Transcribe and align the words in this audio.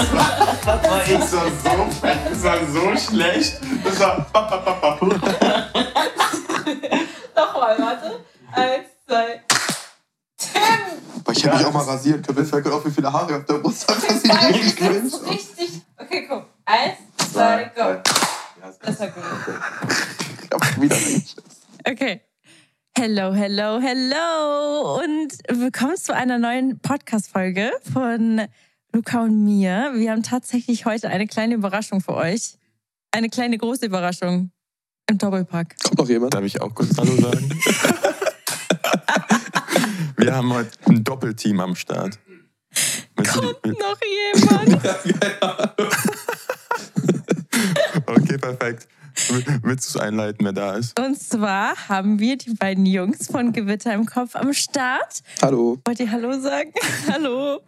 Das 0.00 0.12
war 0.64 1.02
ich 1.02 1.24
so, 1.24 1.36
so, 1.36 1.86
das 2.30 2.42
war 2.42 2.58
so 2.66 2.96
schlecht. 2.96 3.60
Das 3.84 4.00
war. 4.00 4.26
Nochmal, 7.36 7.78
warte. 7.78 8.24
Eins, 8.52 8.88
zwei. 9.06 9.42
Tim! 10.38 10.62
Aber 11.18 11.32
ich 11.32 11.46
habe 11.46 11.56
mich 11.58 11.66
auch 11.66 11.72
mal 11.72 11.84
rasiert. 11.84 12.26
Können 12.26 12.38
wir 12.38 12.44
fällt 12.46 12.66
auch, 12.68 12.84
wie 12.84 12.90
viele 12.90 13.12
Haare 13.12 13.36
auf 13.36 13.44
der 13.44 13.54
Brust 13.54 13.88
hat. 13.88 13.96
Das 13.96 14.22
sieht 14.22 14.32
Zwei, 14.32 14.46
richtig 14.46 14.78
das 14.78 14.96
ist 15.04 15.30
richtig. 15.30 15.82
Okay, 15.98 16.26
guck. 16.28 16.46
Eins, 16.64 16.96
zwei, 17.32 17.70
go. 17.76 18.00
Das 18.82 19.00
war 19.00 19.08
gut. 19.08 19.24
Ich 20.44 20.50
hab 20.50 20.80
wieder 20.80 20.96
nicht. 20.96 21.36
Okay. 21.86 22.22
Hello, 22.96 23.32
hello, 23.32 23.80
hello 23.80 24.98
und 25.02 25.32
willkommen 25.48 25.96
zu 25.96 26.14
einer 26.14 26.38
neuen 26.38 26.80
Podcast-Folge 26.80 27.70
von 27.92 28.42
Luca 28.92 29.22
und 29.22 29.44
mir. 29.44 29.92
Wir 29.94 30.10
haben 30.10 30.22
tatsächlich 30.22 30.84
heute 30.84 31.08
eine 31.08 31.26
kleine 31.26 31.54
Überraschung 31.54 32.00
für 32.00 32.14
euch. 32.14 32.56
Eine 33.12 33.28
kleine 33.28 33.56
große 33.58 33.86
Überraschung 33.86 34.50
im 35.08 35.18
Doppelpack. 35.18 35.76
Kommt 35.82 35.98
noch 35.98 36.08
jemand? 36.08 36.34
Darf 36.34 36.44
ich 36.44 36.60
auch 36.60 36.74
kurz 36.74 36.96
Hallo 36.96 37.14
sagen? 37.16 37.48
wir 40.16 40.34
haben 40.34 40.52
heute 40.52 40.70
ein 40.88 41.02
Doppelteam 41.04 41.60
am 41.60 41.74
Start. 41.76 42.18
Willst 43.16 43.36
du 43.36 43.40
die- 43.40 43.46
Kommt 43.46 43.78
noch 43.78 43.98
jemand? 44.02 44.82
Okay, 48.06 48.38
perfekt. 48.38 48.88
Willst 49.62 49.94
du 49.94 49.98
es 49.98 50.04
einleiten, 50.04 50.44
wer 50.44 50.52
da 50.52 50.74
ist? 50.74 50.98
Und 50.98 51.16
zwar 51.20 51.76
haben 51.88 52.18
wir 52.18 52.36
die 52.36 52.54
beiden 52.54 52.84
Jungs 52.86 53.26
von 53.28 53.52
Gewitter 53.52 53.92
im 53.94 54.06
Kopf 54.06 54.34
am 54.34 54.52
Start. 54.52 55.20
Hallo. 55.42 55.78
Wollt 55.84 56.00
ihr 56.00 56.10
Hallo 56.10 56.40
sagen? 56.40 56.72
Hallo. 57.08 57.60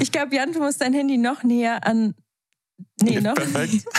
Ich 0.00 0.12
glaube, 0.12 0.34
Jan, 0.34 0.52
du 0.52 0.60
musst 0.60 0.80
dein 0.80 0.92
Handy 0.92 1.16
noch 1.18 1.42
näher 1.42 1.86
an. 1.86 2.14
Nee, 3.02 3.20
noch. 3.20 3.34
Perfekt. 3.34 3.84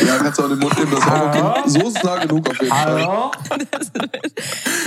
Ja, 0.00 0.16
kannst 0.18 0.38
du 0.38 0.44
auch 0.44 0.48
den 0.48 0.58
Mund 0.60 0.78
nehmen. 0.78 0.90
Das 0.92 1.00
ist 1.00 1.06
auch 1.10 1.26
okay. 1.26 1.68
So 1.68 1.88
ist 1.88 2.02
nah 2.04 2.16
genug 2.24 2.48
auf 2.48 2.56
jeden 2.60 2.68
Fall. 2.68 3.04
Hallo? 3.04 3.30
Das 3.70 3.92
wird, 3.92 4.16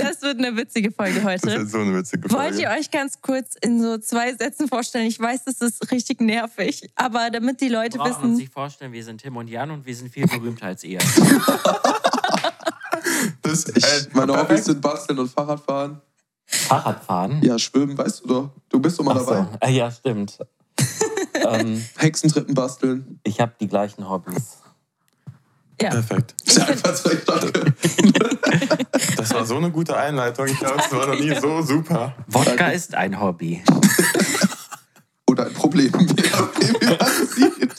das 0.00 0.22
wird 0.22 0.38
eine 0.38 0.56
witzige 0.56 0.90
Folge 0.90 1.20
Das 1.20 1.24
heute. 1.24 1.50
ist 1.62 1.70
so 1.70 1.78
eine 1.78 1.94
witzige 1.94 2.28
Wollt 2.30 2.54
ihr 2.58 2.66
Folge. 2.66 2.80
euch 2.80 2.90
ganz 2.90 3.20
kurz 3.20 3.54
in 3.60 3.80
so 3.80 3.98
zwei 3.98 4.34
Sätzen 4.34 4.66
vorstellen? 4.68 5.06
Ich 5.06 5.20
weiß, 5.20 5.44
das 5.44 5.60
ist 5.60 5.92
richtig 5.92 6.20
nervig, 6.20 6.90
aber 6.96 7.30
damit 7.30 7.60
die 7.60 7.68
Leute 7.68 7.98
brauchen 7.98 8.10
uns 8.14 8.22
wissen, 8.22 8.36
sich 8.36 8.48
vorstellen, 8.50 8.92
wir 8.92 9.04
sind 9.04 9.20
Tim 9.20 9.36
und 9.36 9.48
Jan 9.48 9.70
und 9.70 9.86
wir 9.86 9.94
sind 9.94 10.10
viel 10.12 10.26
berühmter 10.26 10.66
als 10.66 10.82
ihr. 10.82 10.98
Das, 13.42 13.66
Ich, 13.68 13.84
äh, 13.84 14.06
meine. 14.12 14.36
Hobbys 14.36 14.64
sind 14.64 14.80
Basteln 14.80 15.18
und 15.18 15.30
Fahrradfahren. 15.30 16.00
Fahrradfahren? 16.52 17.42
Ja, 17.42 17.58
Schwimmen, 17.58 17.96
weißt 17.96 18.22
du 18.24 18.28
doch. 18.28 18.50
Du 18.68 18.78
bist 18.80 18.98
doch 18.98 19.04
mal 19.04 19.16
Ach 19.16 19.20
so. 19.24 19.30
dabei. 19.34 19.46
Ah, 19.60 19.68
Ja, 19.68 19.90
stimmt. 19.90 20.38
ähm, 21.48 21.84
Hexentreppen 21.96 22.54
basteln. 22.54 23.20
ich 23.24 23.40
habe 23.40 23.52
die 23.60 23.68
gleichen 23.68 24.08
Hobbys. 24.08 24.58
ja, 25.80 25.90
Perfekt. 25.90 26.34
Das 29.16 29.32
war 29.34 29.44
so 29.46 29.56
eine 29.56 29.70
gute 29.70 29.96
Einleitung. 29.96 30.46
Ich 30.46 30.58
glaube, 30.58 30.80
es 30.84 30.92
war 30.92 31.06
noch 31.06 31.18
nie 31.18 31.34
so 31.40 31.62
super. 31.62 32.14
Wodka 32.26 32.68
ist 32.68 32.94
ein 32.94 33.18
Hobby. 33.20 33.62
Oder 35.30 35.46
ein 35.46 35.52
Problem. 35.54 35.92
Je 35.98 36.30
nachdem, 36.30 36.74
wie 36.80 36.86
man 36.86 36.98
es 37.00 37.34
sieht. 37.34 37.74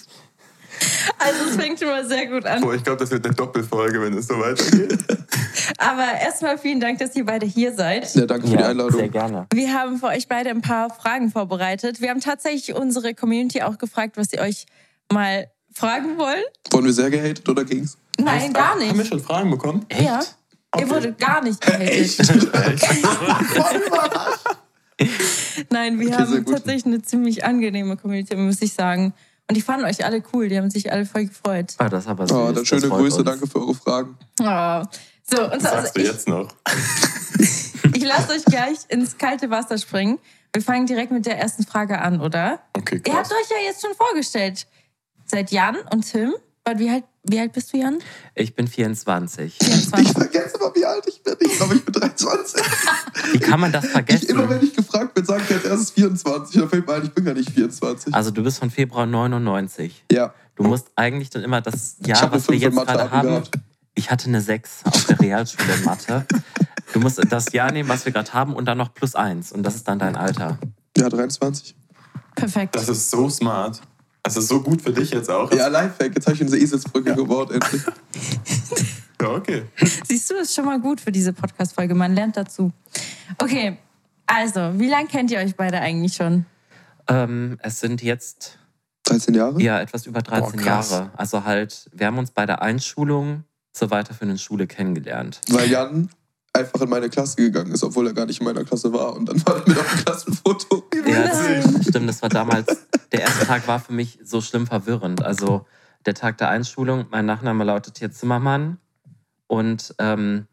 Also 1.24 1.50
es 1.50 1.56
fängt 1.56 1.80
schon 1.80 1.88
mal 1.90 2.06
sehr 2.08 2.28
gut 2.28 2.46
an. 2.46 2.62
Boah, 2.62 2.74
ich 2.75 2.84
glaube, 2.84 3.00
das 3.00 3.12
wird 3.12 3.25
eine 3.25 3.36
Doppelfolge, 3.36 4.02
wenn 4.02 4.14
es 4.18 4.28
so 4.28 4.36
weitergeht. 4.40 5.00
Aber 5.78 6.06
erstmal 6.22 6.58
vielen 6.58 6.80
Dank, 6.80 7.00
dass 7.00 7.16
ihr 7.16 7.25
beide 7.25 7.46
hier 7.46 7.74
seid. 7.74 8.14
Ja, 8.16 8.25
danke 8.25 8.48
für 8.48 8.52
die 8.52 8.56
Ja, 8.56 8.62
sehr 8.62 8.70
Einladung. 8.72 9.12
gerne. 9.12 9.46
Wir 9.54 9.74
haben 9.74 9.98
für 10.00 10.08
euch 10.08 10.28
beide 10.28 10.50
ein 10.50 10.62
paar 10.62 10.90
Fragen 10.94 11.30
vorbereitet. 11.31 12.02
Wir 12.02 12.10
haben 12.10 12.22
tatsächlich 12.22 12.75
unsere 12.75 13.14
Community 13.14 13.62
auch 13.62 13.78
gefragt, 13.78 14.18
was 14.18 14.30
sie 14.30 14.40
euch 14.40 14.66
mal 15.12 15.48
fragen 15.74 16.18
wollen. 16.18 16.44
Wurden 16.72 16.86
wir 16.86 16.94
sehr 16.94 17.10
gehatet 17.10 17.48
oder 17.50 17.64
ging's? 17.64 17.98
Nein, 18.20 18.54
gar 18.54 18.72
Haben 18.72 18.81
wir 18.81 18.94
nicht. 18.94 19.08
schon 19.08 19.20
Fragen 19.20 19.50
bekommen? 19.50 19.86
Ja. 20.00 20.20
Ihr 20.80 20.90
wurdet 20.90 21.20
gar 21.20 21.44
nicht 21.44 21.62
gehatet. 21.62 22.18
Nein, 25.70 26.00
wir 26.00 26.08
Okay, 26.08 26.16
sehr 26.16 26.28
haben 26.38 26.46
tatsächlich 26.46 26.86
eine 26.86 27.02
ziemlich 27.02 27.44
angenehme 27.44 27.98
Community, 27.98 28.36
muss 28.36 28.62
ich 28.62 28.74
sagen. 28.74 29.14
Und 29.50 29.56
die 29.56 29.62
fanden 29.62 29.86
euch 29.86 30.04
alle 30.06 30.24
cool, 30.34 30.48
die 30.48 30.57
haben 30.57 30.69
sich 30.69 30.92
alle 30.92 31.06
voll 31.06 31.25
gefreut. 31.25 31.74
Ah, 31.78 31.90
das 31.90 32.07
aber 32.07 32.28
süß. 32.28 32.36
Oh, 32.38 32.45
dann 32.45 32.56
das 32.56 32.68
schöne 32.68 32.88
Grüße, 32.90 33.18
uns. 33.18 33.25
danke 33.25 33.48
für 33.48 33.60
eure 33.60 33.75
Fragen. 33.75 34.18
Oh. 34.42 34.84
So, 35.25 35.44
und 35.44 35.54
Was 35.54 35.63
so, 35.63 35.68
also 35.69 35.81
sagst 35.81 35.98
du 35.98 36.01
ich, 36.01 36.07
jetzt 36.07 36.28
noch? 36.28 36.48
ich 37.94 38.04
lasse 38.04 38.31
euch 38.34 38.45
gleich 38.45 38.78
ins 38.90 39.18
kalte 39.18 39.50
Wasser 39.50 39.78
springen. 39.78 40.19
Wir 40.54 40.62
fangen 40.62 40.86
direkt 40.86 41.12
mit 41.12 41.25
der 41.25 41.38
ersten 41.40 41.63
Frage 41.66 42.00
an, 42.00 42.22
oder? 42.22 42.60
Okay, 42.78 43.01
Ihr 43.06 43.13
habt 43.13 43.31
euch 43.31 43.50
ja 43.50 43.57
jetzt 43.66 43.81
schon 43.81 43.95
vorgestellt. 43.95 44.68
Seid 45.25 45.51
Jan 45.51 45.78
und 45.92 46.10
Tim. 46.10 46.34
Warte, 46.63 46.80
Wie 46.80 46.89
alt, 46.89 47.04
wie 47.24 47.40
alt 47.40 47.54
bist 47.54 47.72
du, 47.74 47.78
Jan? 47.78 48.00
Ich 48.36 48.56
bin 48.56 48.68
24. 48.68 49.58
24. 49.58 50.00
Ich 50.08 50.12
vergesse 50.14 50.58
immer, 50.58 50.75
wie 50.75 50.86
alt 50.86 51.04
ich 51.08 51.22
bin. 51.24 51.36
Ich 51.40 51.58
glaube, 51.58 51.75
ich 51.75 51.86
bin 51.86 51.94
23. 51.94 52.62
Wie 53.31 53.40
kann 53.40 53.60
man 53.60 53.72
das 53.72 53.86
Ich, 53.86 53.90
immer 53.92 54.04
vergessen? 54.04 54.50
wenn 54.50 54.64
ich 54.64 54.75
gefragt 54.75 55.14
bin, 55.14 55.25
sage 55.25 55.44
ich 55.48 55.56
als 55.56 55.66
erstes 55.66 55.92
24. 55.92 56.60
Dann 56.60 56.70
fällt 56.70 56.88
mir 56.88 56.94
ein, 56.94 57.04
ich 57.04 57.12
bin 57.14 57.25
gar 57.25 57.34
nicht 57.34 57.50
24. 57.52 58.14
Also 58.14 58.31
du 58.31 58.44
bist 58.44 58.60
von 58.60 58.70
Februar 58.70 59.06
99. 59.06 60.06
ja, 60.12 60.34
Du 60.56 60.64
musst 60.64 60.88
eigentlich 60.96 61.30
dann 61.31 61.44
immer 61.44 61.62
das 61.62 61.96
Jahr, 62.06 62.31
was 62.31 62.48
wir 62.48 62.54
5 62.54 62.56
in 62.56 62.62
jetzt 62.62 62.75
gerade 62.88 63.10
haben. 63.12 63.28
gehabt. 63.28 63.52
Ich 63.96 64.12
hatte 64.12 64.28
eine 64.28 64.42
6 64.42 64.81
auf 64.86 65.06
der 65.06 65.20
Realschule 65.20 65.74
in 65.74 65.84
Mathe. 65.86 66.25
Du 66.94 67.00
musst 67.00 67.20
das 67.30 67.52
Jahr 67.54 67.72
nehmen, 67.72 67.90
was 67.90 68.06
wir 68.06 68.12
gerade 68.12 68.34
haben, 68.34 68.54
und 68.56 68.66
dann 68.66 68.78
noch 68.78 68.94
plus 68.94 69.16
1. 69.16 69.52
Und 69.52 69.64
das 69.64 69.75
ist 69.75 69.88
dann 69.88 69.98
dein 69.98 70.16
Alter. 70.16 70.60
Ja, 70.98 71.10
23. 71.10 71.75
Perfekt. 72.36 72.75
Das 72.75 72.88
ist 72.90 73.10
so 73.10 73.30
smart. 73.30 73.81
Das 74.24 74.38
ist 74.38 74.48
so 74.48 74.62
gut 74.62 74.81
für 74.81 74.94
dich 74.94 75.12
jetzt 75.12 75.30
auch. 75.30 75.52
Ja, 75.52 75.68
Lifehack. 75.68 76.16
Jetzt 76.16 76.25
habe 76.25 76.36
ich 76.36 76.42
eine 76.42 76.56
Eselsbrücke 76.56 77.14
gebaut, 77.16 77.52
endlich. 77.52 77.81
Ja, 79.22 79.30
okay. 79.30 79.64
Siehst 80.06 80.30
du, 80.30 80.36
ist 80.36 80.54
schon 80.54 80.66
mal 80.66 80.81
gut 80.81 81.00
für 81.00 81.12
diese 81.12 81.31
Podcast-Folge. 81.31 81.96
Man 81.96 82.14
lernt 82.14 82.36
dazu. 82.36 82.74
Okay, 83.38 83.78
also, 84.25 84.78
wie 84.78 84.90
lange 84.90 85.08
kennt 85.08 85.31
ihr 85.31 85.40
euch 85.40 85.56
beide 85.56 85.80
eigentlich 85.80 86.14
schon? 86.14 86.46
Ähm, 87.08 87.58
es 87.62 87.80
sind 87.80 88.02
jetzt 88.02 88.60
13 89.04 89.34
Jahre? 89.34 89.62
ja 89.62 89.80
etwas 89.80 90.08
über 90.08 90.22
13 90.22 90.60
Boah. 90.60 90.66
Jahre. 90.66 91.12
Also 91.16 91.46
halt, 91.46 91.90
wir 91.94 92.08
haben 92.08 92.18
uns 92.18 92.31
bei 92.31 92.46
der 92.46 92.62
Einschulung 92.62 93.46
zur 93.72 93.92
weiterführenden 93.92 94.38
Schule 94.38 94.68
kennengelernt. 94.68 95.40
Weil 95.50 95.70
Jan 95.70 96.10
einfach 96.54 96.82
in 96.82 96.90
meine 96.90 97.10
Klasse 97.10 97.38
gegangen 97.38 97.72
ist, 97.72 97.84
obwohl 97.84 98.08
er 98.08 98.14
gar 98.14 98.26
nicht 98.26 98.40
in 98.40 98.46
meiner 98.46 98.64
Klasse 98.64 98.94
war. 98.94 99.16
Und 99.16 99.28
dann 99.28 99.46
war 99.46 99.58
er 99.58 99.68
mit 99.68 99.78
auf 99.78 99.92
dem 99.92 100.06
Klassenfoto. 100.06 100.84
Ja, 101.06 101.24
das, 101.24 101.88
stimmt, 101.88 102.08
das 102.08 102.22
war 102.22 102.30
damals, 102.30 102.88
der 103.12 103.22
erste 103.22 103.46
Tag 103.46 103.68
war 103.68 103.80
für 103.80 103.92
mich 103.92 104.20
so 104.24 104.40
schlimm 104.40 104.66
verwirrend. 104.66 105.22
Also 105.22 105.66
der 106.06 106.14
Tag 106.14 106.38
der 106.38 106.50
Einschulung, 106.50 107.08
mein 107.12 107.26
Nachname 107.26 107.66
lautet 107.66 107.98
hier 107.98 108.10
Zimmermann 108.10 108.78
und 109.48 109.94
ähm, 110.00 110.48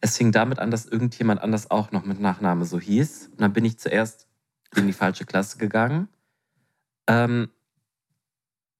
es 0.00 0.18
fing 0.18 0.32
damit 0.32 0.58
an, 0.58 0.70
dass 0.70 0.84
irgendjemand 0.84 1.40
anders 1.40 1.70
auch 1.70 1.92
noch 1.92 2.04
mit 2.04 2.20
Nachname 2.20 2.66
so 2.66 2.78
hieß. 2.78 3.30
Und 3.32 3.40
dann 3.40 3.54
bin 3.54 3.64
ich 3.64 3.78
zuerst 3.78 4.26
in 4.76 4.86
die 4.86 4.92
falsche 4.92 5.24
Klasse 5.24 5.56
gegangen. 5.56 6.08
Ähm, 7.06 7.48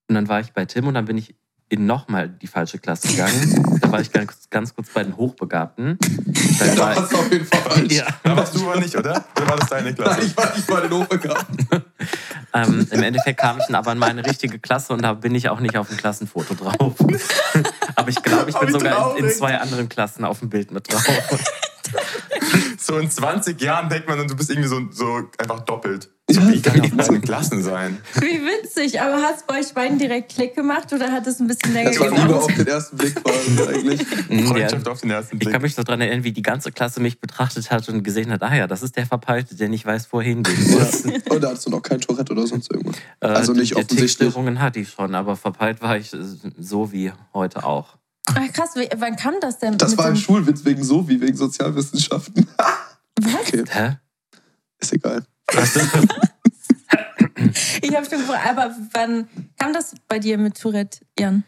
und 0.09 0.15
dann 0.15 0.29
war 0.29 0.41
ich 0.41 0.53
bei 0.53 0.67
Tim 0.67 0.87
und 0.87 0.95
dann 0.95 1.07
bin 1.07 1.17
ich 1.17 1.35
in 1.69 1.87
nochmal 1.87 2.29
die 2.29 2.47
falsche 2.47 2.79
Klasse 2.79 3.09
gegangen. 3.09 3.79
da 3.81 3.91
war 3.91 4.01
ich 4.01 4.13
ganz, 4.13 4.49
ganz 4.51 4.75
kurz 4.75 4.91
bei 4.91 5.03
den 5.03 5.17
Hochbegabten. 5.17 5.99
Dann 5.99 6.69
Ja, 6.69 6.75
da 6.75 6.81
war, 6.81 6.97
warst 6.97 7.13
du 7.13 7.17
auf 7.17 7.33
jeden 7.33 7.47
Fall 7.47 7.61
falsch. 7.61 7.93
ja. 7.93 8.07
Da 8.23 8.37
warst 8.37 8.55
du 8.55 8.71
aber 8.71 8.81
nicht, 8.81 8.97
oder? 8.97 9.25
Oder 9.37 9.49
war 9.49 9.57
das 9.57 9.69
deine 9.71 9.95
Klasse? 9.95 10.21
Nein, 10.21 10.27
ich 10.27 10.37
war 10.37 10.55
nicht 10.55 10.71
mal 10.71 10.83
den 10.83 10.93
Hochbegaben. 10.93 11.67
Ähm, 12.57 12.87
Im 12.93 13.03
Endeffekt 13.03 13.41
kam 13.41 13.59
ich 13.59 13.65
dann 13.67 13.75
aber 13.75 13.91
in 13.91 13.99
meine 13.99 14.25
richtige 14.25 14.61
Klasse 14.61 14.93
und 14.93 15.03
da 15.03 15.15
bin 15.15 15.35
ich 15.35 15.49
auch 15.49 15.59
nicht 15.59 15.77
auf 15.77 15.89
dem 15.89 15.97
Klassenfoto 15.97 16.55
drauf. 16.55 16.95
aber 17.97 18.09
ich 18.09 18.23
glaube, 18.23 18.49
ich 18.49 18.57
bin 18.57 18.71
sogar 18.71 19.17
in, 19.19 19.25
in 19.25 19.31
zwei 19.33 19.59
anderen 19.59 19.89
Klassen 19.89 20.25
auf 20.25 20.39
dem 20.39 20.51
Bild 20.51 20.71
mit 20.71 20.93
drauf. 20.93 21.05
So 22.79 22.99
in 22.99 23.11
20 23.11 23.61
Jahren 23.61 23.89
denkt 23.89 24.09
man, 24.09 24.27
du 24.29 24.37
bist 24.37 24.51
irgendwie 24.51 24.69
so, 24.69 24.81
so 24.91 25.29
einfach 25.39 25.61
doppelt. 25.61 26.11
Ja, 26.31 26.49
Wie 26.51 26.63
kann 26.63 26.83
ich 26.83 26.91
auf 26.91 26.97
beiden 26.97 27.21
Klassen 27.21 27.63
sein? 27.63 27.99
Wie 28.15 28.41
witzig, 28.41 28.99
aber 28.99 29.21
hat 29.21 29.37
es 29.37 29.43
bei 29.43 29.61
euch 29.61 29.75
beiden 29.75 29.99
direkt 29.99 30.33
Klick 30.33 30.55
gemacht 30.55 30.91
oder 30.95 31.13
hat 31.13 31.27
es 31.27 31.39
ein 31.39 31.47
bisschen 31.47 31.75
länger 31.75 31.91
Das 31.91 32.01
war 32.01 32.09
Liebe 32.09 32.35
auf 32.35 32.47
gedauert? 32.47 32.59
den 32.59 32.67
ersten 32.67 32.97
Blick 32.97 33.15
quasi 33.23 33.63
eigentlich. 33.69 34.01
Mhm, 34.31 34.39
ja. 34.39 34.47
Freundschaft 34.47 34.89
auf 34.89 35.01
den 35.03 35.11
ersten 35.11 35.37
Ich 35.37 35.41
Blick. 35.41 35.53
kann 35.53 35.61
mich 35.61 35.77
noch 35.77 35.85
daran 35.85 36.01
erinnern, 36.01 36.25
wie 36.25 36.33
die 36.33 36.41
ganze 36.41 36.73
Klasse 36.73 37.01
mich 37.01 37.21
betrachtet 37.21 37.71
hat 37.71 37.87
und 37.91 38.03
gesehen 38.03 38.31
hat, 38.33 38.43
ah 38.43 38.55
ja, 38.57 38.67
das 38.67 38.83
ist 38.83 38.97
der 38.97 39.05
Verpeilte, 39.05 39.55
der 39.55 39.69
nicht 39.69 39.85
weiß, 39.85 40.11
wohin 40.13 40.43
gehen 40.43 40.57
Ja. 40.71 40.79
muss. 40.85 41.05
Und 41.05 41.43
da 41.43 41.49
hattest 41.49 41.67
du 41.67 41.71
noch 41.71 41.83
kein 41.83 42.01
Tourette 42.01 42.33
oder 42.33 42.47
sonst 42.47 42.73
irgendwas. 42.73 42.97
Äh, 43.21 43.27
Also 43.27 43.53
nicht 43.53 43.75
offensichtlich. 43.77 44.17
Tickstörungen 44.17 44.61
hatte 44.63 44.81
ich 44.81 44.89
schon, 44.91 45.15
aber 45.15 45.37
verpeilt 45.37 45.83
war 45.83 45.99
ich 45.99 46.11
so 46.59 46.91
wie 46.91 47.13
heute 47.35 47.65
auch. 47.65 47.99
Ach, 48.37 48.53
krass, 48.53 48.71
wann 48.97 49.17
kam 49.17 49.35
das 49.41 49.59
denn? 49.59 49.79
Das 49.79 49.97
war 49.97 50.07
ein 50.07 50.17
Schulwitz 50.17 50.65
wegen 50.65 50.83
so 50.83 51.09
wie 51.09 51.21
wegen 51.21 51.37
Sozialwissenschaften. 51.37 52.47
Was? 53.21 53.35
Okay, 53.47 53.65
Hä? 53.71 53.97
ist 54.81 54.93
egal. 54.93 55.25
Ich 57.83 57.95
habe 57.95 58.07
schon 58.07 58.19
gefragt, 58.19 58.47
aber 58.49 58.75
wann 58.93 59.29
kam 59.59 59.73
das 59.73 59.95
bei 60.09 60.19
dir 60.19 60.39
mit 60.39 60.61
Tourette, 60.61 61.01
Jan? 61.19 61.45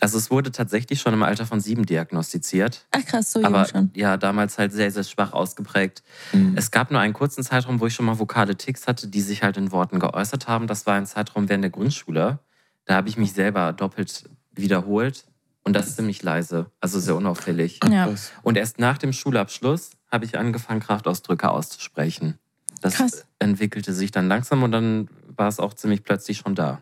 Also 0.00 0.18
es 0.18 0.30
wurde 0.30 0.50
tatsächlich 0.50 1.00
schon 1.00 1.12
im 1.12 1.22
Alter 1.22 1.46
von 1.46 1.60
sieben 1.60 1.84
diagnostiziert. 1.84 2.86
Ach 2.90 3.04
krass, 3.04 3.32
so 3.32 3.40
jung 3.40 3.46
aber 3.46 3.66
schon. 3.66 3.90
ja, 3.94 4.16
damals 4.16 4.56
halt 4.56 4.72
sehr, 4.72 4.90
sehr 4.90 5.04
schwach 5.04 5.32
ausgeprägt. 5.32 6.02
Mhm. 6.32 6.54
Es 6.56 6.70
gab 6.70 6.90
nur 6.90 7.00
einen 7.00 7.12
kurzen 7.12 7.44
Zeitraum, 7.44 7.80
wo 7.80 7.86
ich 7.86 7.94
schon 7.94 8.06
mal 8.06 8.18
vokale 8.18 8.56
Ticks 8.56 8.86
hatte, 8.86 9.08
die 9.08 9.20
sich 9.20 9.42
halt 9.42 9.56
in 9.56 9.72
Worten 9.72 9.98
geäußert 9.98 10.48
haben. 10.48 10.66
Das 10.66 10.86
war 10.86 10.94
ein 10.94 11.06
Zeitraum 11.06 11.48
während 11.48 11.64
der 11.64 11.70
Grundschule. 11.70 12.38
Da 12.86 12.94
habe 12.94 13.08
ich 13.08 13.18
mich 13.18 13.32
selber 13.32 13.72
doppelt 13.72 14.24
wiederholt 14.52 15.26
und 15.64 15.74
das 15.74 15.88
ist 15.88 15.96
ziemlich 15.96 16.22
leise, 16.22 16.66
also 16.80 16.98
sehr 17.00 17.16
unauffällig. 17.16 17.80
Ja. 17.90 18.08
Und 18.42 18.56
erst 18.56 18.78
nach 18.78 18.98
dem 18.98 19.12
Schulabschluss 19.12 19.90
habe 20.10 20.24
ich 20.24 20.38
angefangen, 20.38 20.80
Kraftausdrücke 20.80 21.50
auszusprechen. 21.50 22.38
Das 22.80 22.94
Krass. 22.94 23.26
entwickelte 23.38 23.92
sich 23.92 24.10
dann 24.10 24.28
langsam 24.28 24.62
und 24.62 24.72
dann 24.72 25.08
war 25.36 25.48
es 25.48 25.58
auch 25.60 25.74
ziemlich 25.74 26.02
plötzlich 26.02 26.38
schon 26.38 26.54
da. 26.54 26.80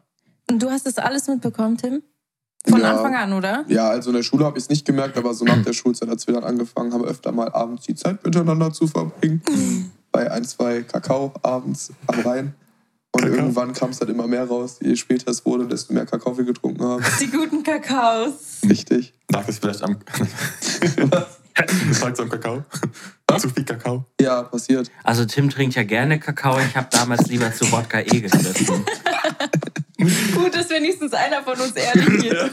Und 0.51 0.63
du 0.63 0.71
hast 0.71 0.87
das 0.87 0.99
alles 0.99 1.27
mitbekommen, 1.29 1.77
Tim? 1.77 2.03
Von 2.67 2.81
Ja. 2.81 2.93
Anfang 2.97 3.15
an, 3.15 3.33
oder? 3.33 3.65
Ja, 3.69 3.89
also 3.91 4.11
in 4.11 4.17
der 4.17 4.23
Schule 4.23 4.45
habe 4.45 4.59
ich 4.59 4.65
es 4.65 4.71
nicht 4.71 4.85
gemerkt, 4.85 5.17
aber 5.17 5.35
so 5.35 5.45
nach 5.45 5.63
der 5.63 5.73
Schulzeit, 5.73 6.09
als 6.09 6.27
wir 6.27 6.35
dann 6.35 6.45
angefangen 6.45 6.93
haben, 6.93 7.05
öfter 7.05 7.33
mal 7.33 7.51
abends 7.53 7.85
die 7.87 7.95
Zeit 7.95 8.25
miteinander 8.25 8.73
zu 8.73 8.87
verbringen. 8.87 9.43
Bei 10.11 10.31
ein, 10.31 10.45
zwei 10.45 10.83
Kakao 10.83 11.33
abends 11.43 11.93
am 12.07 12.21
Rhein. 12.21 12.55
Und 13.19 13.25
Kakao. 13.25 13.37
irgendwann 13.39 13.73
kam 13.73 13.91
es 13.91 13.99
dann 13.99 14.09
immer 14.09 14.27
mehr 14.27 14.45
raus. 14.45 14.79
Je 14.81 14.95
später 14.97 15.31
es 15.31 15.45
wurde, 15.45 15.67
desto 15.67 15.93
mehr 15.93 16.07
Kakao 16.07 16.37
wir 16.37 16.45
getrunken 16.45 16.83
haben. 16.83 17.05
Die 17.21 17.27
guten 17.29 17.63
Kakaos. 17.63 18.61
Richtig. 18.69 19.13
Lag 19.31 19.47
es 19.49 19.59
vielleicht 19.59 19.83
am. 19.83 19.99
Das 21.89 22.01
lag 22.03 22.15
so 22.15 22.23
am 22.23 22.29
Kakao? 22.29 22.63
Zu 23.37 23.49
viel 23.51 23.65
Kakao? 23.65 24.05
Ja, 24.21 24.45
passiert. 24.45 24.93
Also 25.03 25.25
Tim 25.25 25.51
trinkt 25.51 25.75
ja 25.75 25.83
gerne 25.83 26.21
Kakao. 26.21 26.57
Ich 26.61 26.77
habe 26.77 26.87
damals 26.91 27.27
lieber 27.27 27.53
zu 27.53 27.71
Wodka 27.73 27.99
E 27.99 28.05
gegriffen. 28.21 28.85
Gut, 30.37 30.55
dass 30.55 30.71
wenigstens 30.71 31.13
einer 31.15 31.43
von 31.43 31.59
uns 31.59 31.73
ehrlich 31.73 32.27
ist. 32.27 32.53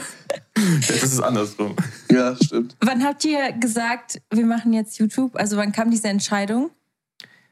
Jetzt 0.88 1.04
ist 1.04 1.12
es 1.12 1.20
andersrum. 1.20 1.76
Ja, 2.10 2.34
stimmt. 2.42 2.76
Wann 2.80 3.04
habt 3.04 3.24
ihr 3.24 3.52
gesagt, 3.52 4.20
wir 4.32 4.44
machen 4.44 4.72
jetzt 4.72 4.98
YouTube? 4.98 5.36
Also 5.36 5.56
wann 5.56 5.70
kam 5.70 5.92
diese 5.92 6.08
Entscheidung? 6.08 6.70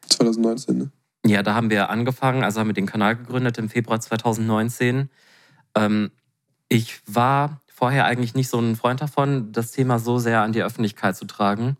2019, 0.08 0.78
ne? 0.78 0.90
Ja, 1.26 1.42
da 1.42 1.54
haben 1.54 1.70
wir 1.70 1.88
angefangen, 1.88 2.44
also 2.44 2.60
haben 2.60 2.68
wir 2.68 2.74
den 2.74 2.86
Kanal 2.86 3.16
gegründet 3.16 3.56
im 3.56 3.70
Februar 3.70 3.98
2019. 3.98 5.08
Ähm, 5.74 6.10
ich 6.68 7.00
war 7.06 7.62
vorher 7.66 8.04
eigentlich 8.04 8.34
nicht 8.34 8.48
so 8.48 8.58
ein 8.60 8.76
Freund 8.76 9.00
davon, 9.00 9.50
das 9.52 9.70
Thema 9.72 9.98
so 9.98 10.18
sehr 10.18 10.42
an 10.42 10.52
die 10.52 10.62
Öffentlichkeit 10.62 11.16
zu 11.16 11.24
tragen. 11.24 11.76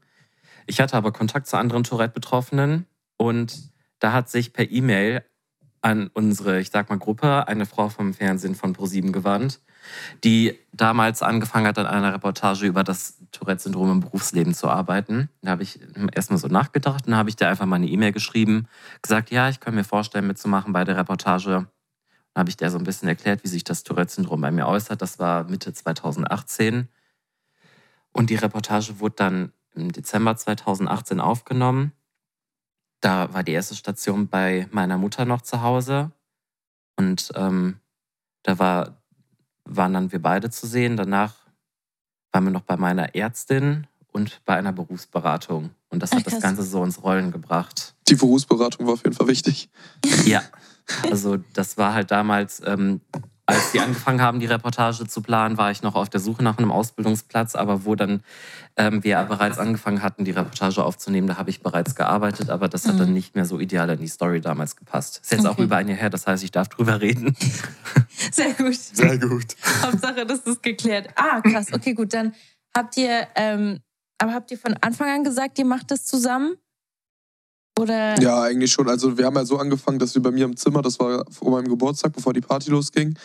Ich 0.66 0.80
hatte 0.80 0.96
aber 0.96 1.12
Kontakt 1.12 1.46
zu 1.46 1.58
anderen 1.58 1.84
Tourette-Betroffenen 1.84 2.86
und 3.18 3.70
da 3.98 4.12
hat 4.12 4.30
sich 4.30 4.54
per 4.54 4.70
E-Mail 4.70 5.22
an 5.84 6.10
unsere, 6.14 6.60
ich 6.60 6.70
sag 6.70 6.88
mal, 6.88 6.98
Gruppe 6.98 7.46
eine 7.46 7.66
Frau 7.66 7.90
vom 7.90 8.14
Fernsehen 8.14 8.54
von 8.54 8.72
ProSieben 8.72 9.12
gewandt, 9.12 9.60
die 10.24 10.58
damals 10.72 11.20
angefangen 11.20 11.66
hat, 11.66 11.78
an 11.78 11.86
einer 11.86 12.14
Reportage 12.14 12.64
über 12.64 12.82
das 12.82 13.18
Tourette-Syndrom 13.32 13.90
im 13.90 14.00
Berufsleben 14.00 14.54
zu 14.54 14.70
arbeiten. 14.70 15.28
Da 15.42 15.50
habe 15.50 15.62
ich 15.62 15.78
erstmal 16.12 16.38
so 16.38 16.48
nachgedacht 16.48 17.06
und 17.06 17.14
habe 17.14 17.28
ich 17.28 17.36
da 17.36 17.50
einfach 17.50 17.66
mal 17.66 17.76
eine 17.76 17.88
E-Mail 17.88 18.12
geschrieben, 18.12 18.66
gesagt, 19.02 19.30
ja, 19.30 19.50
ich 19.50 19.60
kann 19.60 19.74
mir 19.74 19.84
vorstellen, 19.84 20.26
mitzumachen 20.26 20.72
bei 20.72 20.84
der 20.84 20.96
Reportage. 20.96 21.66
Dann 22.32 22.40
habe 22.40 22.48
ich 22.48 22.56
der 22.56 22.70
so 22.70 22.78
ein 22.78 22.84
bisschen 22.84 23.08
erklärt, 23.08 23.44
wie 23.44 23.48
sich 23.48 23.62
das 23.62 23.84
Tourette-Syndrom 23.84 24.40
bei 24.40 24.50
mir 24.50 24.66
äußert. 24.66 25.02
Das 25.02 25.18
war 25.18 25.44
Mitte 25.44 25.74
2018. 25.74 26.88
Und 28.10 28.30
die 28.30 28.36
Reportage 28.36 29.00
wurde 29.00 29.16
dann 29.16 29.52
im 29.74 29.92
Dezember 29.92 30.34
2018 30.34 31.20
aufgenommen. 31.20 31.92
Da 33.04 33.34
war 33.34 33.42
die 33.42 33.52
erste 33.52 33.74
Station 33.74 34.28
bei 34.28 34.66
meiner 34.70 34.96
Mutter 34.96 35.26
noch 35.26 35.42
zu 35.42 35.60
Hause. 35.60 36.10
Und 36.96 37.32
ähm, 37.34 37.78
da 38.44 38.58
war, 38.58 39.02
waren 39.66 39.92
dann 39.92 40.10
wir 40.10 40.22
beide 40.22 40.48
zu 40.48 40.66
sehen. 40.66 40.96
Danach 40.96 41.34
waren 42.32 42.44
wir 42.44 42.50
noch 42.50 42.62
bei 42.62 42.78
meiner 42.78 43.14
Ärztin 43.14 43.86
und 44.12 44.40
bei 44.46 44.56
einer 44.56 44.72
Berufsberatung. 44.72 45.68
Und 45.90 46.02
das 46.02 46.12
Ach, 46.12 46.16
hat 46.16 46.26
das. 46.28 46.40
Ganze 46.40 46.62
so 46.62 46.82
ins 46.82 47.02
Rollen 47.02 47.30
gebracht. 47.30 47.94
Die 48.08 48.14
Berufsberatung 48.14 48.86
war 48.86 48.94
auf 48.94 49.04
jeden 49.04 49.14
Fall 49.14 49.28
wichtig. 49.28 49.68
Ja, 50.24 50.42
also 51.10 51.36
das 51.52 51.76
war 51.76 51.92
halt 51.92 52.10
damals, 52.10 52.62
ähm, 52.64 53.02
als 53.46 53.72
die 53.72 53.80
angefangen 53.80 54.22
haben, 54.22 54.40
die 54.40 54.46
Reportage 54.46 55.06
zu 55.06 55.20
planen, 55.20 55.58
war 55.58 55.70
ich 55.70 55.82
noch 55.82 55.94
auf 55.94 56.08
der 56.08 56.20
Suche 56.20 56.42
nach 56.42 56.56
einem 56.58 56.72
Ausbildungsplatz. 56.72 57.54
Aber 57.54 57.84
wo 57.84 57.94
dann 57.94 58.22
ähm, 58.76 59.04
wir 59.04 59.22
bereits 59.24 59.58
angefangen 59.58 60.02
hatten, 60.02 60.24
die 60.24 60.30
Reportage 60.30 60.82
aufzunehmen, 60.82 61.26
da 61.26 61.36
habe 61.36 61.50
ich 61.50 61.62
bereits 61.62 61.94
gearbeitet. 61.94 62.48
Aber 62.50 62.68
das 62.68 62.86
hat 62.88 62.98
dann 62.98 63.12
nicht 63.12 63.34
mehr 63.34 63.44
so 63.44 63.60
ideal 63.60 63.90
in 63.90 63.98
die 64.00 64.08
Story 64.08 64.40
damals 64.40 64.76
gepasst. 64.76 65.20
Ist 65.22 65.32
jetzt 65.32 65.46
auch 65.46 65.52
Okay. 65.52 65.64
über 65.64 65.76
ein 65.76 65.88
Jahr 65.88 65.98
her, 65.98 66.10
das 66.10 66.26
heißt, 66.26 66.42
ich 66.42 66.52
darf 66.52 66.68
drüber 66.68 67.00
reden. 67.00 67.36
Sehr 68.32 68.52
gut. 68.54 68.74
Sehr 68.76 69.18
gut. 69.18 69.56
Hauptsache, 69.82 70.24
das 70.26 70.40
ist 70.40 70.62
geklärt. 70.62 71.08
Ah, 71.16 71.40
krass. 71.40 71.66
Okay, 71.72 71.92
gut. 71.94 72.14
Dann 72.14 72.34
habt 72.74 72.96
ihr, 72.96 73.26
ähm, 73.36 73.80
aber 74.18 74.32
habt 74.32 74.50
ihr 74.50 74.58
von 74.58 74.74
Anfang 74.80 75.10
an 75.10 75.22
gesagt, 75.24 75.58
ihr 75.58 75.66
macht 75.66 75.90
das 75.90 76.04
zusammen? 76.06 76.54
Oder? 77.78 78.20
Ja, 78.20 78.42
eigentlich 78.42 78.72
schon. 78.72 78.88
Also 78.88 79.18
wir 79.18 79.26
haben 79.26 79.34
ja 79.36 79.44
so 79.44 79.58
angefangen, 79.58 79.98
dass 79.98 80.14
wir 80.14 80.22
bei 80.22 80.30
mir 80.30 80.44
im 80.44 80.56
Zimmer, 80.56 80.82
das 80.82 80.98
war 81.00 81.24
vor 81.30 81.50
meinem 81.50 81.68
Geburtstag, 81.68 82.12
bevor 82.12 82.32
die 82.32 82.40
Party 82.40 82.70
losging, 82.70 83.18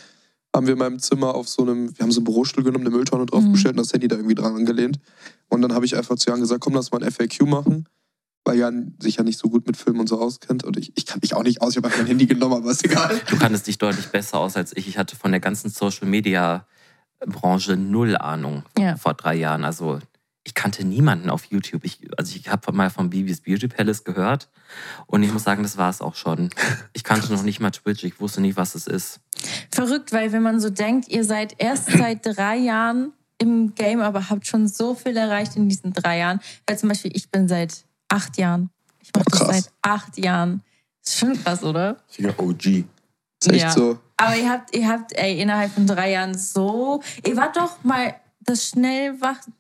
haben 0.56 0.66
wir 0.66 0.74
in 0.74 0.80
meinem 0.80 0.98
Zimmer 1.00 1.36
auf 1.36 1.48
so 1.48 1.62
einem, 1.62 1.96
wir 1.96 2.04
haben 2.04 2.12
so 2.12 2.20
einen 2.20 2.26
Bürostuhl 2.26 2.64
genommen, 2.64 2.86
eine 2.88 2.96
Mülltonne 2.96 3.28
draufgestellt 3.28 3.76
und 3.76 3.86
das 3.86 3.94
Handy 3.94 4.08
da 4.08 4.16
irgendwie 4.16 4.34
dran 4.36 4.56
angelehnt. 4.56 5.00
Und 5.50 5.62
dann 5.62 5.74
habe 5.74 5.86
ich 5.86 5.96
einfach 5.96 6.16
zu 6.16 6.30
Jan 6.32 6.40
gesagt, 6.40 6.62
komm, 6.62 6.74
lass 6.74 6.92
mal 6.92 7.04
ein 7.04 7.12
FAQ 7.12 7.42
machen, 7.44 7.88
weil 8.44 8.58
Jan 8.58 8.96
sich 9.00 9.18
ja 9.18 9.24
nicht 9.24 9.38
so 9.38 9.50
gut 9.50 9.68
mit 9.68 9.78
Filmen 9.78 10.00
und 10.00 10.10
so 10.10 10.20
auskennt. 10.20 10.64
Und 10.64 10.78
ich, 10.78 10.92
ich 10.96 11.06
kann 11.06 11.20
mich 11.22 11.36
auch 11.36 11.44
nicht 11.44 11.62
aus, 11.62 11.72
ich 11.72 11.78
habe 11.78 11.88
einfach 11.88 12.00
mein 12.00 12.08
Handy 12.08 12.26
genommen, 12.26 12.56
aber 12.56 12.72
ist 12.72 12.84
egal. 12.84 13.22
Du 13.30 13.38
kanntest 13.38 13.68
dich 13.68 13.78
deutlich 13.78 14.08
besser 14.08 14.40
aus 14.40 14.56
als 14.58 14.76
ich. 14.76 14.88
Ich 14.88 14.98
hatte 14.98 15.16
von 15.16 15.30
der 15.30 15.40
ganzen 15.40 15.70
Social 15.70 16.08
Media 16.08 16.66
Branche 17.28 17.76
null 17.76 18.16
Ahnung 18.18 18.64
Ja. 18.80 18.96
vor 18.98 19.14
drei 19.14 19.36
Jahren. 19.36 19.64
Also 19.66 20.00
ich 20.50 20.56
kannte 20.56 20.84
niemanden 20.84 21.30
auf 21.30 21.46
YouTube. 21.46 21.86
Ich, 21.86 22.00
also 22.18 22.36
ich 22.36 22.50
habe 22.50 22.72
mal 22.72 22.90
von 22.90 23.12
Bibis 23.12 23.42
Beauty 23.42 23.68
Palace 23.68 24.04
gehört 24.04 24.50
und 25.06 25.22
ich 25.22 25.32
muss 25.32 25.44
sagen, 25.44 25.62
das 25.62 25.78
war 25.78 25.92
es 25.92 26.02
auch 26.02 26.16
schon. 26.16 26.50
Ich 26.94 27.04
kannte 27.04 27.32
noch 27.32 27.44
nicht 27.44 27.60
mal 27.60 27.70
Twitch. 27.70 28.04
Ich 28.04 28.20
wusste 28.20 28.42
nicht, 28.42 28.58
was 28.58 28.74
es 28.74 28.88
ist. 28.88 29.20
Verrückt, 29.72 30.12
weil 30.12 30.32
wenn 30.32 30.42
man 30.42 30.60
so 30.60 30.72
denkt, 30.72 31.08
ihr 31.08 31.24
seid 31.24 31.54
erst 31.60 31.92
seit 31.92 32.26
drei 32.26 32.58
Jahren 32.58 33.14
im 33.38 33.76
Game, 33.76 34.02
aber 34.02 34.28
habt 34.32 34.48
schon 34.48 34.68
so 34.68 34.96
viel 34.96 35.16
erreicht 35.16 35.56
in 35.56 35.70
diesen 35.70 35.94
drei 35.94 36.18
Jahren. 36.18 36.40
Weil 36.66 36.80
zum 36.80 36.90
Beispiel 36.90 37.12
ich 37.16 37.30
bin 37.30 37.48
seit 37.48 37.86
acht 38.08 38.38
Jahren. 38.40 38.72
Ich 39.02 39.12
mache 39.16 39.26
das 39.30 39.40
seit 39.66 39.72
acht 39.84 40.18
Jahren. 40.18 40.64
ist 41.06 41.20
schon 41.20 41.42
krass, 41.44 41.64
oder? 41.64 41.98
Richtiger 42.10 42.40
OG. 42.40 42.66
Ist 42.66 42.86
echt 43.52 43.62
Ja. 43.62 43.70
so. 43.72 44.00
Aber 44.18 44.36
ihr 44.36 44.50
habt, 44.50 44.76
ihr 44.76 44.88
habt, 44.88 45.14
ey, 45.14 45.40
innerhalb 45.40 45.72
von 45.72 45.86
drei 45.86 46.12
Jahren 46.12 46.36
so. 46.36 47.02
Ihr 47.26 47.38
wart 47.38 47.56
doch 47.56 47.84
mal 47.84 48.16
das 48.50 48.68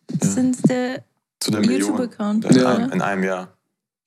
schnellwachsendste 0.09 1.03
Zu 1.39 1.51
der 1.51 1.59
Million. 1.61 1.79
YouTube-Account. 1.81 2.45
In, 2.45 2.55
Ja. 2.57 2.75
einem, 2.75 2.91
in 2.91 3.01
einem 3.01 3.23
Jahr. 3.23 3.57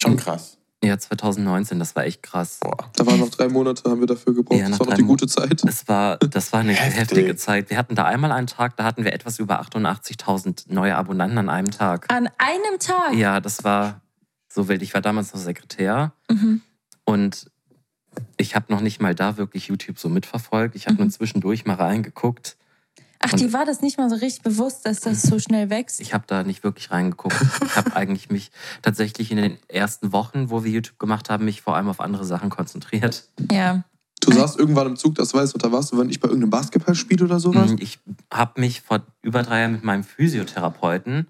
Schon 0.03 0.17
krass. 0.17 0.59
Ja, 0.85 0.99
2019, 0.99 1.79
das 1.79 1.95
war 1.95 2.05
echt 2.05 2.25
krass. 2.25 2.59
Boah. 2.61 2.91
Da 2.97 3.07
waren 3.07 3.21
noch 3.21 3.29
drei 3.31 3.47
Monate, 3.49 3.89
haben 3.89 4.01
wir 4.01 4.09
dafür 4.09 4.35
gebraucht. 4.35 4.59
Ja, 4.59 4.69
das 4.69 4.81
war 4.81 4.87
noch 4.89 4.95
die 4.95 5.03
Mo- 5.03 5.09
gute 5.13 5.29
Zeit. 5.29 5.63
Es 5.65 5.87
war, 5.87 6.17
das 6.19 6.53
war 6.53 6.59
eine 6.61 6.73
Heftig. 6.73 7.01
heftige 7.01 7.37
Zeit. 7.37 7.71
Wir 7.71 7.77
hatten 7.79 7.95
da 7.95 8.05
einmal 8.05 8.33
einen 8.33 8.49
Tag, 8.49 8.77
da 8.77 8.83
hatten 8.83 9.05
wir 9.05 9.13
etwas 9.13 9.39
über 9.39 9.61
88.000 9.61 10.65
neue 10.73 10.97
Abonnenten 10.97 11.39
an 11.39 11.49
einem 11.49 11.71
Tag. 11.71 12.07
An 12.13 12.29
einem 12.39 12.81
Tag. 12.81 13.15
Ja, 13.15 13.39
das 13.41 13.63
war 13.63 14.01
so 14.49 14.67
wild. 14.67 14.83
Ich 14.83 14.93
war 14.93 15.01
damals 15.01 15.33
noch 15.33 15.41
Sekretär 15.41 16.13
Mhm. 16.29 16.63
und 17.05 17.47
ich 18.37 18.57
habe 18.57 18.67
noch 18.73 18.81
nicht 18.81 19.01
mal 19.01 19.15
da 19.15 19.37
wirklich 19.37 19.69
YouTube 19.69 20.01
so 20.01 20.09
mitverfolgt. 20.09 20.75
Ich 20.75 20.87
habe 20.87 20.95
Mhm. 20.97 21.01
nur 21.03 21.11
zwischendurch 21.11 21.65
mal 21.65 21.75
reingeguckt. 21.77 22.57
Ach, 23.25 23.33
die 23.33 23.53
war 23.53 23.65
das 23.65 23.81
nicht 23.81 23.99
mal 23.99 24.11
so 24.11 24.17
richtig 24.17 24.43
bewusst, 24.43 24.85
dass 24.85 25.01
das 25.01 25.23
so 25.23 25.39
schnell 25.39 25.71
wächst. 25.71 26.01
Ich 26.01 26.13
habe 26.13 26.25
da 26.27 26.43
nicht 26.43 26.65
wirklich 26.65 26.91
reingeguckt. 26.91 27.37
Ich 27.65 27.77
habe 27.77 27.93
eigentlich 27.97 28.31
mich 28.31 28.51
tatsächlich 28.83 29.31
in 29.31 29.37
den 29.37 29.59
ersten 29.69 30.13
Wochen, 30.13 30.51
wo 30.51 30.65
wir 30.65 30.71
YouTube 30.71 30.99
gemacht 30.99 31.31
haben, 31.31 31.45
mich 31.45 31.63
vor 31.63 31.77
allem 31.77 31.89
auf 31.89 32.01
andere 32.01 32.25
Sachen 32.25 32.51
konzentriert. 32.51 33.29
Ja. 33.51 33.85
Du 34.21 34.33
saßt 34.33 34.59
irgendwann 34.59 34.87
im 34.87 34.97
Zug, 34.97 35.17
das 35.17 35.35
weißt 35.35 35.55
du, 35.55 35.59
da 35.59 35.73
warst 35.73 35.93
du, 35.93 35.99
wenn 35.99 36.09
ich 36.09 36.21
bei 36.21 36.29
irgendeinem 36.29 36.51
Basketballspiel 36.51 37.23
oder 37.25 37.41
sowas. 37.41 37.73
Mhm, 37.73 37.79
Ich 37.81 37.99
habe 38.33 38.61
mich 38.61 38.81
vor 38.81 39.01
über 39.21 39.43
drei 39.43 39.61
Jahren 39.61 39.73
mit 39.73 39.83
meinem 39.85 40.05
Physiotherapeuten 40.05 41.27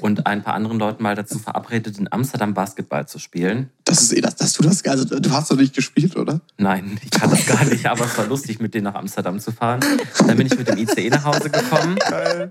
und 0.00 0.26
ein 0.26 0.42
paar 0.42 0.54
anderen 0.54 0.78
Leuten 0.78 1.02
mal 1.02 1.14
dazu 1.14 1.38
verabredet, 1.38 1.98
in 1.98 2.12
Amsterdam 2.12 2.52
Basketball 2.54 3.08
zu 3.08 3.18
spielen. 3.18 3.70
Das 3.84 4.02
ist 4.02 4.12
eh, 4.12 4.20
dass, 4.20 4.36
dass 4.36 4.52
du 4.52 4.62
das, 4.62 4.84
also 4.84 5.04
du 5.04 5.30
hast 5.30 5.50
doch 5.50 5.56
nicht 5.56 5.74
gespielt, 5.74 6.16
oder? 6.16 6.40
Nein, 6.58 6.98
ich 7.02 7.10
kann 7.10 7.30
das 7.30 7.46
gar 7.46 7.64
nicht, 7.64 7.86
aber 7.86 8.04
es 8.04 8.18
war 8.18 8.26
lustig, 8.26 8.60
mit 8.60 8.74
denen 8.74 8.84
nach 8.84 8.94
Amsterdam 8.94 9.40
zu 9.40 9.52
fahren. 9.52 9.80
Dann 10.26 10.36
bin 10.36 10.46
ich 10.46 10.58
mit 10.58 10.68
dem 10.68 10.76
ICE 10.76 11.08
nach 11.10 11.24
Hause 11.24 11.48
gekommen 11.50 11.98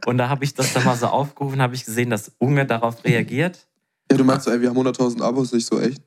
und 0.05 0.17
da 0.17 0.29
habe 0.29 0.43
ich 0.43 0.53
das 0.55 0.73
dann 0.73 0.83
mal 0.85 0.95
so 0.97 1.07
aufgerufen, 1.07 1.61
habe 1.61 1.75
ich 1.75 1.85
gesehen, 1.85 2.09
dass 2.09 2.31
Unge 2.39 2.65
darauf 2.65 3.03
reagiert. 3.03 3.67
Ja, 4.11 4.17
du 4.17 4.23
meinst, 4.23 4.47
ey, 4.47 4.59
wir 4.61 4.69
haben 4.69 4.77
100.000 4.77 5.21
Abos, 5.21 5.51
nicht 5.51 5.67
so 5.67 5.79
echt? 5.79 6.01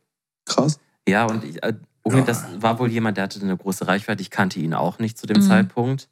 Krass. 0.45 0.79
Ja, 1.09 1.25
und 1.27 1.45
ich, 1.45 1.63
äh, 1.63 1.75
Unge, 2.03 2.23
das 2.25 2.45
war 2.61 2.79
wohl 2.79 2.91
jemand, 2.91 3.17
der 3.17 3.25
hatte 3.25 3.41
eine 3.41 3.57
große 3.57 3.87
Reichweite. 3.87 4.23
Ich 4.23 4.31
kannte 4.31 4.59
ihn 4.61 4.73
auch 4.75 4.99
nicht 4.99 5.19
zu 5.19 5.27
dem 5.27 5.39
Mhm. 5.43 5.47
Zeitpunkt. 5.47 6.09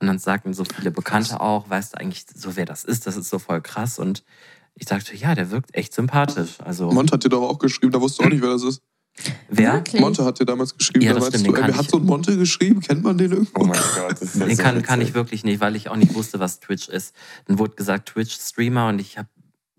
Und 0.00 0.08
dann 0.08 0.18
sagten 0.18 0.52
so 0.52 0.64
viele 0.64 0.90
Bekannte 0.90 1.40
auch, 1.40 1.70
weißt 1.70 1.94
du 1.94 2.00
eigentlich 2.00 2.26
so, 2.34 2.56
wer 2.56 2.66
das 2.66 2.84
ist? 2.84 3.06
Das 3.06 3.16
ist 3.16 3.30
so 3.30 3.38
voll 3.38 3.60
krass. 3.62 3.98
Und 3.98 4.22
ich 4.76 4.88
sagte, 4.88 5.16
ja, 5.16 5.34
der 5.34 5.50
wirkt 5.50 5.74
echt 5.74 5.94
sympathisch. 5.94 6.56
Also, 6.64 6.90
Monte 6.90 7.12
hat 7.14 7.24
dir 7.24 7.28
doch 7.28 7.42
auch 7.48 7.58
geschrieben, 7.58 7.92
da 7.92 8.00
wusstest 8.00 8.20
du 8.20 8.24
auch 8.26 8.30
nicht, 8.30 8.42
wer 8.42 8.50
das 8.50 8.62
ist. 8.64 8.82
wer? 9.48 9.74
Wirklich? 9.74 10.00
Monte 10.00 10.24
hat 10.24 10.40
dir 10.40 10.44
damals 10.44 10.76
geschrieben, 10.76 11.02
Ja, 11.02 11.12
da 11.12 11.20
meinst 11.20 11.38
stimmt, 11.38 11.46
du, 11.56 11.60
ey, 11.60 11.68
wer 11.68 11.76
hat 11.76 11.88
so 11.88 11.98
ein 11.98 12.04
Monte 12.04 12.36
geschrieben? 12.36 12.80
Kennt 12.80 13.02
man 13.04 13.16
den 13.16 13.30
irgendwo? 13.32 13.60
Oh 13.60 13.64
mein 13.64 13.78
Gott. 13.94 14.12
Das 14.12 14.22
ist 14.22 14.36
ja 14.40 14.46
Den 14.46 14.56
so 14.56 14.62
kann, 14.62 14.82
kann 14.82 15.00
ich 15.00 15.14
wirklich 15.14 15.44
nicht, 15.44 15.60
weil 15.60 15.76
ich 15.76 15.88
auch 15.88 15.96
nicht 15.96 16.14
wusste, 16.14 16.40
was 16.40 16.58
Twitch 16.60 16.88
ist. 16.88 17.14
Dann 17.46 17.58
wurde 17.60 17.76
gesagt 17.76 18.08
Twitch-Streamer 18.08 18.88
und 18.88 18.98
ich 18.98 19.16
habe 19.16 19.28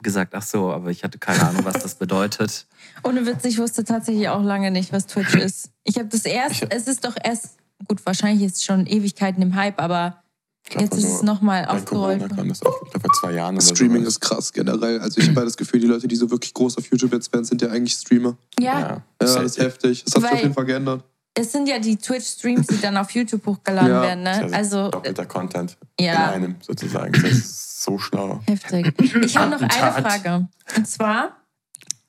gesagt, 0.02 0.34
ach 0.36 0.44
so, 0.44 0.72
aber 0.72 0.92
ich 0.92 1.04
hatte 1.04 1.18
keine 1.20 1.46
Ahnung, 1.48 1.66
was 1.66 1.80
das 1.82 1.96
bedeutet. 1.96 2.66
Ohne 3.04 3.26
Witz, 3.26 3.44
ich 3.44 3.58
wusste 3.58 3.84
tatsächlich 3.84 4.30
auch 4.30 4.44
lange 4.44 4.72
nicht, 4.72 4.94
was 4.94 5.08
Twitch 5.08 5.36
ist. 5.36 5.72
Ich 5.84 5.98
habe 5.98 6.08
das 6.08 6.24
erst, 6.26 6.64
Ich- 6.64 6.68
es 6.72 6.88
ist 6.88 7.04
doch 7.04 7.16
erst, 7.22 7.58
gut, 7.90 8.06
wahrscheinlich 8.06 8.46
ist 8.46 8.58
es 8.58 8.64
schon 8.64 8.86
Ewigkeiten 8.88 9.42
im 9.42 9.56
Hype, 9.56 9.82
aber 9.82 10.22
glaub, 10.66 10.82
jetzt 10.84 10.98
ist 10.98 11.06
es 11.06 11.22
nochmal 11.24 11.64
Corona 11.66 11.78
aufgerollt. 11.80 12.36
kam 12.36 12.50
das 12.50 12.62
auch, 12.64 12.80
vor 12.88 13.14
zwei 13.20 13.34
Jahren 13.34 13.56
oder 13.56 13.66
Streaming 13.66 14.02
sowas. 14.02 14.14
ist 14.16 14.20
krass 14.22 14.54
generell. 14.54 15.00
Also 15.00 15.22
ich 15.22 15.30
habe 15.30 15.42
das 15.46 15.58
Gefühl, 15.58 15.80
die 15.80 15.88
Leute, 15.88 16.08
die 16.08 16.16
so 16.16 16.30
wirklich 16.30 16.54
groß 16.54 16.78
auf 16.78 16.86
YouTube 16.92 17.14
jetzt 17.14 17.32
werden, 17.34 17.46
sind 17.46 17.62
ja 17.62 17.70
eigentlich 17.70 17.94
Streamer. 17.94 18.38
Ja, 18.60 18.80
Ja, 18.80 19.02
Das 19.18 19.36
das 19.36 19.44
ist 19.44 19.58
heftig. 19.60 20.04
Das 20.04 20.16
hat 20.16 20.24
sich 20.24 20.32
auf 20.32 20.42
jeden 20.42 20.54
Fall 20.54 20.66
geändert. 20.66 21.04
es 21.38 21.52
sind 21.52 21.68
ja 21.68 21.80
die 21.80 21.98
Twitch-Streams, 21.98 22.68
die 22.68 22.80
dann 22.82 22.98
auf 22.98 23.12
YouTube 23.12 23.46
hochgeladen 23.46 23.90
Ja, 23.92 24.02
werden, 24.02 24.24
ne? 24.24 24.50
Also, 24.54 24.90
doppelter 24.90 25.26
Content 25.26 25.78
in 25.98 26.06
ja, 26.06 26.32
einem 26.32 26.56
sozusagen. 26.62 27.12
Das 27.14 27.24
ist 27.32 27.84
so 27.84 27.98
schlau. 28.00 28.40
heftig. 28.48 28.94
Ich 29.24 29.38
habe 29.38 29.52
noch 29.52 29.62
eine. 29.62 29.72
Frage. 30.02 30.48
Und 30.76 30.88
zwar, 30.88 31.38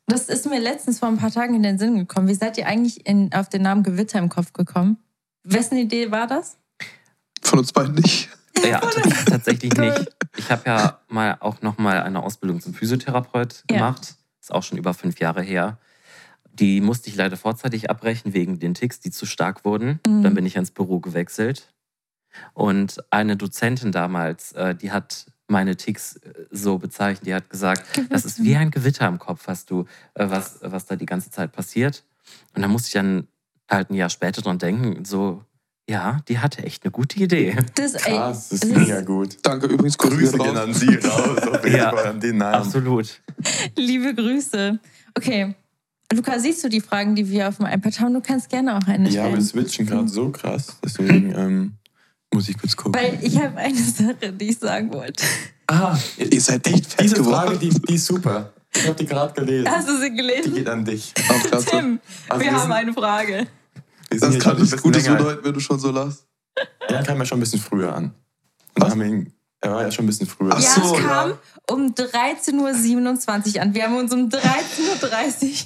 das 0.07 0.29
ist 0.29 0.47
mir 0.47 0.61
letztens 0.61 1.01
vor 1.01 1.09
ein 1.09 1.19
paar 1.19 1.31
Tagen 1.33 1.55
in 1.55 1.63
den 1.63 1.79
Sinn 1.79 1.97
gekommen. 1.99 2.29
Wie 2.29 2.35
seid 2.35 2.57
ihr 2.57 2.67
eigentlich 2.67 3.07
in, 3.07 3.33
auf 3.35 3.49
den 3.49 3.63
Namen 3.63 3.83
Gewitter 3.83 4.19
im 4.21 4.29
Kopf 4.29 4.53
gekommen? 4.53 4.97
Wessen 5.45 5.77
Idee 5.77 6.11
war 6.11 6.27
das? 6.27 6.57
Von 7.43 7.59
uns 7.59 7.73
beiden 7.73 7.95
nicht. 7.97 8.29
Ja, 8.65 8.81
tatsächlich 9.27 9.73
nicht. 9.75 10.07
Ich 10.37 10.51
habe 10.51 10.63
ja 10.67 11.01
mal 11.09 11.37
auch 11.41 11.63
noch 11.63 11.79
mal 11.79 12.03
eine 12.03 12.23
Ausbildung 12.23 12.61
zum 12.61 12.75
Physiotherapeut 12.75 13.65
Ja. 13.71 13.77
gemacht. 13.77 14.17
Ist 14.41 14.53
auch 14.53 14.63
schon 14.63 14.79
über 14.79 14.95
fünf 14.95 15.19
Jahre 15.21 15.43
her. 15.43 15.79
Die 16.53 16.81
musste 16.81 17.11
ich 17.11 17.17
leider 17.17 17.37
vorzeitig 17.37 17.91
abbrechen 17.91 18.33
wegen 18.33 18.59
den 18.59 18.75
Ticks, 18.75 19.01
die 19.01 19.11
zu 19.11 19.27
stark 19.27 19.65
wurden. 19.65 20.01
Mhm. 20.07 20.23
Dann 20.23 20.35
bin 20.35 20.47
ich 20.47 20.57
ins 20.57 20.71
Büro 20.71 21.01
gewechselt. 21.01 21.73
Und 22.55 22.99
eine 23.11 23.37
Dozentin 23.37 23.93
damals, 23.93 24.53
äh, 24.53 24.75
die 24.75 24.93
hat 24.93 25.27
meine 25.49 25.77
Ticks 25.77 26.17
äh, 26.17 26.33
so 26.51 26.79
bezeichnet. 26.79 27.27
Die 27.27 27.35
hat 27.35 27.51
gesagt, 27.51 27.83
das 28.11 28.25
ist 28.25 28.43
wie 28.43 28.57
ein 28.57 28.71
Gewitter 28.71 29.07
im 29.09 29.19
Kopf, 29.19 29.43
was 29.47 29.65
du, 29.65 29.85
äh, 30.15 30.29
was, 30.29 30.59
was 30.63 30.87
da 30.87 30.97
die 30.97 31.07
ganze 31.07 31.31
Zeit 31.31 31.53
passiert. 31.53 32.05
Und 32.55 32.63
da 32.63 32.69
musste 32.69 32.89
ich 32.89 32.93
dann 32.95 33.29
halt 33.71 33.91
ein 33.91 33.95
Jahr 33.95 34.11
später 34.11 34.43
dran 34.43 34.59
denken, 34.59 35.05
so, 35.05 35.45
ja, 35.89 36.19
die 36.29 36.39
hatte 36.39 36.65
echt 36.65 36.85
eine 36.85 36.91
gute 36.91 37.19
Idee. 37.21 37.57
Das, 37.75 37.95
ey, 37.95 38.17
Krass, 38.17 38.49
das 38.49 38.63
ist 38.63 38.77
mega 38.77 39.01
gut. 39.03 39.37
Danke 39.43 39.67
übrigens. 39.67 39.97
Grüße 39.99 40.37
gehen 40.39 40.57
an 40.57 40.75
Sie 40.75 40.95
raus. 40.97 41.39
Auf 41.39 41.67
Ja. 41.67 41.91
An 41.91 42.21
den 42.21 42.39
Namen. 42.39 42.55
Absolut. 42.55 43.21
Liebe 43.77 44.15
Grüße. 44.15 44.79
Okay. 45.17 45.55
Luca, 46.13 46.39
siehst 46.39 46.63
du 46.63 46.69
die 46.69 46.81
Fragen, 46.81 47.15
die 47.17 47.29
wir 47.29 47.49
auf 47.49 47.57
dem 47.57 47.67
iPad 47.67 48.01
haben? 48.01 48.15
Du 48.15 48.21
kannst 48.21 48.49
gerne 48.49 48.77
auch 48.77 48.87
eine 48.87 49.09
Ja, 49.09 49.23
stellen. 49.23 49.35
wir 49.37 49.43
switchen 49.43 49.87
gerade 49.87 50.09
so 50.09 50.31
krass. 50.31 50.77
Deswegen 50.85 51.35
ähm, 51.37 51.73
muss 52.33 52.49
ich 52.49 52.57
kurz 52.59 52.77
gucken. 52.77 52.95
Weil 53.01 53.19
ich 53.23 53.37
habe 53.41 53.57
eine 53.57 53.77
Sache, 53.77 54.33
die 54.33 54.51
ich 54.51 54.59
sagen 54.59 54.93
wollte. 54.93 55.25
ah, 55.67 55.97
Ihr 56.17 56.41
seid 56.41 56.67
echt 56.69 56.87
fett 56.87 57.01
diese 57.05 57.17
geworden. 57.17 57.35
Frage, 57.49 57.59
die, 57.59 57.71
die 57.71 57.95
ist 57.95 58.07
super. 58.07 58.53
Ich 58.75 58.87
habe 58.87 58.95
die 58.97 59.07
gerade 59.07 59.33
gelesen. 59.35 59.69
Hast 59.71 59.89
du 59.89 59.97
sie 59.99 60.11
Die 60.11 60.17
gelesen? 60.17 60.55
geht 60.55 60.69
an 60.69 60.85
dich. 60.85 61.13
Klasse. 61.15 61.67
Tim, 61.71 61.99
Also 62.29 62.41
wir 62.41 62.47
wir 62.47 62.53
haben 62.55 62.63
sind- 62.63 62.73
eine 62.73 62.93
Frage. 62.93 63.47
Wir 64.11 64.21
sind 64.21 64.35
Das 64.35 64.43
kann 64.43 64.61
nicht 64.61 64.83
Gutes 64.83 65.05
bedeuten, 65.07 65.45
wenn 65.45 65.55
du 65.55 65.61
schon 65.61 65.79
so 65.79 65.91
lachst. 65.91 66.27
Jan 66.89 67.05
kam 67.05 67.19
ja 67.19 67.25
schon 67.27 67.39
ein 67.39 67.41
bisschen 67.41 67.61
früher 67.61 67.95
an. 67.95 68.15
Und 68.75 68.83
Was? 68.83 68.91
haben 68.91 69.03
ihn, 69.03 69.33
er 69.61 69.73
war 69.73 69.83
ja 69.83 69.91
schon 69.91 70.05
ein 70.05 70.09
bisschen 70.09 70.27
früher. 70.27 70.53
Ach 70.55 70.61
ja, 70.61 70.71
so, 70.75 70.95
es 70.97 71.03
kam 71.03 71.31
ja. 71.31 71.39
um 71.71 71.93
13.27 71.95 73.57
Uhr 73.57 73.63
an. 73.63 73.75
Wir 73.75 73.85
haben 73.85 73.97
uns 73.97 74.13
um 74.13 74.29
13.30 74.29 75.45
Uhr 75.45 75.57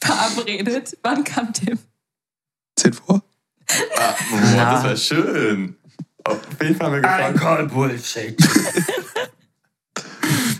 verabredet. 0.02 0.96
Wann 1.02 1.24
kam 1.24 1.52
Tim? 1.52 1.78
Zehn 2.76 2.92
vor? 2.92 3.22
Ah, 3.96 4.14
boah, 4.30 4.56
Ja. 4.56 4.72
das 4.74 4.84
war 4.84 4.96
schön. 4.96 5.76
Auf 6.24 6.38
jeden 6.60 6.74
Fall 6.76 6.86
haben 6.88 6.94
wir 6.94 7.00
gefragt. 7.02 7.38
call 7.38 7.66
Bullshit. 7.68 8.36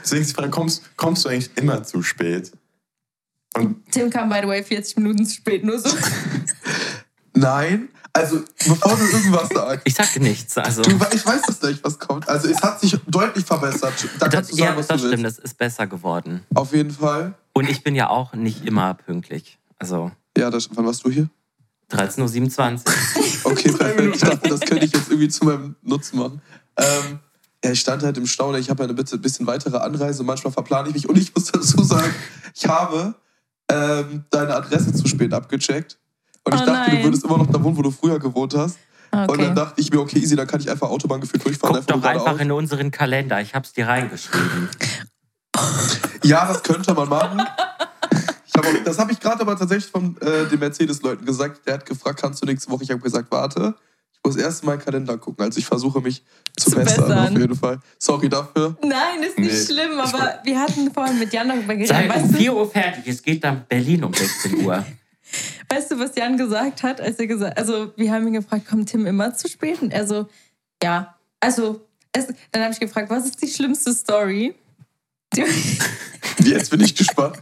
Deswegen 0.03 0.23
ist 0.23 0.31
die 0.31 0.35
Frage, 0.35 0.51
kommst, 0.51 0.97
kommst 0.97 1.25
du 1.25 1.29
eigentlich 1.29 1.51
immer 1.57 1.83
zu 1.83 2.03
spät? 2.03 2.53
Und 3.55 3.91
Tim 3.91 4.11
kam, 4.11 4.29
by 4.29 4.39
the 4.43 4.49
way, 4.49 4.63
40 4.63 4.97
Minuten 4.99 5.27
zu 5.27 5.35
spät. 5.37 5.65
Nur 5.65 5.79
so. 5.79 5.89
Nein, 7.35 7.89
Also, 8.13 8.41
bevor 8.67 8.97
du 8.97 9.05
irgendwas 9.05 9.49
sagst. 9.51 9.83
Ich 9.87 9.95
sagte 9.95 10.21
nichts. 10.21 10.59
Also, 10.59 10.83
Du, 10.83 10.91
ich 11.13 11.25
weiß 11.25 11.43
es 11.49 11.63
nicht, 11.63 11.85
was 11.85 11.99
kommt. 11.99 12.29
Also, 12.29 12.49
es 12.49 12.61
hat 12.61 12.81
sich 12.81 12.97
deutlich 13.07 13.45
verbessert. 13.45 13.93
Da 14.19 14.27
das, 14.27 14.35
kannst 14.35 14.53
du 14.53 14.57
sagen, 14.57 14.73
ja, 14.73 14.77
was 14.77 14.87
das 14.89 15.01
du 15.01 15.07
stimmt, 15.09 15.23
willst. 15.25 15.39
es 15.39 15.45
ist 15.45 15.59
besser 15.59 15.87
geworden. 15.87 16.43
Auf 16.55 16.73
jeden 16.73 16.91
Fall. 16.91 17.35
Und 17.53 17.69
ich 17.71 17.83
bin 17.85 17.95
ja 17.95 18.09
auch 18.09 18.33
nicht 18.35 18.65
immer 18.67 18.95
pünktlich. 18.95 19.59
Also 19.79 20.11
Ja, 20.37 20.51
das, 20.51 20.69
wann 20.75 20.87
warst 20.87 21.05
du 21.05 21.11
hier? 21.11 21.29
13.27 21.93 22.87
Uhr. 22.87 22.95
Okay, 23.53 23.73
perfekt. 23.73 24.15
Ich 24.17 24.21
dachte, 24.21 24.49
das 24.49 24.61
könnte 24.61 24.85
ich 24.85 24.93
jetzt 24.93 25.09
irgendwie 25.09 25.29
zu 25.29 25.45
meinem 25.45 25.77
Nutzen 25.83 26.19
machen. 26.19 26.43
Ähm, 26.77 27.19
ja, 27.65 27.71
ich 27.73 27.81
stand 27.81 28.03
halt 28.03 28.17
im 28.19 28.27
Stau, 28.27 28.55
ich 28.55 28.69
habe 28.71 28.83
ja 28.83 28.89
eine 28.89 28.95
bisschen 28.95 29.47
weitere 29.47 29.79
Anreise. 29.79 30.23
Manchmal 30.23 30.53
verplane 30.53 30.89
ich 30.89 30.95
mich. 30.95 31.09
Und 31.09 31.17
ich 31.19 31.35
muss 31.35 31.47
dazu 31.47 31.83
sagen, 31.83 32.15
ich 32.55 32.67
habe 32.67 33.15
ähm, 33.71 34.25
deine 34.31 34.55
Adresse 34.57 34.93
zu 34.93 35.07
spät 35.09 35.33
abgecheckt. 35.33 35.99
Und 36.45 36.55
ich 36.55 36.61
Oh 36.63 36.67
dachte, 36.67 36.91
nein. 36.91 36.99
du 36.99 37.05
würdest 37.05 37.25
immer 37.25 37.39
noch 37.39 37.47
da 37.47 37.63
wohnen, 37.63 37.77
wo 37.77 37.83
du 37.83 37.91
früher 37.91 38.19
gewohnt 38.19 38.55
hast. 38.55 38.79
Und 39.13 39.29
Okay. 39.31 39.43
dann 39.47 39.55
dachte 39.57 39.81
ich 39.81 39.91
mir, 39.91 39.99
okay, 40.01 40.19
easy, 40.21 40.37
dann 40.37 40.47
kann 40.47 40.61
ich 40.61 40.71
einfach 40.71 40.89
Autobahn 40.89 41.21
geführt 41.21 41.45
durchfahren. 41.45 41.75
Guck 41.77 41.87
doch 41.87 41.97
nur 41.97 42.09
einfach 42.09 42.39
in 42.39 42.53
unseren 42.53 42.91
Kalender. 42.93 43.41
Ich 43.41 43.55
hab's 43.55 43.73
dir 43.73 43.87
reingeschrieben. 43.89 44.69
Ja, 46.23 46.47
das 46.47 46.63
könnte 46.63 46.95
man 46.95 47.09
machen. 47.09 47.43
Ich 48.47 48.55
hab 48.55 48.65
auch, 48.67 48.85
das 48.85 48.99
habe 48.99 49.13
ich 49.13 49.21
gerade 49.21 49.41
aber 49.41 49.57
tatsächlich 49.57 49.91
von 49.91 50.17
äh, 50.21 50.47
den 50.49 50.59
Mercedes-Leuten 50.61 51.25
gesagt. 51.25 51.67
Der 51.67 51.75
hat 51.75 51.87
gefragt, 51.87 52.21
kannst 52.21 52.43
du 52.43 52.47
nächste 52.47 52.71
Woche? 52.71 52.85
Ich 52.85 52.91
habe 52.91 53.01
gesagt, 53.01 53.31
warte. 53.31 53.75
Ich 54.13 54.21
muss 54.25 54.37
erst 54.37 54.63
in 54.63 54.69
meinen 54.69 54.81
Kalender 54.81 55.17
gucken. 55.19 55.45
Also 55.45 55.59
ich 55.59 55.67
versuche 55.67 56.01
mich 56.01 56.23
zu, 56.59 56.71
Zu 56.71 56.77
bessern, 56.77 57.09
bessern. 57.09 57.35
auf 57.35 57.41
jeden 57.41 57.55
Fall. 57.57 57.79
Sorry 57.99 58.29
dafür. 58.29 58.77
Nein, 58.83 59.23
ist 59.27 59.39
nicht 59.39 59.51
Nee. 59.53 59.65
schlimm, 59.75 59.99
aber 59.99 60.41
wir 60.45 60.59
hatten 60.61 60.93
vorhin 60.93 61.19
mit 61.19 61.33
Jan 61.33 61.49
darüber 61.49 61.75
geredet. 61.75 61.89
Sei 61.89 62.05
um 62.05 62.11
Weißt 62.11 62.33
du, 62.35 62.37
4 62.39 62.55
Uhr 62.55 62.71
fertig. 62.71 63.05
Es 63.07 63.23
geht 63.23 63.43
dann 63.43 63.65
Berlin 63.67 64.05
um 64.05 64.13
16 64.13 64.65
Uhr. 64.65 64.85
Weißt 65.69 65.91
du, 65.93 65.99
was 65.99 66.15
Jan 66.17 66.37
gesagt 66.37 66.83
hat, 66.83 67.01
als 67.01 67.19
er 67.19 67.27
gesagt 67.27 67.59
Also, 67.59 67.93
wir 67.97 68.13
haben 68.13 68.27
ihn 68.27 68.35
gefragt, 68.35 68.69
kommt 68.69 68.89
Tim 68.91 69.07
immer 69.07 69.35
zu 69.35 69.49
spät? 69.49 69.81
Und 69.83 69.93
er 69.93 70.07
so, 70.07 70.29
ja. 70.83 71.15
Also, 71.41 71.87
es, 72.13 72.27
dann 72.53 72.63
habe 72.63 72.73
ich 72.73 72.81
gefragt, 72.81 73.11
was 73.11 73.25
ist 73.25 73.41
die 73.43 73.49
schlimmste 73.49 73.93
Story? 73.95 74.55
Jetzt 76.43 76.71
bin 76.71 76.81
ich 76.81 76.95
gespannt. 76.95 77.39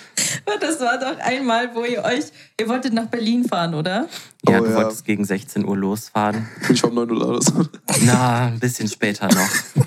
das 0.60 0.80
war 0.80 0.98
doch 0.98 1.18
einmal, 1.20 1.74
wo 1.74 1.84
ihr 1.84 2.02
euch, 2.02 2.24
ihr 2.58 2.68
wolltet 2.68 2.92
nach 2.92 3.06
Berlin 3.06 3.44
fahren, 3.44 3.74
oder? 3.74 4.08
Ja, 4.48 4.58
Oh, 4.60 4.64
du 4.64 4.70
ja. 4.70 4.76
wolltest 4.76 5.04
gegen 5.04 5.24
16 5.24 5.64
Uhr 5.64 5.76
losfahren. 5.76 6.48
Bin 6.66 6.74
ich 6.74 6.84
um 6.84 6.94
9 6.94 7.10
Uhr 7.10 7.20
da 7.20 7.26
oder 7.26 7.42
so. 7.42 7.64
Na, 8.02 8.46
ein 8.46 8.58
bisschen 8.58 8.88
später 8.88 9.28
noch. 9.28 9.50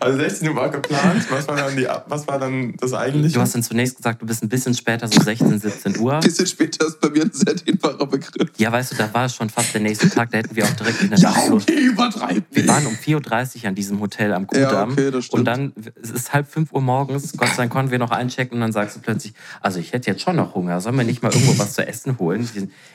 Also 0.00 0.18
16 0.18 0.48
Uhr 0.48 0.56
war 0.56 0.68
geplant. 0.68 1.26
Was 1.30 1.48
war 1.48 1.56
dann, 1.56 1.76
die, 1.76 1.86
was 2.08 2.26
war 2.28 2.38
dann 2.38 2.74
das 2.78 2.92
eigentliche? 2.92 3.34
Du 3.34 3.40
hast 3.40 3.54
dann 3.54 3.62
zunächst 3.62 3.96
gesagt, 3.96 4.20
du 4.22 4.26
bist 4.26 4.42
ein 4.42 4.48
bisschen 4.48 4.74
später, 4.74 5.08
so 5.08 5.20
16, 5.20 5.58
17 5.60 5.98
Uhr. 5.98 6.14
Ein 6.14 6.20
bisschen 6.20 6.46
später 6.46 6.86
ist 6.86 7.00
bei 7.00 7.08
mir 7.10 7.22
ein 7.22 7.30
sehr 7.32 7.54
dehnbarer 7.54 8.06
Begriff. 8.06 8.50
Ja, 8.58 8.70
weißt 8.72 8.92
du, 8.92 8.96
da 8.96 9.12
war 9.14 9.28
schon 9.28 9.48
fast 9.50 9.74
der 9.74 9.80
nächste 9.80 10.08
Tag, 10.10 10.30
da 10.30 10.38
hätten 10.38 10.54
wir 10.54 10.64
auch 10.64 10.70
direkt 10.70 11.02
in 11.02 11.10
der 11.10 11.18
los. 11.48 11.62
okay, 11.64 11.78
übertreib 11.86 12.44
Wir 12.50 12.68
waren 12.68 12.86
um 12.86 12.94
4.30 12.94 13.62
Uhr 13.62 13.68
an 13.68 13.74
diesem 13.74 14.00
Hotel 14.00 14.32
am 14.32 14.46
Ja, 14.52 14.66
Kudamm. 14.66 14.92
okay, 14.92 15.10
das 15.10 15.24
stimmt. 15.26 15.38
und 15.40 15.44
dann, 15.46 15.72
es 16.02 16.10
ist 16.10 16.32
halb 16.32 16.48
5 16.50 16.72
Uhr 16.72 16.80
morgens, 16.80 17.32
Gott 17.36 17.48
sei 17.48 17.56
Dank 17.56 17.72
konnten 17.72 17.90
wir 17.90 17.98
noch 17.98 18.10
einchecken 18.10 18.54
und 18.56 18.60
dann 18.60 18.72
sagst 18.72 18.96
du 18.96 19.00
plötzlich, 19.00 19.34
also 19.60 19.78
ich 19.78 19.92
hätte 19.92 20.10
jetzt 20.10 20.22
schon 20.22 20.36
noch 20.36 20.54
Hunger, 20.54 20.80
sollen 20.80 20.96
wir 20.96 21.04
nicht 21.04 21.22
mal 21.22 21.32
irgendwo 21.32 21.58
was 21.58 21.74
zu 21.74 21.86
essen 21.86 22.18
holen? 22.18 22.48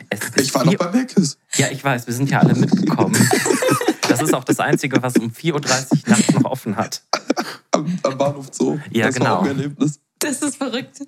Es 0.09 0.19
Ich 0.35 0.53
war 0.53 0.65
noch 0.65 0.75
bei 0.75 0.91
Meckes. 0.91 1.37
Ja, 1.55 1.67
ich 1.71 1.83
weiß, 1.83 2.07
wir 2.07 2.13
sind 2.13 2.29
ja 2.29 2.39
alle 2.39 2.53
mitgekommen. 2.55 3.15
Das 4.11 4.21
ist 4.21 4.33
auch 4.33 4.43
das 4.43 4.59
Einzige, 4.59 5.01
was 5.01 5.17
um 5.17 5.29
4.30 5.31 5.53
Uhr 5.53 5.99
nachts 6.07 6.33
noch 6.33 6.45
offen 6.45 6.75
hat. 6.75 7.03
Am, 7.71 7.99
am 8.03 8.17
Bahnhof 8.17 8.47
Zoo. 8.51 8.77
Ja, 8.91 9.07
das 9.07 9.15
genau. 9.15 9.29
War 9.29 9.39
auch 9.39 9.43
ein 9.43 9.47
Erlebnis. 9.57 9.99
Das 10.19 10.41
ist 10.41 10.57
verrückt. 10.57 11.01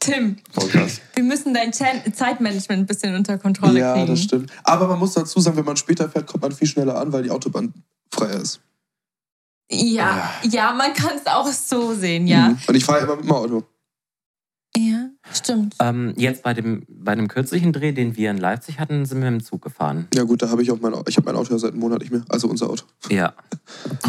Tim, 0.00 0.36
krass. 0.54 1.00
wir 1.14 1.22
müssen 1.22 1.54
dein 1.54 1.72
Zeitmanagement 1.72 2.82
ein 2.82 2.86
bisschen 2.86 3.14
unter 3.14 3.38
Kontrolle 3.38 3.78
Ja, 3.78 3.94
kriegen. 3.94 4.08
das 4.08 4.20
stimmt. 4.20 4.50
Aber 4.64 4.88
man 4.88 4.98
muss 4.98 5.12
dazu 5.14 5.38
sagen, 5.40 5.56
wenn 5.56 5.64
man 5.64 5.76
später 5.76 6.08
fährt, 6.08 6.26
kommt 6.26 6.42
man 6.42 6.50
viel 6.52 6.66
schneller 6.66 6.96
an, 6.98 7.12
weil 7.12 7.22
die 7.22 7.30
Autobahn 7.30 7.72
frei 8.12 8.30
ist. 8.30 8.60
Ja, 9.70 10.30
ja, 10.42 10.72
man 10.72 10.92
kann 10.92 11.16
es 11.16 11.26
auch 11.26 11.46
so 11.46 11.94
sehen, 11.94 12.26
ja. 12.26 12.48
Mhm. 12.48 12.58
Und 12.66 12.74
ich 12.74 12.84
fahre 12.84 13.00
immer 13.00 13.16
mit 13.16 13.24
dem 13.24 13.32
Auto. 13.32 13.62
Ja, 15.26 15.34
stimmt. 15.34 15.76
Ähm, 15.80 16.14
jetzt 16.16 16.42
bei 16.42 16.52
dem, 16.54 16.84
bei 16.88 17.14
dem 17.14 17.28
kürzlichen 17.28 17.72
Dreh, 17.72 17.92
den 17.92 18.16
wir 18.16 18.30
in 18.30 18.38
Leipzig 18.38 18.78
hatten, 18.80 19.04
sind 19.06 19.22
wir 19.22 19.30
mit 19.30 19.40
dem 19.42 19.44
Zug 19.44 19.62
gefahren. 19.62 20.08
Ja 20.14 20.24
gut, 20.24 20.42
da 20.42 20.48
habe 20.50 20.62
ich 20.62 20.70
auch 20.70 20.80
mein 20.80 20.94
Auto. 20.94 21.04
Ich 21.08 21.16
habe 21.16 21.26
mein 21.26 21.36
Auto 21.36 21.52
ja 21.52 21.58
seit 21.58 21.72
einem 21.72 21.80
Monat 21.80 22.00
nicht 22.00 22.12
mehr. 22.12 22.24
Also 22.28 22.48
unser 22.48 22.68
Auto. 22.70 22.84
Ja. 23.08 23.32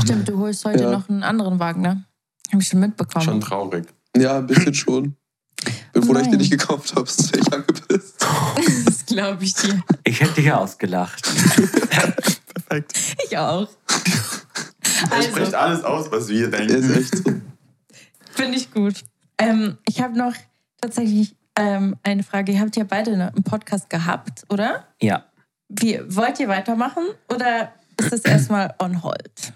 Stimmt, 0.03 0.27
du 0.27 0.37
holst 0.39 0.65
heute 0.65 0.83
Ja. 0.83 0.91
noch 0.91 1.09
einen 1.09 1.23
anderen 1.23 1.59
Wagen, 1.59 1.81
ne? 1.81 2.03
Hab 2.51 2.59
ich 2.61 2.67
schon 2.67 2.79
mitbekommen. 2.79 3.23
Schon 3.25 3.41
traurig. 3.41 3.85
Ja, 4.17 4.37
ein 4.39 4.47
bisschen 4.47 4.73
schon. 4.73 5.15
Oh 5.95 5.99
dass 6.13 6.23
ich 6.23 6.29
den 6.29 6.39
nicht 6.39 6.51
gekauft 6.51 6.93
habe, 6.95 7.07
sonst 7.07 7.31
wäre 7.33 7.43
ich 7.47 7.53
angepisst. 7.53 8.25
Das 8.85 9.05
glaube 9.05 9.43
ich 9.43 9.53
dir. 9.53 9.81
Ich 10.05 10.19
hätte 10.21 10.41
dir 10.41 10.57
ausgelacht. 10.59 11.23
Perfekt. 12.53 12.93
Ich 13.27 13.37
auch. 13.37 13.67
Er 15.11 15.21
spricht 15.21 15.53
Also, 15.53 15.57
alles 15.57 15.83
aus, 15.83 16.11
was 16.11 16.27
wir 16.29 16.49
Der 16.49 16.61
ist 16.61 16.71
denken. 16.71 16.93
echt 16.99 17.17
so. 17.17 17.33
finde 18.31 18.57
ich 18.57 18.71
gut. 18.71 19.03
Ähm, 19.37 19.77
ich 19.87 20.01
habe 20.01 20.17
noch 20.17 20.33
tatsächlich 20.87 21.35
ähm, 21.55 21.95
eine 22.03 22.23
Frage. 22.23 22.51
Ihr 22.51 22.59
habt 22.59 22.75
ja 22.75 22.83
beide 22.83 23.13
einen 23.13 23.43
Podcast 23.43 23.89
gehabt, 23.89 24.43
oder? 24.49 24.85
Ja. 25.01 25.23
Wie, 25.69 25.99
wollt 26.07 26.39
ihr 26.39 26.47
weitermachen 26.49 27.03
oder 27.33 27.71
ist 27.99 28.11
das 28.11 28.21
erstmal 28.21 28.73
on 28.79 29.01
hold? 29.03 29.53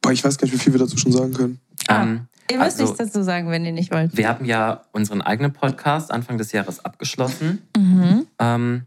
Boah, 0.00 0.12
ich 0.12 0.22
weiß 0.24 0.36
gar 0.38 0.44
nicht, 0.46 0.54
wie 0.54 0.58
viel 0.58 0.72
wir 0.72 0.80
dazu 0.80 0.96
schon 0.96 1.12
sagen 1.12 1.32
können. 1.32 1.60
Ah. 1.88 2.02
Ähm, 2.02 2.26
Ihr 2.50 2.58
müsst 2.58 2.80
Also- 2.80 2.92
nichts 2.92 2.98
dazu 2.98 3.22
sagen, 3.22 3.48
wenn 3.50 3.64
ihr 3.64 3.72
nicht 3.72 3.92
wollt. 3.92 4.14
wir 4.16 4.28
haben 4.28 4.44
ja 4.44 4.82
unseren 4.92 5.22
eigenen 5.22 5.52
Podcast 5.54 6.10
Anfang 6.10 6.36
des 6.38 6.52
Jahres 6.52 6.84
abgeschlossen. 6.84 7.62
Mhm. 7.76 8.26
Ähm, 8.38 8.86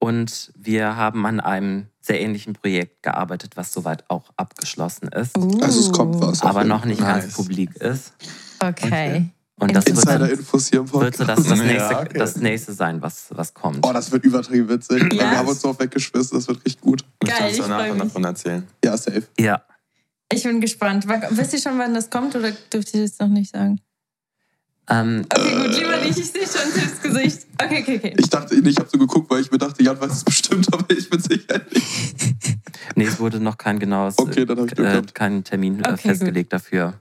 und 0.00 0.50
wir 0.56 0.96
haben 0.96 1.24
an 1.26 1.38
einem 1.40 1.86
sehr 2.00 2.20
ähnlichen 2.20 2.54
Projekt 2.54 3.02
gearbeitet, 3.04 3.56
was 3.56 3.72
soweit 3.72 4.08
auch 4.10 4.30
abgeschlossen 4.36 5.08
ist, 5.08 5.36
Uh, 5.38 5.60
Also 5.62 5.78
es 5.80 5.92
kommt 5.92 6.20
was. 6.20 6.42
aber 6.42 6.64
noch 6.64 6.84
nicht 6.86 7.00
Nice. 7.00 7.22
ganz 7.24 7.34
publik 7.34 7.76
ist. 7.76 8.14
Okay. 8.60 9.28
Und 9.60 9.74
das 9.76 9.84
Insider-Infos 9.84 10.68
hier 10.68 10.80
im 10.80 10.92
wird 10.92 11.16
so 11.16 11.24
Podcast. 11.24 11.38
das, 11.38 11.48
das, 11.48 11.58
Ja, 11.58 11.64
nächste, 11.64 11.96
okay. 11.98 12.18
das 12.18 12.36
nächste 12.36 12.72
sein, 12.72 13.02
was, 13.02 13.26
was 13.30 13.52
kommt. 13.54 13.86
Oh, 13.86 13.92
das 13.92 14.10
wird 14.10 14.24
übertrieben 14.24 14.68
witzig. 14.68 15.02
Ja. 15.12 15.30
Wir 15.30 15.38
haben 15.38 15.48
uns 15.48 15.60
drauf 15.60 15.78
weggeschmissen, 15.78 16.38
das 16.38 16.48
wird 16.48 16.58
richtig 16.64 16.80
gut. 16.80 17.04
Geil, 17.20 17.34
kannst 17.38 17.56
ich 17.58 17.60
danach 17.64 17.96
davon 17.96 18.24
erzählen. 18.24 18.66
Ja, 18.84 18.96
safe. 18.96 19.24
Ja. 19.38 19.62
Ich 20.32 20.42
bin 20.44 20.60
gespannt. 20.60 21.06
Wisst 21.30 21.52
ihr 21.52 21.58
schon, 21.60 21.78
wann 21.78 21.92
das 21.94 22.08
kommt 22.08 22.34
oder 22.36 22.52
dürft 22.72 22.94
ihr 22.94 23.02
das 23.02 23.18
noch 23.18 23.28
nicht 23.28 23.50
sagen? 23.52 23.80
Ähm, 24.88 25.24
Okay, 25.32 25.54
gut, 25.56 25.76
lieber 25.78 25.96
nicht. 25.98 26.18
Ich 26.18 26.30
sehe 26.32 26.42
schon 26.46 26.72
Tips 26.72 27.02
Gesicht. 27.02 27.46
Okay, 27.62 27.82
okay, 27.82 27.96
okay. 27.98 28.14
Ich 28.16 28.28
dachte, 28.30 28.54
ich 28.54 28.76
habe 28.78 28.88
so 28.90 28.98
geguckt, 28.98 29.30
weil 29.30 29.40
ich 29.40 29.50
mir 29.50 29.58
dachte, 29.58 29.82
Jan 29.82 30.00
weiß 30.00 30.10
es 30.12 30.24
bestimmt, 30.24 30.66
aber 30.72 30.84
ich 30.90 31.08
bin 31.10 31.20
sicher 31.20 31.60
nicht. 31.72 32.56
nee, 32.96 33.04
es 33.04 33.20
wurde 33.20 33.38
noch 33.40 33.58
kein 33.58 33.78
genaues, 33.78 34.18
Okay, 34.18 34.44
dann 34.46 34.64
ich 34.66 34.72
äh, 34.72 34.74
gehabt. 34.76 35.14
kein 35.14 35.44
Termin 35.44 35.80
äh, 35.84 35.92
Okay, 35.92 36.08
festgelegt 36.08 36.52
dafür. 36.52 36.94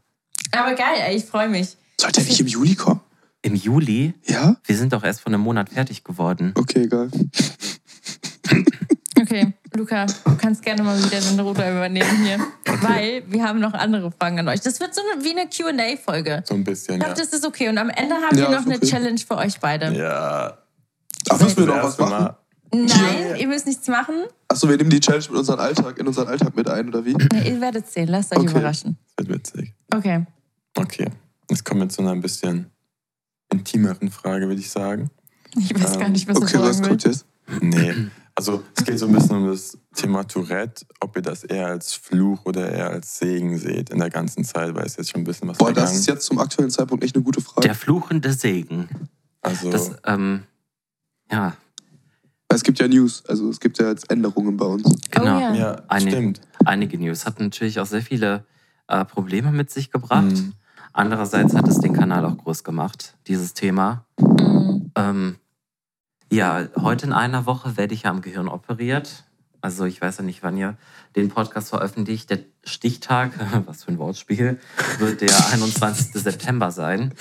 Aber 0.51 0.73
geil, 0.75 0.97
ey, 1.07 1.15
ich 1.17 1.25
freue 1.25 1.49
mich. 1.49 1.77
Sollte 1.99 2.21
er 2.21 2.27
nicht 2.27 2.39
im 2.39 2.47
Juli 2.47 2.75
kommen? 2.75 3.01
Im 3.41 3.55
Juli, 3.55 4.13
Ja? 4.25 4.55
wir 4.65 4.77
sind 4.77 4.93
doch 4.93 5.03
erst 5.03 5.21
vor 5.21 5.31
einem 5.33 5.41
Monat 5.41 5.69
fertig 5.69 6.03
geworden. 6.03 6.53
Okay, 6.55 6.83
egal. 6.83 7.09
Okay, 9.21 9.53
Luca, 9.75 10.05
du 10.05 10.37
kannst 10.37 10.61
gerne 10.63 10.81
mal 10.81 10.97
wieder 10.97 11.19
den 11.19 11.37
Ruder 11.41 11.69
übernehmen 11.69 12.23
hier. 12.23 12.39
Weil 12.81 13.23
wir 13.27 13.43
haben 13.43 13.59
noch 13.59 13.73
andere 13.73 14.11
Fragen 14.11 14.39
an 14.39 14.47
euch. 14.47 14.61
Das 14.61 14.79
wird 14.79 14.95
so 14.95 15.01
eine, 15.01 15.23
wie 15.25 15.31
eine 15.31 15.49
QA-Folge. 15.49 16.41
So 16.47 16.53
ein 16.55 16.63
bisschen, 16.63 16.95
Ich 16.95 17.01
ja. 17.01 17.07
glaube, 17.13 17.21
das 17.21 17.33
ist 17.33 17.45
okay. 17.45 17.67
Und 17.67 17.77
am 17.77 17.89
Ende 17.89 18.15
haben 18.15 18.37
Ja, 18.37 18.43
wir 18.49 18.49
noch 18.51 18.61
ist 18.61 18.67
eine 18.67 18.77
okay. 18.77 18.87
Challenge 18.87 19.17
für 19.19 19.35
euch 19.37 19.59
beide. 19.59 19.91
Ja. 19.93 20.57
Ach, 21.29 21.39
müssen 21.41 21.57
wir 21.57 21.65
noch 21.65 21.83
was 21.83 21.97
machen? 21.97 22.11
Mal. 22.11 22.37
Nein, 22.73 23.35
ihr 23.37 23.47
müsst 23.49 23.67
nichts 23.67 23.87
machen. 23.89 24.15
Achso, 24.47 24.69
wir 24.69 24.77
nehmen 24.77 24.89
die 24.89 25.01
Challenge 25.01 25.25
mit 25.29 25.37
unserem 25.39 25.59
Alltag, 25.59 25.99
in 25.99 26.07
unseren 26.07 26.27
Alltag 26.29 26.55
mit 26.55 26.69
ein, 26.69 26.87
oder 26.87 27.03
wie? 27.03 27.11
Ja, 27.33 27.41
ihr 27.43 27.59
werdet 27.59 27.91
sehen. 27.91 28.07
Lasst 28.07 28.31
euch 28.31 28.39
Okay. 28.39 28.51
überraschen. 28.51 28.97
Das 29.17 29.27
wird 29.27 29.37
witzig. 29.39 29.73
Okay. 29.93 30.25
Okay. 30.77 31.09
Jetzt 31.49 31.65
kommen 31.65 31.81
wir 31.81 31.89
zu 31.89 32.01
einer 32.01 32.11
ein 32.11 32.21
bisschen 32.21 32.69
intimeren 33.51 34.11
Frage, 34.11 34.47
würde 34.47 34.61
ich 34.61 34.69
sagen. 34.69 35.09
Ich 35.57 35.73
weiß 35.73 35.97
gar 35.99 36.09
nicht, 36.09 36.27
was 36.27 36.37
Okay, 36.37 36.53
du 36.57 36.59
was 36.63 36.77
sagen 36.77 36.89
kommt 36.89 37.05
willst. 37.05 37.25
jetzt? 37.49 37.63
Nee. 37.63 37.93
Also 38.35 38.63
es 38.77 38.85
geht 38.85 38.99
so 38.99 39.07
ein 39.07 39.11
bisschen 39.13 39.35
um 39.37 39.47
das 39.47 39.77
Thema 39.95 40.23
Tourette, 40.23 40.85
ob 41.01 41.15
ihr 41.17 41.21
das 41.23 41.43
eher 41.43 41.67
als 41.67 41.93
Fluch 41.95 42.45
oder 42.45 42.71
eher 42.71 42.89
als 42.91 43.17
Segen 43.17 43.57
seht 43.57 43.89
in 43.89 43.97
der 43.99 44.09
ganzen 44.09 44.43
Zeit, 44.45 44.73
weil 44.75 44.85
es 44.85 44.95
jetzt 44.95 45.09
schon 45.09 45.21
ein 45.21 45.23
bisschen 45.25 45.49
was 45.49 45.57
Boah, 45.57 45.73
das 45.73 45.77
vergangen. 45.79 45.99
ist 45.99 46.07
jetzt 46.07 46.25
zum 46.25 46.39
aktuellen 46.39 46.69
Zeitpunkt 46.71 47.03
echt 47.03 47.15
eine 47.15 47.23
gute 47.23 47.41
Frage. 47.41 47.61
Der 47.67 47.75
fluchende 47.75 48.31
Segen. 48.31 48.87
also 49.41 49.71
Das, 49.71 49.91
ähm, 50.05 50.43
ja, 51.31 51.57
es 52.47 52.63
gibt 52.63 52.79
ja 52.79 52.87
News, 52.87 53.23
also 53.27 53.49
es 53.49 53.59
gibt 53.59 53.77
ja 53.79 53.89
jetzt 53.89 54.09
Änderungen 54.09 54.55
bei 54.55 54.65
uns. 54.65 54.83
genau. 55.11 55.37
Oh 55.37 55.39
ja. 55.41 55.53
ja, 55.55 55.83
Eine- 55.87 56.11
stimmt. 56.11 56.41
Einige 56.63 56.97
News 56.97 57.25
hat 57.25 57.39
natürlich 57.39 57.79
auch 57.79 57.85
sehr 57.87 58.01
viele 58.03 58.45
äh, 58.87 59.03
Probleme 59.05 59.51
mit 59.51 59.69
sich 59.69 59.91
gebracht. 59.91 60.23
Mhm. 60.31 60.53
Andererseits 60.99 61.55
hat 61.55 61.65
es 61.69 61.79
den 61.79 61.93
Kanal 61.93 62.25
auch 62.25 62.37
groß 62.37 62.65
gemacht, 62.65 63.15
dieses 63.27 63.53
Thema. 63.53 64.03
Mhm. 64.19 64.91
Ähm, 64.95 65.35
ja, 66.29 66.67
heute 66.75 67.05
in 67.05 67.13
einer 67.13 67.45
Woche 67.45 67.77
werde 67.77 67.93
ich 67.93 68.03
ja 68.03 68.09
am 68.09 68.19
Gehirn 68.19 68.49
operiert. 68.49 69.23
Also 69.61 69.85
ich 69.85 70.01
weiß 70.01 70.17
ja 70.17 70.23
nicht, 70.25 70.43
wann 70.43 70.57
ihr 70.57 70.75
den 71.15 71.29
Podcast 71.29 71.69
veröffentlicht. 71.69 72.29
Der 72.29 72.39
Stichtag, 72.65 73.31
was 73.65 73.85
für 73.85 73.93
ein 73.93 73.97
Wortspiel, 73.97 74.59
wird 74.97 75.21
der 75.21 75.31
21. 75.53 76.21
September 76.21 76.69
sein. 76.69 77.13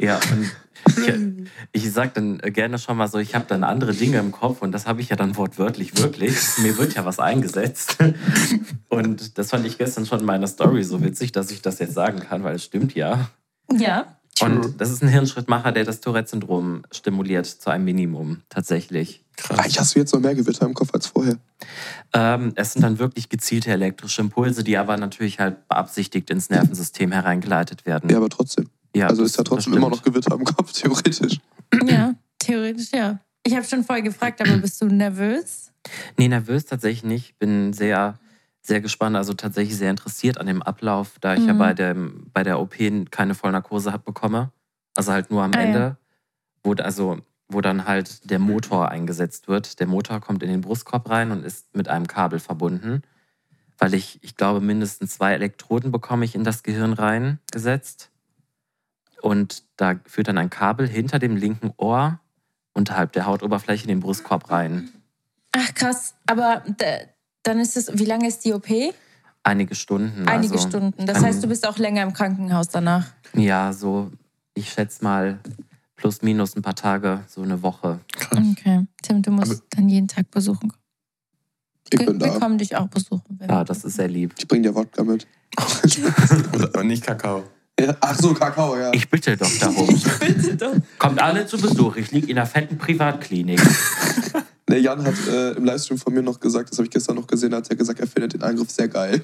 Ja, 0.00 0.16
und 0.32 0.50
ich, 0.86 1.50
ich 1.72 1.92
sag 1.92 2.14
dann 2.14 2.38
gerne 2.38 2.78
schon 2.78 2.96
mal 2.96 3.08
so, 3.08 3.18
ich 3.18 3.34
habe 3.34 3.44
dann 3.48 3.64
andere 3.64 3.94
Dinge 3.94 4.18
im 4.18 4.32
Kopf 4.32 4.62
und 4.62 4.72
das 4.72 4.86
habe 4.86 5.00
ich 5.00 5.08
ja 5.08 5.16
dann 5.16 5.36
wortwörtlich 5.36 5.96
wirklich. 6.00 6.36
Mir 6.58 6.76
wird 6.78 6.94
ja 6.94 7.04
was 7.04 7.18
eingesetzt. 7.18 7.98
Und 8.88 9.38
das 9.38 9.50
fand 9.50 9.66
ich 9.66 9.78
gestern 9.78 10.06
schon 10.06 10.20
in 10.20 10.26
meiner 10.26 10.46
Story 10.46 10.84
so 10.84 11.02
witzig, 11.02 11.32
dass 11.32 11.50
ich 11.50 11.62
das 11.62 11.78
jetzt 11.78 11.94
sagen 11.94 12.20
kann, 12.20 12.44
weil 12.44 12.56
es 12.56 12.64
stimmt 12.64 12.94
ja. 12.94 13.28
Ja. 13.72 14.18
Und 14.40 14.80
das 14.80 14.90
ist 14.90 15.02
ein 15.02 15.08
Hirnschrittmacher, 15.08 15.70
der 15.70 15.84
das 15.84 16.00
Tourette-Syndrom 16.00 16.82
stimuliert 16.90 17.46
zu 17.46 17.70
einem 17.70 17.84
Minimum, 17.84 18.42
tatsächlich. 18.48 19.24
Eigentlich 19.48 19.78
hast 19.78 19.94
du 19.94 20.00
jetzt 20.00 20.12
noch 20.12 20.20
mehr 20.20 20.34
Gewitter 20.34 20.66
im 20.66 20.74
Kopf 20.74 20.92
als 20.92 21.06
vorher. 21.06 21.38
Ähm, 22.12 22.52
es 22.56 22.72
sind 22.72 22.82
dann 22.82 22.98
wirklich 22.98 23.28
gezielte 23.28 23.70
elektrische 23.70 24.22
Impulse, 24.22 24.64
die 24.64 24.76
aber 24.76 24.96
natürlich 24.96 25.38
halt 25.38 25.68
beabsichtigt 25.68 26.30
ins 26.30 26.50
Nervensystem 26.50 27.12
hereingeleitet 27.12 27.86
werden. 27.86 28.10
Ja, 28.10 28.16
aber 28.16 28.28
trotzdem. 28.28 28.68
Ja, 28.94 29.08
also 29.08 29.22
das- 29.22 29.32
ist 29.32 29.36
ja 29.38 29.44
trotzdem 29.44 29.74
immer 29.74 29.88
noch 29.90 30.02
Gewitter 30.02 30.34
im 30.34 30.44
Kopf, 30.44 30.72
theoretisch. 30.80 31.40
Ja, 31.84 32.14
theoretisch 32.38 32.90
ja. 32.92 33.18
Ich 33.46 33.54
habe 33.54 33.64
schon 33.64 33.84
vorher 33.84 34.02
gefragt, 34.02 34.40
aber 34.40 34.56
bist 34.56 34.80
du 34.80 34.86
nervös? 34.86 35.70
Nee, 36.16 36.28
nervös 36.28 36.64
tatsächlich 36.64 37.04
nicht. 37.04 37.38
Bin 37.38 37.72
sehr, 37.74 38.18
sehr 38.62 38.80
gespannt, 38.80 39.16
also 39.16 39.34
tatsächlich 39.34 39.76
sehr 39.76 39.90
interessiert 39.90 40.38
an 40.38 40.46
dem 40.46 40.62
Ablauf, 40.62 41.18
da 41.20 41.34
ich 41.34 41.44
ja 41.46 41.52
Mhm. 41.52 41.58
bei, 41.58 41.74
dem, 41.74 42.26
bei 42.32 42.42
der 42.42 42.58
OP 42.60 42.74
keine 43.10 43.34
Vollnarkose 43.34 43.92
hab 43.92 44.04
bekomme. 44.04 44.50
Also 44.96 45.12
halt 45.12 45.30
nur 45.30 45.42
am 45.42 45.52
Ah, 45.54 45.58
ja. 45.58 45.62
Ende, 45.64 45.96
wo, 46.62 46.72
also, 46.74 47.18
wo 47.48 47.60
dann 47.60 47.84
halt 47.86 48.30
der 48.30 48.38
Motor 48.38 48.88
eingesetzt 48.88 49.48
wird. 49.48 49.78
Der 49.80 49.86
Motor 49.88 50.20
kommt 50.20 50.42
in 50.42 50.48
den 50.48 50.60
Brustkorb 50.62 51.10
rein 51.10 51.30
und 51.32 51.44
ist 51.44 51.74
mit 51.76 51.88
einem 51.88 52.06
Kabel 52.06 52.38
verbunden. 52.38 53.02
Weil 53.76 53.92
ich, 53.92 54.20
ich 54.22 54.36
glaube, 54.36 54.60
mindestens 54.60 55.14
zwei 55.16 55.34
Elektroden 55.34 55.90
bekomme 55.92 56.24
ich 56.24 56.34
in 56.34 56.44
das 56.44 56.62
Gehirn 56.62 56.92
reingesetzt. 56.94 58.10
Und 59.24 59.62
da 59.76 59.98
führt 60.04 60.28
dann 60.28 60.36
ein 60.36 60.50
Kabel 60.50 60.86
hinter 60.86 61.18
dem 61.18 61.34
linken 61.34 61.72
Ohr 61.78 62.20
unterhalb 62.74 63.12
der 63.12 63.24
Hautoberfläche 63.24 63.84
in 63.84 63.88
den 63.88 64.00
Brustkorb 64.00 64.50
rein. 64.50 64.90
Ach 65.52 65.72
krass, 65.72 66.14
aber 66.26 66.62
da, 66.76 66.86
dann 67.42 67.58
ist 67.58 67.78
es, 67.78 67.98
wie 67.98 68.04
lange 68.04 68.28
ist 68.28 68.44
die 68.44 68.52
OP? 68.52 68.68
Einige 69.42 69.74
Stunden. 69.74 70.28
Einige 70.28 70.54
also, 70.56 70.68
Stunden. 70.68 71.06
Das 71.06 71.16
kann- 71.16 71.24
heißt, 71.24 71.42
du 71.42 71.48
bist 71.48 71.66
auch 71.66 71.78
länger 71.78 72.02
im 72.02 72.12
Krankenhaus 72.12 72.68
danach. 72.68 73.06
Ja, 73.32 73.72
so, 73.72 74.10
ich 74.52 74.70
schätze 74.70 75.02
mal 75.02 75.38
plus 75.96 76.20
minus 76.20 76.54
ein 76.54 76.60
paar 76.60 76.74
Tage, 76.74 77.24
so 77.26 77.40
eine 77.40 77.62
Woche. 77.62 78.00
Okay. 78.30 78.86
Tim, 79.02 79.22
du 79.22 79.30
musst 79.30 79.52
Aber- 79.52 79.62
dann 79.70 79.88
jeden 79.88 80.08
Tag 80.08 80.30
besuchen. 80.30 80.70
Ich 81.90 81.98
Wir, 81.98 82.06
bin 82.06 82.20
wir 82.20 82.28
da. 82.28 82.38
kommen 82.38 82.58
dich 82.58 82.76
auch 82.76 82.88
besuchen. 82.88 83.38
Ja, 83.48 83.64
das 83.64 83.84
ist 83.84 83.96
sehr 83.96 84.08
lieb. 84.08 84.34
Ich 84.36 84.46
bring 84.46 84.62
dir 84.62 84.74
Wodka 84.74 85.02
mit. 85.02 85.26
Und 86.76 86.86
nicht 86.88 87.04
Kakao. 87.06 87.44
Ja, 87.78 87.96
ach 88.00 88.16
so, 88.16 88.32
Kakao, 88.34 88.76
ja. 88.76 88.92
Ich 88.92 89.08
bitte 89.10 89.36
doch 89.36 89.50
darum. 89.58 89.88
Bitte 90.20 90.56
doch. 90.56 90.74
Kommt 90.98 91.20
alle 91.20 91.44
zu 91.46 91.58
Besuch. 91.58 91.96
Ich 91.96 92.12
liege 92.12 92.28
in 92.28 92.38
einer 92.38 92.46
fetten 92.46 92.78
Privatklinik. 92.78 93.60
Nee, 94.66 94.78
Jan 94.78 95.04
hat 95.04 95.14
äh, 95.28 95.50
im 95.52 95.64
Livestream 95.66 95.98
von 95.98 96.14
mir 96.14 96.22
noch 96.22 96.40
gesagt, 96.40 96.70
das 96.70 96.78
habe 96.78 96.86
ich 96.86 96.90
gestern 96.90 97.16
noch 97.16 97.26
gesehen, 97.26 97.50
da 97.50 97.58
hat 97.58 97.68
er 97.68 97.76
gesagt, 97.76 98.00
er 98.00 98.06
findet 98.06 98.32
den 98.32 98.42
Eingriff 98.42 98.70
sehr 98.70 98.88
geil. 98.88 99.22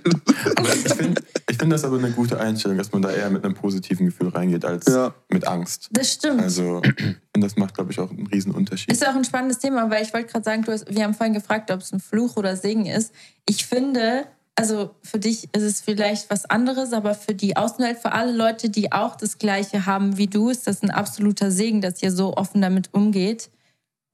Aber 0.55 0.69
ich 0.75 0.93
finde 0.93 1.23
ich 1.49 1.57
find 1.57 1.73
das 1.73 1.83
aber 1.83 1.97
eine 1.97 2.11
gute 2.11 2.39
Einstellung, 2.39 2.77
dass 2.77 2.93
man 2.93 3.01
da 3.01 3.11
eher 3.11 3.31
mit 3.31 3.43
einem 3.43 3.55
positiven 3.55 4.05
Gefühl 4.05 4.29
reingeht 4.29 4.67
als 4.67 4.85
Ja. 4.87 5.15
mit 5.31 5.49
Angst. 5.49 5.89
Das 5.93 6.13
stimmt. 6.13 6.43
Also, 6.43 6.83
und 7.35 7.41
das 7.41 7.57
macht, 7.57 7.73
glaube 7.75 7.91
ich, 7.91 7.99
auch 7.99 8.11
einen 8.11 8.27
riesen 8.27 8.53
Unterschied. 8.53 8.93
Ist 8.93 9.05
auch 9.09 9.15
ein 9.15 9.25
spannendes 9.25 9.59
Thema, 9.59 9.89
weil 9.89 10.03
ich 10.05 10.13
wollte 10.13 10.31
gerade 10.31 10.45
sagen, 10.45 10.63
du 10.63 10.73
hast, 10.73 10.95
wir 10.95 11.05
haben 11.05 11.15
vorhin 11.15 11.33
gefragt, 11.33 11.71
ob 11.71 11.81
es 11.81 11.91
ein 11.91 12.01
Fluch 12.01 12.37
oder 12.37 12.55
Segen 12.55 12.85
ist. 12.85 13.15
Ich 13.49 13.65
finde, 13.65 14.27
also 14.61 14.95
für 15.03 15.19
dich 15.19 15.49
ist 15.55 15.63
es 15.63 15.81
vielleicht 15.81 16.31
was 16.31 16.45
anderes, 16.45 16.93
aber 16.93 17.15
für 17.15 17.35
die 17.35 17.57
Außenwelt, 17.57 17.99
für 17.99 18.13
alle 18.13 18.33
Leute, 18.33 18.69
die 18.69 18.93
auch 18.93 19.17
das 19.17 19.39
Gleiche 19.39 19.87
haben 19.87 20.17
wie 20.17 20.27
du, 20.27 20.51
ist 20.51 20.67
das 20.67 20.83
ein 20.83 20.91
absoluter 20.91 21.51
Segen, 21.51 21.81
dass 21.81 22.03
ihr 22.03 22.13
so 22.13 22.37
offen 22.37 22.61
damit 22.61 22.93
umgeht. 22.93 23.51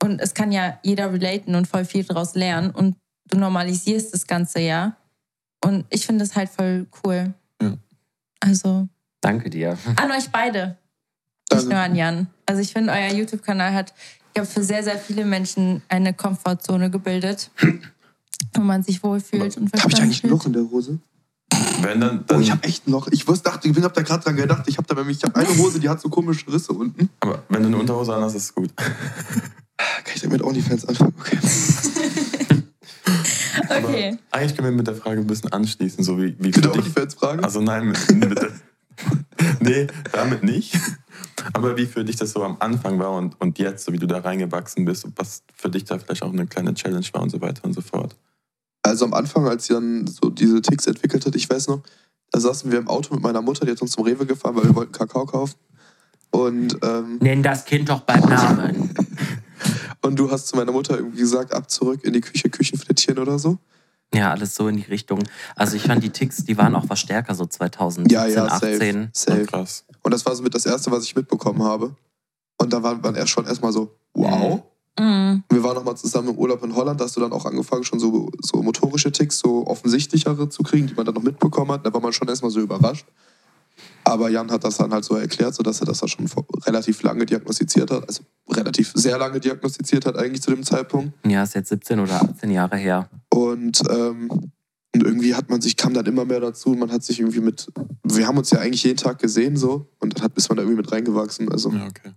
Und 0.03 0.21
es 0.21 0.35
kann 0.35 0.53
ja 0.53 0.79
jeder 0.83 1.13
relaten 1.13 1.55
und 1.55 1.67
voll 1.67 1.85
viel 1.85 2.05
daraus 2.05 2.35
lernen. 2.35 2.71
Und 2.71 2.97
du 3.29 3.39
normalisierst 3.39 4.15
das 4.15 4.27
Ganze 4.27 4.61
ja. 4.61 4.97
Und 5.65 5.85
ich 5.91 6.07
finde 6.07 6.25
das 6.25 6.37
halt 6.37 6.49
voll 6.49 6.87
cool. 7.05 7.35
Ja. 7.61 7.75
Also 8.41 8.89
Danke 9.21 9.51
dir. 9.51 9.77
an 9.97 10.11
euch 10.13 10.31
beide. 10.31 10.79
Nicht 11.51 11.63
Danke. 11.63 11.69
nur 11.69 11.79
an 11.79 11.97
Jan. 11.97 12.27
Also 12.47 12.61
ich 12.61 12.73
finde, 12.73 12.93
euer 12.93 13.13
YouTube-Kanal 13.13 13.73
hat, 13.75 13.95
ich 14.29 14.35
glaube, 14.35 14.49
für 14.49 14.63
sehr, 14.63 14.85
sehr 14.85 14.99
viele 14.99 15.25
Menschen 15.25 15.83
eine 15.89 16.13
Komfortzone 16.13 16.91
gebildet, 16.91 17.51
wo 18.55 18.61
man 18.63 18.83
sich 18.83 19.03
wohlfühlt 19.03 19.57
und 19.57 19.73
Habe 19.73 19.93
ich 19.93 20.01
eigentlich 20.01 20.25
ein. 20.25 20.31
Loch 20.31 20.47
in 20.47 20.53
der 20.53 20.63
Hose? 20.71 20.99
Wenn 21.83 22.01
dann, 22.01 22.21
Oh, 22.21 22.25
dann 22.27 22.43
ich 22.43 22.51
habe 22.51 22.63
echt 22.65 22.87
ein 22.87 22.93
Loch. 22.93 23.09
Ich 23.11 23.27
wusste, 23.29 23.51
dachte, 23.51 23.69
ich 23.69 23.77
habe 23.77 23.95
da 23.95 24.03
gerade 24.03 24.25
dran 24.25 24.37
gedacht. 24.37 24.65
Ich 24.67 24.79
habe 24.79 24.87
da 24.89 24.95
nämlich, 24.95 25.19
ich 25.19 25.25
habe 25.25 25.37
eine 25.37 25.57
Hose, 25.59 25.79
die 25.79 25.89
hat 25.89 26.01
so 26.01 26.09
komische 26.09 26.51
Risse 26.53 26.73
unten. 26.73 27.09
aber 27.21 27.43
wenn 27.49 27.63
du 27.63 27.69
eine 27.69 27.77
Unterhose 27.79 28.15
an 28.15 28.23
hast, 28.23 28.35
ist 28.35 28.45
es 28.45 28.55
gut. 28.55 28.71
Kann 28.77 30.15
ich 30.15 30.21
damit 30.23 30.43
OnlyFans 30.43 30.87
anfangen? 30.87 31.15
Okay. 31.21 31.39
Okay. 33.69 34.19
Aber 34.31 34.41
eigentlich 34.43 34.57
können 34.57 34.69
wir 34.69 34.77
mit 34.77 34.87
der 34.87 34.95
Frage 34.95 35.21
ein 35.21 35.27
bisschen 35.27 35.53
anschließen, 35.53 36.05
so 36.05 36.19
wie, 36.19 36.37
wie 36.39 36.47
Mit 36.47 36.55
für 36.57 36.61
der. 36.63 36.73
OnlyFans-Frage? 36.73 37.43
Also 37.43 37.61
nein, 37.61 37.87
mit, 37.89 38.15
mit 38.15 38.39
der, 38.39 38.51
nee, 39.61 39.87
damit 40.13 40.43
nicht. 40.43 40.79
Aber 41.53 41.77
wie 41.77 41.87
für 41.87 42.05
dich 42.05 42.17
das 42.17 42.33
so 42.33 42.43
am 42.43 42.57
Anfang 42.61 42.99
war 42.99 43.13
und, 43.13 43.41
und 43.41 43.59
jetzt, 43.59 43.85
so 43.85 43.93
wie 43.93 43.99
du 43.99 44.07
da 44.07 44.19
reingewachsen 44.19 44.85
bist, 44.85 45.05
und 45.05 45.19
was 45.19 45.43
für 45.55 45.69
dich 45.69 45.85
da 45.85 45.99
vielleicht 45.99 46.23
auch 46.23 46.33
eine 46.33 46.47
kleine 46.47 46.75
Challenge 46.75 47.07
war 47.13 47.23
und 47.23 47.31
so 47.31 47.41
weiter 47.41 47.65
und 47.65 47.75
so 47.75 47.81
fort. 47.81 48.17
Also 48.83 49.05
am 49.05 49.15
Anfang, 49.15 49.47
als 49.47 49.69
Jan 49.69 50.07
so 50.07 50.31
diese 50.31 50.63
Ticks 50.63 50.87
entwickelt 50.87 51.27
hat, 51.27 51.35
ich 51.35 51.49
weiß 51.49 51.69
noch, 51.69 51.83
da 52.31 52.41
saßen 52.41 52.71
wir 52.71 52.79
im 52.79 52.89
Auto 52.89 53.15
mit 53.15 53.23
meiner 53.23 53.43
Mutter, 53.43 53.65
die 53.65 53.73
hat 53.73 53.83
uns 53.83 53.93
zum 53.93 54.05
Rewe 54.05 54.27
gefahren, 54.27 54.57
weil 54.57 54.65
wir 54.65 54.75
wollten 54.75 54.93
Kakao 54.93 55.27
kaufen. 55.27 55.57
Und, 56.31 56.79
ähm, 56.83 57.19
Nenn 57.21 57.43
das 57.43 57.65
Kind 57.65 57.89
doch 57.89 58.01
beim 58.01 58.21
Namen. 58.29 58.95
und 60.03 60.19
du 60.19 60.31
hast 60.31 60.49
zu 60.49 60.57
meiner 60.57 60.73
Mutter 60.73 60.97
irgendwie 60.97 61.19
gesagt, 61.19 61.53
ab 61.53 61.71
zurück 61.71 62.05
in 62.05 62.13
die 62.13 62.21
Küche, 62.21 62.49
Küchen 62.49 62.79
frittieren 62.79 63.21
oder 63.21 63.39
so. 63.39 63.59
Ja, 64.17 64.31
alles 64.31 64.55
so 64.55 64.69
in 64.69 64.77
die 64.77 64.83
Richtung. 64.85 65.23
Also 65.55 65.77
ich 65.77 65.83
fand 65.83 66.03
die 66.03 66.11
Ticks, 66.11 66.45
die 66.45 66.57
waren 66.57 66.75
auch 66.75 66.85
was 66.89 67.01
stärker, 67.01 67.35
so 67.35 67.45
2017, 67.45 68.11
Ja, 68.11 68.27
ja, 68.27 68.49
safe. 68.49 68.75
18. 68.75 69.11
safe. 69.13 69.43
Oh, 69.43 69.47
krass. 69.47 69.85
Und 70.03 70.13
das 70.13 70.25
war 70.25 70.35
so 70.35 70.43
mit 70.43 70.55
das 70.55 70.65
Erste, 70.65 70.91
was 70.91 71.05
ich 71.05 71.15
mitbekommen 71.15 71.63
habe. 71.63 71.95
Und 72.59 72.73
da 72.73 72.83
war 72.83 72.95
man 72.95 73.15
erst 73.15 73.31
schon 73.31 73.45
erstmal 73.45 73.73
so, 73.73 73.95
wow. 74.15 74.63
Mm. 74.99 75.43
Wir 75.51 75.63
waren 75.63 75.75
noch 75.75 75.85
mal 75.85 75.97
zusammen 75.97 76.31
im 76.31 76.39
Urlaub 76.39 76.63
in 76.65 76.75
Holland, 76.75 76.99
da 76.99 77.05
hast 77.05 77.17
du 77.17 77.21
dann 77.21 77.33
auch 77.33 77.45
angefangen, 77.45 77.85
schon 77.85 77.99
so, 77.99 78.31
so 78.41 78.63
motorische 78.63 79.13
Ticks, 79.13 79.39
so 79.39 79.67
offensichtlichere 79.67 80.49
zu 80.49 80.63
kriegen, 80.63 80.87
die 80.87 80.95
man 80.95 81.05
dann 81.05 81.15
noch 81.15 81.23
mitbekommen 81.23 81.73
hat. 81.73 81.85
Da 81.85 81.93
war 81.93 82.01
man 82.01 82.15
schon 82.15 82.29
erstmal 82.29 82.51
so 82.51 82.61
überrascht. 82.61 83.07
Aber 84.09 84.29
Jan 84.31 84.49
hat 84.53 84.63
das 84.63 84.77
dann 84.77 84.93
halt 84.93 85.05
so 85.05 85.17
erklärt, 85.17 85.53
sodass 85.57 85.81
er 85.81 85.87
das 85.87 85.99
dann 85.99 86.09
schon 86.09 86.29
vor- 86.29 86.47
relativ 86.65 87.03
lange 87.03 87.27
diagnostiziert 87.27 87.91
hat. 87.91 88.07
Also 88.07 88.23
relativ 88.49 88.93
sehr 88.95 89.19
lange 89.19 89.41
diagnostiziert 89.41 90.07
hat 90.07 90.17
eigentlich 90.17 90.43
zu 90.43 90.53
dem 90.53 90.63
Zeitpunkt. 90.63 91.13
Ja, 91.27 91.43
ist 91.43 91.57
jetzt 91.57 91.71
17 91.71 91.99
oder 91.99 92.23
18 92.23 92.51
Jahre 92.53 92.77
her. 92.77 93.11
Und, 93.35 93.83
ähm, 93.91 94.31
und 94.31 95.03
irgendwie 95.03 95.35
hat 95.35 95.51
man 95.51 95.61
sich, 95.61 95.77
kam 95.77 95.93
dann 95.93 96.07
immer 96.07 96.25
mehr 96.25 96.39
dazu. 96.39 96.71
Man 96.71 96.93
hat 96.93 97.03
sich 97.03 97.19
irgendwie 97.19 97.41
mit, 97.41 97.67
wir 98.05 98.29
haben 98.29 98.39
uns 98.39 98.53
ja 98.53 98.61
eigentlich 98.61 98.85
jeden 98.85 98.97
Tag 98.97 99.19
gesehen 99.19 99.57
so. 99.57 99.91
Und 99.99 100.17
dann 100.17 100.23
hat, 100.23 100.37
ist 100.37 100.49
man 100.51 100.57
da 100.57 100.63
irgendwie 100.63 100.83
mit 100.83 100.93
reingewachsen. 100.93 101.51
Also 101.51 101.71
Ja, 101.73 101.87
okay. 101.87 102.13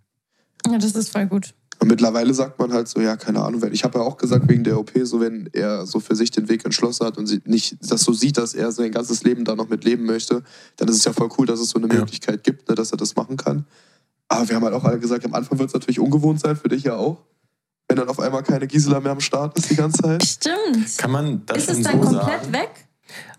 Ja, 0.68 0.78
das 0.78 0.92
ist 0.94 1.10
voll 1.10 1.26
gut. 1.26 1.56
Und 1.82 1.88
mittlerweile 1.88 2.34
sagt 2.34 2.60
man 2.60 2.74
halt 2.74 2.90
so, 2.90 3.00
ja, 3.00 3.16
keine 3.16 3.42
Ahnung, 3.42 3.62
wenn, 3.62 3.72
ich 3.74 3.86
habe 3.86 4.00
ja 4.00 4.06
auch 4.06 4.18
gesagt, 4.18 4.50
wegen 4.50 4.66
der 4.66 4.78
OP, 4.78 4.92
so 5.04 5.22
wenn 5.22 5.50
er 5.54 5.86
so 5.86 6.02
für 6.02 6.16
sich 6.16 6.30
den 6.30 6.50
Weg 6.50 6.66
entschlossen 6.66 7.06
hat 7.06 7.18
und 7.18 7.26
sie 7.28 7.42
nicht 7.46 7.78
das 7.82 8.02
so 8.02 8.12
sieht, 8.12 8.38
dass 8.38 8.54
er 8.54 8.72
sein 8.74 8.92
ganzes 8.92 9.24
Leben 9.24 9.46
da 9.46 9.56
noch 9.56 9.70
mit 9.70 9.86
leben 9.86 10.06
möchte, 10.06 10.44
dann 10.76 10.90
ist 10.90 10.98
es 10.98 11.06
ja 11.06 11.14
voll 11.14 11.30
cool, 11.38 11.46
dass 11.46 11.62
es 11.62 11.70
so 11.70 11.80
eine 11.80 11.88
Ja. 11.94 12.02
Möglichkeit 12.02 12.44
gibt, 12.44 12.68
ne, 12.68 12.76
dass 12.76 12.92
er 12.92 12.98
das 12.98 13.16
machen 13.16 13.38
kann. 13.38 13.66
Aber 14.28 14.48
wir 14.50 14.56
haben 14.58 14.64
halt 14.64 14.74
auch 14.74 14.84
alle 14.84 15.00
gesagt, 15.00 15.24
am 15.26 15.34
Anfang 15.34 15.58
wird 15.58 15.70
es 15.70 15.74
natürlich 15.74 16.00
ungewohnt 16.02 16.42
sein, 16.42 16.58
für 16.58 16.68
dich 16.68 16.84
ja 16.84 16.96
auch. 16.98 17.24
Wenn 17.88 17.98
dann 17.98 18.10
auf 18.10 18.20
einmal 18.20 18.44
keine 18.44 18.68
Gisela 18.68 19.00
mehr 19.00 19.14
am 19.14 19.22
Start 19.22 19.58
ist 19.58 19.72
die 19.72 19.76
ganze 19.76 20.04
Zeit. 20.04 20.24
Stimmt. 20.24 20.98
Kann 20.98 21.12
man 21.12 21.44
das 21.46 21.60
Ist 21.60 21.70
es 21.78 21.82
dann 21.84 22.04
so 22.04 22.10
komplett 22.10 22.42
sagen? 22.42 22.54
weg? 22.54 22.70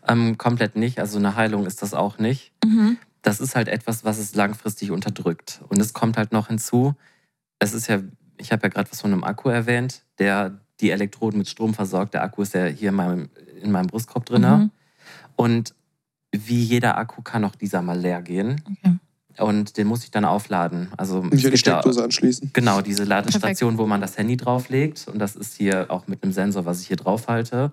Ähm, 0.09 0.38
komplett 0.38 0.76
nicht, 0.76 0.98
also 0.98 1.18
eine 1.18 1.37
Heilung 1.37 1.66
ist 1.66 1.83
das 1.83 1.92
auch 1.94 2.18
nicht. 2.18 2.53
Mhm. 2.64 2.96
Das 3.22 3.38
ist 3.38 3.55
halt 3.55 3.68
etwas, 3.68 4.03
was 4.03 4.18
es 4.18 4.35
langfristig 4.35 4.90
unterdrückt. 4.90 5.61
Und 5.68 5.79
es 5.79 5.92
kommt 5.92 6.16
halt 6.16 6.33
noch 6.33 6.48
hinzu, 6.48 6.94
es 7.61 7.74
ist 7.74 7.87
ja, 7.88 8.00
ich 8.40 8.53
habe 8.53 8.62
ja 8.64 8.68
gerade 8.68 8.90
was 8.90 9.00
von 9.00 9.12
einem 9.12 9.24
Akku 9.24 9.48
erwähnt, 9.48 10.03
der 10.18 10.59
die 10.81 10.90
Elektroden 10.90 11.38
mit 11.38 11.48
Strom 11.48 11.74
versorgt. 11.74 12.14
Der 12.14 12.22
Akku 12.22 12.42
ist 12.42 12.55
ja 12.55 12.64
hier 12.66 12.88
in 12.88 12.94
meinem, 12.94 13.29
in 13.62 13.70
meinem 13.70 13.87
Brustkorb 13.87 14.26
drin. 14.26 14.42
Mhm. 14.42 14.70
Und 15.37 15.74
wie 16.33 16.62
jeder 16.62 16.96
Akku 16.98 17.22
kann 17.22 17.44
auch 17.44 17.55
dieser 17.55 17.83
mal 17.83 17.98
leer 17.98 18.22
gehen. 18.22 18.62
Okay. 18.64 18.96
Und 19.38 19.76
den 19.76 19.87
muss 19.87 20.05
ich 20.05 20.11
dann 20.11 20.24
aufladen. 20.24 20.88
Also 20.96 21.22
Nicht 21.22 21.44
an 21.44 21.50
die 21.53 21.59
Steckdose 21.59 22.03
anschließen. 22.05 22.50
Genau, 22.53 22.81
diese 22.83 23.05
Ladestation, 23.05 23.79
wo 23.79 23.87
man 23.87 24.00
das 24.00 24.18
Handy 24.18 24.37
drauflegt. 24.37 25.07
Und 25.09 25.18
das 25.18 25.37
ist 25.37 25.55
hier 25.57 25.87
auch 25.90 26.07
mit 26.09 26.22
einem 26.22 26.33
Sensor, 26.33 26.66
was 26.66 26.81
ich 26.83 26.88
hier 26.88 26.96
drauf 26.96 27.29
halte. 27.29 27.72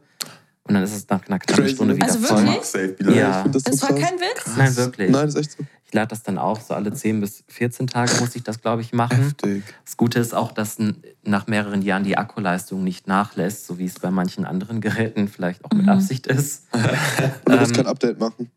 Und 0.64 0.74
dann 0.74 0.84
ist 0.84 0.96
es 0.96 1.08
nach 1.10 1.26
einer 1.28 1.40
knappen. 1.40 1.68
Stunde 1.70 1.96
wieder 1.96 2.08
Also 2.08 2.20
voll. 2.20 2.46
wirklich? 2.46 3.16
Ja. 3.18 3.44
Das, 3.48 3.64
Das 3.64 3.82
war 3.82 3.90
krass. 3.90 4.00
kein 4.02 4.20
Witz? 4.20 4.58
Nein, 4.58 4.76
wirklich. 4.78 5.12
Nein, 5.12 5.28
ist 5.28 5.36
echt 5.36 5.52
so. 5.52 5.64
Ich 5.88 5.94
lade 5.94 6.10
das 6.10 6.22
dann 6.22 6.38
auch, 6.38 6.60
so 6.60 6.74
alle 6.74 6.92
10 6.94 7.22
bis 7.22 7.46
14 7.48 7.88
Tage 7.88 8.12
muss 8.20 8.36
ich 8.36 8.44
das, 8.44 8.60
glaube 8.62 8.82
ich, 8.82 8.92
machen. 8.92 9.18
Heftig. 9.24 9.64
Das 9.86 9.96
Gute 9.96 10.20
ist 10.20 10.34
auch, 10.34 10.52
dass 10.52 10.78
nach 11.24 11.48
mehreren 11.48 11.82
Jahren 11.82 12.04
die 12.04 12.18
Akkuleistung 12.18 12.84
nicht 12.84 13.08
nachlässt, 13.08 13.66
so 13.68 13.80
wie 13.80 13.86
es 13.86 13.98
bei 13.98 14.12
manchen 14.12 14.44
anderen 14.44 14.82
Geräten 14.82 15.30
vielleicht 15.30 15.64
auch 15.64 15.72
mit 15.72 15.84
Mhm. 15.84 15.90
Absicht 15.90 16.28
ist. 16.28 16.66
Und 16.74 16.84
du 16.84 17.58
musst 17.58 17.72
Ähm, 17.72 17.76
kein 17.78 17.88
Update 17.88 18.20
machen. 18.20 18.52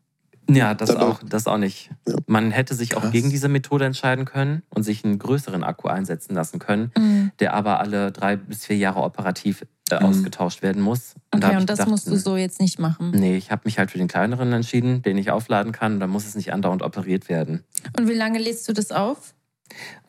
Ja, 0.49 0.73
das 0.73 0.89
Dann 0.89 0.97
auch, 0.97 1.19
das 1.23 1.47
auch 1.47 1.57
nicht. 1.57 1.91
Ja. 2.07 2.15
Man 2.27 2.51
hätte 2.51 2.73
sich 2.75 2.95
auch 2.97 3.01
Krass. 3.01 3.11
gegen 3.11 3.29
diese 3.29 3.47
Methode 3.47 3.85
entscheiden 3.85 4.25
können 4.25 4.63
und 4.69 4.83
sich 4.83 5.05
einen 5.05 5.17
größeren 5.19 5.63
Akku 5.63 5.87
einsetzen 5.87 6.33
lassen 6.35 6.59
können, 6.59 6.91
Mhm. 6.97 7.31
der 7.39 7.53
aber 7.53 7.79
alle 7.79 8.11
drei 8.11 8.35
bis 8.35 8.65
vier 8.65 8.77
Jahre 8.77 9.01
operativ 9.01 9.65
äh, 9.91 9.99
Mhm. 9.99 10.05
ausgetauscht 10.05 10.61
werden 10.61 10.81
muss. 10.81 11.15
da 11.31 11.37
Okay, 11.47 11.51
ich 11.55 11.61
und 11.61 11.69
das 11.69 11.77
gedacht, 11.79 11.89
musst 11.91 12.07
du 12.07 12.15
so 12.17 12.35
jetzt 12.37 12.59
nicht 12.61 12.79
machen. 12.79 13.11
Nee, 13.11 13.35
ich 13.37 13.51
habe 13.51 13.61
mich 13.65 13.77
halt 13.77 13.91
für 13.91 13.97
den 13.97 14.07
kleineren 14.07 14.51
entschieden, 14.53 15.01
den 15.01 15.17
ich 15.17 15.31
aufladen 15.31 15.71
kann. 15.73 15.99
Da 15.99 16.07
muss 16.07 16.25
es 16.25 16.35
nicht 16.35 16.51
andauernd 16.53 16.81
operiert 16.81 17.27
werden. 17.29 17.63
Und 17.97 18.07
wie 18.09 18.13
lange 18.13 18.39
lädst 18.39 18.67
du 18.69 18.73
das 18.73 18.91
auf? 18.91 19.33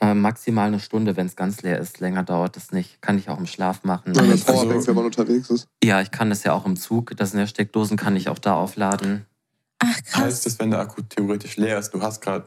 Äh, 0.00 0.14
maximal 0.14 0.66
eine 0.68 0.80
Stunde, 0.80 1.16
wenn 1.16 1.26
es 1.26 1.36
ganz 1.36 1.62
leer 1.62 1.78
ist. 1.78 2.00
Länger 2.00 2.24
dauert 2.24 2.56
es 2.56 2.72
nicht. 2.72 3.00
Kann 3.00 3.16
ich 3.18 3.28
auch 3.28 3.38
im 3.38 3.46
Schlaf 3.46 3.84
machen. 3.84 4.12
Das 4.12 4.48
Also- 4.48 4.86
wenn 4.88 4.94
man 4.96 5.04
unterwegs 5.04 5.50
ist. 5.50 5.68
Ja, 5.84 6.00
ich 6.00 6.10
kann 6.10 6.30
das 6.30 6.42
ja 6.42 6.52
auch 6.52 6.66
im 6.66 6.74
Zug. 6.76 7.16
Das 7.16 7.30
sind 7.30 7.38
ja 7.40 7.46
Steckdosen, 7.46 7.96
kann 7.96 8.16
ich 8.16 8.28
auch 8.28 8.38
da 8.40 8.54
aufladen. 8.54 9.26
Ach, 9.84 10.02
krass. 10.04 10.22
Heißt 10.24 10.46
es, 10.46 10.58
wenn 10.58 10.70
der 10.70 10.80
Akku 10.80 11.02
theoretisch 11.02 11.56
leer 11.56 11.78
ist, 11.78 11.90
du 11.90 12.00
hast 12.02 12.20
gerade 12.20 12.46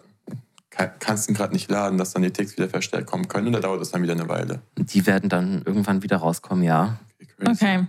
kannst 1.00 1.30
ihn 1.30 1.36
gerade 1.36 1.54
nicht 1.54 1.69
laden, 1.71 1.98
dass 1.98 2.12
dann 2.12 2.21
die 2.24 2.32
Ticks 2.32 2.58
wieder 2.58 2.67
verstärkt 2.67 3.08
kommen 3.08 3.30
können 3.30 3.48
oder 3.48 3.62
dauert 3.62 3.80
das 3.80 3.91
dann 3.91 4.04
wieder 4.04 4.12
eine 4.12 4.28
Weile? 4.28 4.62
Die 4.78 5.06
werden 5.06 5.30
dann 5.30 5.62
irgendwann 5.65 6.04
wieder 6.04 6.17
rauskommen, 6.17 6.63
ja. 6.65 6.98
Okay. 7.39 7.50
Okay. 7.52 7.88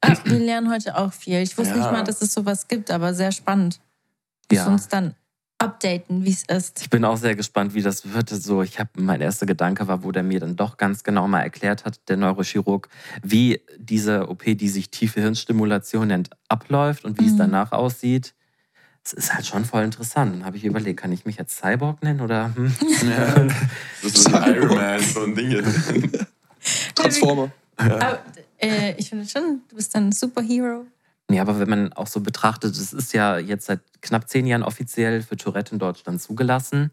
Ah, 0.00 0.16
wir 0.24 0.38
lernen 0.38 0.70
heute 0.70 0.96
auch 0.96 1.12
viel. 1.12 1.38
Ich 1.42 1.56
wusste 1.58 1.74
Ja. 1.74 1.80
nicht 1.80 1.92
mal, 1.92 2.04
dass 2.04 2.22
es 2.22 2.32
sowas 2.32 2.68
gibt, 2.68 2.90
aber 2.92 3.12
sehr 3.14 3.32
spannend. 3.32 3.80
Ja. 4.52 4.66
uns 4.66 4.86
dann 4.88 5.14
updaten, 5.58 6.24
wie 6.24 6.30
es 6.30 6.42
ist. 6.44 6.82
Ich 6.82 6.90
bin 6.90 7.04
auch 7.04 7.16
sehr 7.16 7.34
gespannt, 7.36 7.72
wie 7.74 7.82
das 7.82 8.12
wird. 8.12 8.28
So, 8.30 8.62
ich 8.62 8.78
habe 8.78 8.90
mein 9.00 9.20
erster 9.20 9.46
Gedanke 9.46 9.88
war, 9.88 10.04
wo 10.04 10.12
der 10.12 10.22
mir 10.22 10.40
dann 10.40 10.56
doch 10.56 10.76
ganz 10.76 11.04
genau 11.04 11.26
mal 11.28 11.40
erklärt 11.40 11.84
hat, 11.84 12.00
der 12.08 12.16
Neurochirurg, 12.18 12.88
wie 13.22 13.60
diese 13.78 14.28
OP, 14.28 14.44
die 14.56 14.68
sich 14.68 14.90
tiefe 14.90 15.20
Hirnstimulation 15.20 16.08
nennt, 16.08 16.30
abläuft 16.48 17.04
und 17.04 17.18
wie 17.20 17.26
es 17.26 17.32
Mhm. 17.32 17.38
danach 17.38 17.72
aussieht. 17.72 18.34
Es 19.04 19.12
ist 19.12 19.34
halt 19.34 19.46
schon 19.46 19.64
voll 19.64 19.82
interessant. 19.82 20.32
Dann 20.34 20.44
habe 20.44 20.56
ich 20.56 20.64
überlegt, 20.64 21.00
kann 21.00 21.12
ich 21.12 21.24
mich 21.24 21.36
jetzt 21.36 21.56
Cyborg 21.56 22.02
nennen 22.02 22.20
oder? 22.20 22.54
Hm? 22.54 22.72
Ja. 23.08 23.46
Das 24.02 24.12
ist 24.12 24.28
Iron 24.28 24.74
Man, 24.76 25.00
so 25.00 25.22
ein 25.24 25.34
Ding. 25.34 25.62
Transformer. 26.94 27.50
Aber, 27.76 28.20
äh, 28.58 28.94
ich 28.96 29.08
finde 29.08 29.28
schon, 29.28 29.62
du 29.68 29.76
bist 29.76 29.94
dann 29.94 30.08
ein 30.08 30.12
Superhero. 30.12 30.86
Ja, 31.30 31.42
aber 31.42 31.58
wenn 31.58 31.68
man 31.70 31.92
auch 31.94 32.06
so 32.08 32.20
betrachtet, 32.20 32.76
es 32.76 32.92
ist 32.92 33.12
ja 33.12 33.38
jetzt 33.38 33.66
seit 33.66 33.80
knapp 34.02 34.28
zehn 34.28 34.46
Jahren 34.46 34.62
offiziell 34.62 35.22
für 35.22 35.36
Tourette 35.36 35.72
in 35.72 35.78
Deutschland 35.78 36.20
zugelassen. 36.20 36.90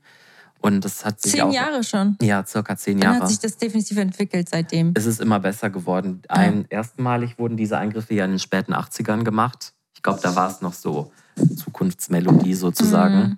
Und 0.62 0.84
das 0.86 1.06
hat 1.06 1.22
sich 1.22 1.34
Zehn 1.34 1.42
auch. 1.42 1.54
Jahre 1.54 1.84
schon. 1.84 2.18
Ja, 2.22 2.46
circa 2.46 2.76
zehn 2.76 3.00
Dann 3.00 3.12
Jahre. 3.14 3.24
hat 3.24 3.30
sich 3.30 3.40
das 3.40 3.58
definitiv 3.58 3.98
entwickelt 3.98 4.50
seitdem. 4.50 4.94
es 4.96 5.06
ist 5.06 5.22
immer 5.22 5.40
besser 5.40 5.70
geworden. 5.70 6.22
Ein, 6.28 6.66
Erstmalig 6.70 7.40
wurden 7.40 7.56
diese 7.58 7.78
Eingriffe 7.78 8.14
ja 8.14 8.26
in 8.26 8.32
den 8.32 8.40
späten 8.40 8.74
80ern 8.74 9.24
gemacht. 9.24 9.74
Ich 9.96 10.04
glaube, 10.04 10.20
da 10.22 10.36
war 10.36 10.50
es 10.50 10.62
noch 10.62 10.74
so 10.74 11.12
Zukunftsmelodie 11.56 12.54
sozusagen. 12.54 13.18
Mhm. 13.20 13.38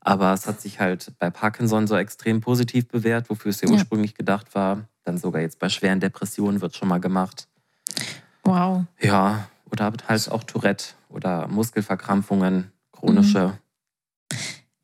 Aber 0.00 0.32
es 0.32 0.46
hat 0.46 0.60
sich 0.60 0.80
halt 0.80 1.12
bei 1.18 1.30
Parkinson 1.30 1.86
so 1.86 1.96
extrem 1.96 2.40
positiv 2.40 2.88
bewährt, 2.88 3.30
wofür 3.30 3.50
es 3.50 3.60
ja 3.60 3.68
Ja. 3.68 3.74
ursprünglich 3.74 4.14
gedacht 4.14 4.54
war. 4.54 4.88
Dann 5.04 5.18
sogar 5.18 5.42
jetzt 5.42 5.58
bei 5.58 5.68
schweren 5.68 6.00
Depressionen 6.00 6.60
wird 6.60 6.74
schon 6.76 6.88
mal 6.88 6.98
gemacht. 7.00 7.46
Wow. 8.44 8.84
Ja, 9.00 9.46
oder 9.70 9.92
halt 10.08 10.30
auch 10.30 10.42
Tourette 10.44 10.86
oder 11.08 11.46
Muskelverkrampfungen, 11.48 12.72
chronische. 12.92 13.58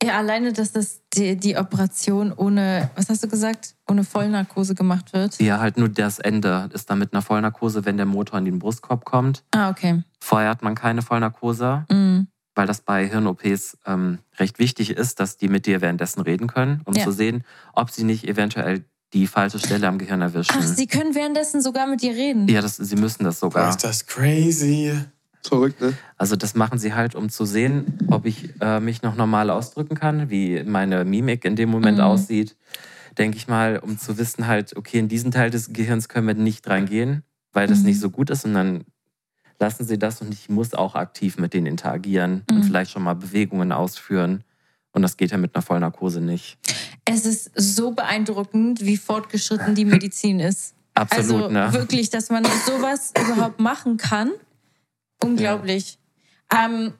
Ja, 0.00 0.18
alleine, 0.18 0.52
dass 0.52 0.70
das 0.70 1.00
die, 1.14 1.36
die 1.36 1.56
Operation 1.56 2.32
ohne, 2.32 2.88
was 2.94 3.08
hast 3.08 3.24
du 3.24 3.28
gesagt, 3.28 3.74
ohne 3.90 4.04
Vollnarkose 4.04 4.76
gemacht 4.76 5.12
wird. 5.12 5.40
Ja, 5.40 5.58
halt 5.58 5.76
nur 5.76 5.88
das 5.88 6.20
Ende 6.20 6.70
ist 6.72 6.88
dann 6.88 7.00
mit 7.00 7.12
einer 7.12 7.22
Vollnarkose, 7.22 7.84
wenn 7.84 7.96
der 7.96 8.06
Motor 8.06 8.38
in 8.38 8.44
den 8.44 8.60
Brustkorb 8.60 9.04
kommt. 9.04 9.42
Ah, 9.50 9.70
okay. 9.70 10.04
Vorher 10.20 10.50
hat 10.50 10.62
man 10.62 10.76
keine 10.76 11.02
Vollnarkose. 11.02 11.84
Mhm. 11.90 12.07
Weil 12.58 12.66
das 12.66 12.80
bei 12.80 13.06
Hirn-OPs 13.06 13.78
ähm, 13.86 14.18
recht 14.36 14.58
wichtig 14.58 14.90
ist, 14.90 15.20
dass 15.20 15.36
die 15.36 15.46
mit 15.48 15.64
dir 15.66 15.80
währenddessen 15.80 16.20
reden 16.22 16.48
können, 16.48 16.82
um 16.86 16.94
Ja. 16.96 17.04
zu 17.04 17.12
sehen, 17.12 17.44
ob 17.72 17.90
sie 17.90 18.02
nicht 18.02 18.26
eventuell 18.26 18.84
die 19.12 19.28
falsche 19.28 19.60
Stelle 19.60 19.86
am 19.86 19.96
Gehirn 19.96 20.20
erwischen. 20.20 20.56
Ach, 20.58 20.66
sie 20.66 20.88
können 20.88 21.14
währenddessen 21.14 21.62
sogar 21.62 21.86
mit 21.86 22.02
dir 22.02 22.10
reden. 22.10 22.48
ja, 22.48 22.60
das, 22.60 22.76
sie 22.76 22.96
müssen 22.96 23.22
das 23.22 23.38
Boah, 23.38 23.50
sogar. 23.50 23.68
ist 23.70 23.84
das 23.84 24.04
crazy. 24.06 24.92
Verrückt, 25.46 25.80
ne? 25.80 25.94
Also 26.16 26.34
das 26.34 26.56
machen 26.56 26.78
sie 26.80 26.94
halt, 26.94 27.14
um 27.14 27.28
zu 27.30 27.44
sehen, 27.44 27.86
ob 28.10 28.26
ich 28.26 28.52
äh, 28.60 28.80
mich 28.80 29.02
noch 29.02 29.14
normal 29.14 29.50
ausdrücken 29.50 29.94
kann, 29.94 30.28
wie 30.28 30.64
meine 30.64 31.04
Mimik 31.04 31.44
in 31.44 31.54
dem 31.54 31.68
Moment 31.70 31.98
Mhm. 31.98 32.04
aussieht. 32.04 32.56
Denke 33.18 33.36
ich 33.36 33.46
mal, 33.46 33.78
um 33.78 33.98
zu 33.98 34.18
wissen 34.18 34.48
halt, 34.48 34.76
okay, 34.76 34.98
in 34.98 35.06
diesen 35.06 35.30
Teil 35.30 35.50
des 35.50 35.72
Gehirns 35.72 36.08
können 36.08 36.26
wir 36.26 36.34
nicht 36.34 36.68
reingehen, 36.68 37.22
weil 37.52 37.68
das 37.68 37.78
Mhm. 37.80 37.84
nicht 37.86 38.00
so 38.00 38.10
gut 38.10 38.30
ist 38.30 38.44
und 38.44 38.54
dann 38.54 38.84
lassen 39.60 39.84
sie 39.86 39.98
das 39.98 40.20
und 40.20 40.32
ich 40.32 40.48
muss 40.48 40.74
auch 40.74 40.94
aktiv 40.94 41.36
mit 41.38 41.52
denen 41.54 41.66
interagieren 41.66 42.44
Mhm. 42.50 42.56
und 42.56 42.62
vielleicht 42.64 42.90
schon 42.92 43.02
mal 43.02 43.14
Bewegungen 43.14 43.72
ausführen. 43.72 44.44
Und 44.92 45.02
das 45.02 45.16
geht 45.16 45.30
ja 45.30 45.36
mit 45.38 45.54
einer 45.54 45.62
Vollnarkose 45.62 46.20
nicht. 46.20 46.58
Es 47.04 47.24
ist 47.26 47.50
so 47.54 47.90
beeindruckend, 47.92 48.84
wie 48.84 48.96
fortgeschritten 48.96 49.74
die 49.74 49.84
Medizin 49.84 50.40
ist. 50.40 50.74
Absolut, 50.94 51.44
also 51.44 51.48
ne? 51.50 51.72
wirklich, 51.72 52.10
dass 52.10 52.30
man 52.30 52.44
sowas 52.66 53.12
überhaupt 53.32 53.60
machen 53.60 53.96
kann. 53.96 54.30
Unglaublich. 55.22 55.98
Ähm, 56.52 56.92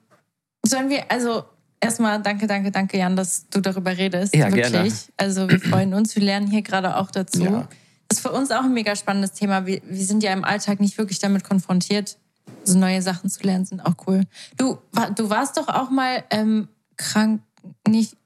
sollen 0.64 0.90
wir, 0.90 1.11
also 1.11 1.44
erstmal 1.81 2.21
danke, 2.23 2.47
danke, 2.47 2.71
danke, 2.71 2.99
Jan, 2.99 3.16
dass 3.16 3.49
du 3.49 3.61
darüber 3.61 3.97
redest. 3.97 4.35
Ja, 4.35 4.47
wirklich. 4.53 4.71
gerne. 4.73 4.92
Also 5.16 5.49
wir 5.49 5.61
freuen 5.61 5.94
uns, 5.94 6.14
wir 6.14 6.23
lernen 6.23 6.49
hier 6.49 6.62
gerade 6.62 6.97
auch 6.97 7.11
dazu. 7.11 7.42
Ja. 7.44 7.68
Das 8.09 8.18
ist 8.18 8.21
für 8.21 8.33
uns 8.33 8.51
auch 8.51 8.64
ein 8.64 8.73
mega 8.73 8.97
spannendes 8.97 9.33
Thema. 9.33 9.66
Wir, 9.66 9.81
wir 9.85 10.05
sind 10.05 10.23
ja 10.23 10.33
im 10.33 10.44
Alltag 10.44 10.81
nicht 10.81 10.99
wirklich 10.99 11.18
damit 11.18 11.44
konfrontiert. 11.44 12.18
So 12.64 12.79
neue 12.79 13.01
Sachen 13.03 13.31
zu 13.31 13.42
lernen 13.44 13.64
sind 13.64 13.81
auch 13.81 13.94
cool. 14.07 14.25
Du, 14.57 14.79
du 15.14 15.31
warst 15.31 15.57
doch 15.57 15.68
auch 15.68 15.90
mal 15.90 16.23
ähm, 16.31 16.68
krank, 16.97 17.42
nicht, 17.87 18.16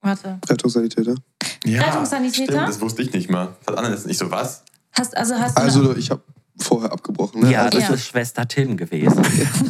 warte. 0.00 0.38
Rettungssanitäter. 0.48 1.14
Ja, 1.64 1.82
Rettungssanitäter? 1.82 2.52
Stimmt, 2.52 2.68
das 2.68 2.80
wusste 2.80 3.02
ich 3.02 3.12
nicht 3.12 3.30
mal. 3.30 3.54
Hat 3.66 3.76
Anna 3.78 3.90
das 3.90 4.04
nicht 4.06 4.18
so 4.18 4.30
was? 4.30 4.64
Hast, 4.92 5.16
also 5.16 5.34
hast 5.36 5.56
Also, 5.56 5.96
ich 5.96 6.10
habe 6.10 6.22
vorher 6.58 6.92
abgebrochen. 6.92 7.42
Ne? 7.42 7.52
Ja, 7.52 7.62
also, 7.64 7.78
das 7.78 7.88
Ja. 7.88 7.94
ist 7.94 8.06
Schwester 8.06 8.46
Tim 8.48 8.76
gewesen. 8.76 9.22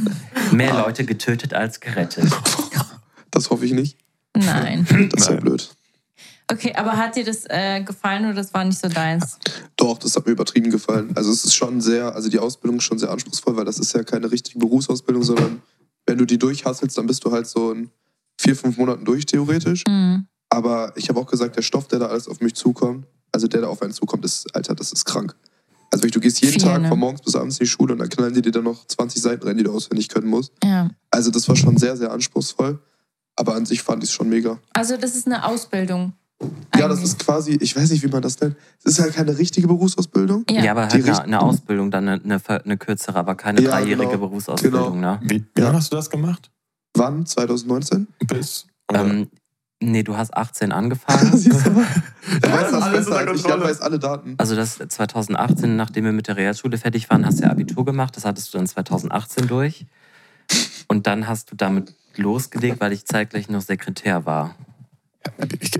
Mehr 0.53 0.75
Leute 0.75 1.05
getötet 1.05 1.55
als 1.55 1.81
gerettet. 1.81 2.27
Das 3.31 3.51
hoffe 3.51 3.65
ich 3.65 3.73
nicht. 3.73 3.99
Nein. 4.37 4.87
Das 5.11 5.23
ist 5.23 5.29
ja 5.29 5.35
Nein. 5.35 5.43
blöd. 5.45 5.75
Okay, 6.53 6.75
aber 6.77 6.97
hat 6.97 7.17
dir 7.17 7.25
das 7.25 7.45
äh, 7.49 7.83
gefallen 7.83 8.27
oder 8.27 8.35
das 8.35 8.53
war 8.53 8.63
nicht 8.65 8.79
so 8.79 8.89
deins? 8.89 9.39
Doch, 9.77 9.99
das 9.99 10.15
hat 10.17 10.27
mir 10.27 10.33
übertrieben 10.33 10.71
gefallen. 10.71 11.11
Also 11.15 11.31
es 11.31 11.45
ist 11.45 11.55
schon 11.55 11.81
sehr, 11.81 12.15
also 12.15 12.29
die 12.29 12.39
Ausbildung 12.39 12.79
ist 12.79 12.85
schon 12.85 12.99
sehr 12.99 13.11
anspruchsvoll, 13.11 13.57
weil 13.57 13.65
das 13.65 13.79
ist 13.79 13.95
ja 13.95 14.03
keine 14.05 14.31
richtige 14.31 14.59
Berufsausbildung, 14.59 15.23
sondern 15.23 15.63
wenn 16.07 16.19
du 16.19 16.27
die 16.27 16.39
durchhasselst, 16.39 16.99
dann 16.99 17.07
bist 17.07 17.25
du 17.25 17.33
halt 17.33 17.47
so 17.47 17.73
in 17.73 17.91
vier, 18.39 18.55
fünf 18.55 18.77
Monaten 18.77 19.05
durch, 19.05 19.25
theoretisch. 19.25 19.85
Mhm. 19.89 20.27
Aber 20.51 20.93
ich 20.97 21.09
habe 21.09 21.19
auch 21.19 21.27
gesagt, 21.27 21.57
der 21.57 21.63
Stoff, 21.63 21.89
der 21.89 22.01
da 22.01 22.07
alles 22.09 22.29
auf 22.29 22.41
mich 22.41 22.55
zukommt, 22.55 23.07
also 23.33 23.47
der 23.47 23.63
da 23.63 23.69
auf 23.69 23.81
einen 23.81 23.95
zukommt, 23.95 24.25
ist, 24.27 24.55
Alter, 24.55 24.75
das 24.75 24.93
ist 24.93 25.07
krank. 25.07 25.35
Also 25.91 26.07
du 26.07 26.21
gehst 26.21 26.43
jeden 26.43 26.55
Viel, 26.55 26.63
Tag 26.63 26.83
ne? 26.83 26.89
von 26.89 26.99
morgens 26.99 27.23
bis 27.23 27.35
abends 27.35 27.59
in 27.59 27.65
die 27.65 27.71
Schule 27.71 27.93
und 27.95 27.99
dann 27.99 28.09
knallen 28.09 28.35
die 28.35 28.43
dir 28.43 28.53
dann 28.53 28.65
noch 28.65 28.87
20 28.87 29.23
Seiten 29.23 29.47
rein, 29.47 29.57
die 29.57 29.65
du 29.65 29.73
auswendig 29.73 30.09
können 30.09 30.29
musst. 30.29 30.53
Ja. 30.63 30.91
Also 31.11 31.31
das 31.31 31.49
war 31.49 31.57
schon 31.57 31.77
sehr, 31.79 31.97
sehr 31.97 32.11
anspruchsvoll. 32.11 32.79
Aber 33.37 33.55
an 33.55 33.65
sich 33.65 33.83
fand 33.83 34.03
ich 34.03 34.11
es 34.11 34.15
schon 34.15 34.29
mega. 34.29 34.59
Also 34.75 34.97
das 34.97 35.17
ist 35.17 35.27
eine 35.27 35.47
Ausbildung. 35.47 36.13
Ja, 36.77 36.89
das 36.89 37.03
ist 37.03 37.19
quasi, 37.19 37.53
ich 37.61 37.77
weiß 37.77 37.91
nicht, 37.91 38.03
wie 38.03 38.09
man 38.09 38.23
das 38.23 38.41
nennt. 38.41 38.57
Es 38.83 38.93
ist 38.99 39.01
halt 39.01 39.15
keine 39.15 39.37
richtige 39.39 39.67
Berufsausbildung. 39.69 40.45
Ja, 40.51 40.63
Ja. 40.65 40.71
aber 40.73 40.89
halt 40.89 41.05
eine, 41.05 41.21
eine 41.23 41.41
Ausbildung, 41.41 41.91
dann 41.91 42.09
eine, 42.09 42.23
eine, 42.25 42.65
eine 42.65 42.77
kürzere, 42.77 43.19
aber 43.19 43.35
keine 43.35 43.61
Ja, 43.61 43.71
dreijährige 43.71 44.09
genau. 44.09 44.19
Berufsausbildung, 44.29 45.01
ne? 45.01 45.21
Wie, 45.23 45.45
wie 45.55 45.61
Ja. 45.61 45.67
lange 45.67 45.79
hast 45.79 45.93
du 45.93 45.97
das 45.97 46.11
gemacht? 46.11 46.51
Wann? 46.95 47.25
2019? 47.27 48.07
Bis? 48.27 48.67
Ähm, 48.93 49.29
nee, 49.81 50.03
du 50.03 50.17
hast 50.17 50.35
18 50.37 50.73
angefangen. 50.73 51.31
Siehst 51.37 51.67
du 51.67 51.71
mal? 51.71 51.87
Er 52.43 52.49
Ja, 52.49 52.55
weiß 52.63 52.71
das 52.73 52.83
alles 52.83 53.07
besser 53.07 53.35
ich. 53.35 53.45
Weiß 53.45 53.81
alle 53.81 53.99
Daten. 53.99 54.35
Also 54.39 54.57
das 54.57 54.79
2018, 54.79 55.77
nachdem 55.77 56.05
wir 56.05 56.13
mit 56.13 56.29
der 56.29 56.37
Realschule 56.37 56.79
fertig 56.79 57.09
waren, 57.11 57.25
hast 57.25 57.39
du 57.41 57.45
ja 57.45 57.51
Abitur 57.51 57.85
gemacht. 57.85 58.17
Das 58.17 58.25
hattest 58.25 58.53
du 58.53 58.59
dann 58.59 58.67
2018 58.67 59.47
durch. 59.47 59.87
Und 60.89 61.07
dann 61.07 61.29
hast 61.29 61.51
du 61.51 61.57
damit 61.57 61.95
losgelegt, 62.17 62.81
weil 62.81 62.93
ich 62.93 63.07
zeitgleich 63.07 63.49
noch 63.49 63.63
Sekretär 63.63 64.27
war. 64.27 64.55
ich, 65.61 65.71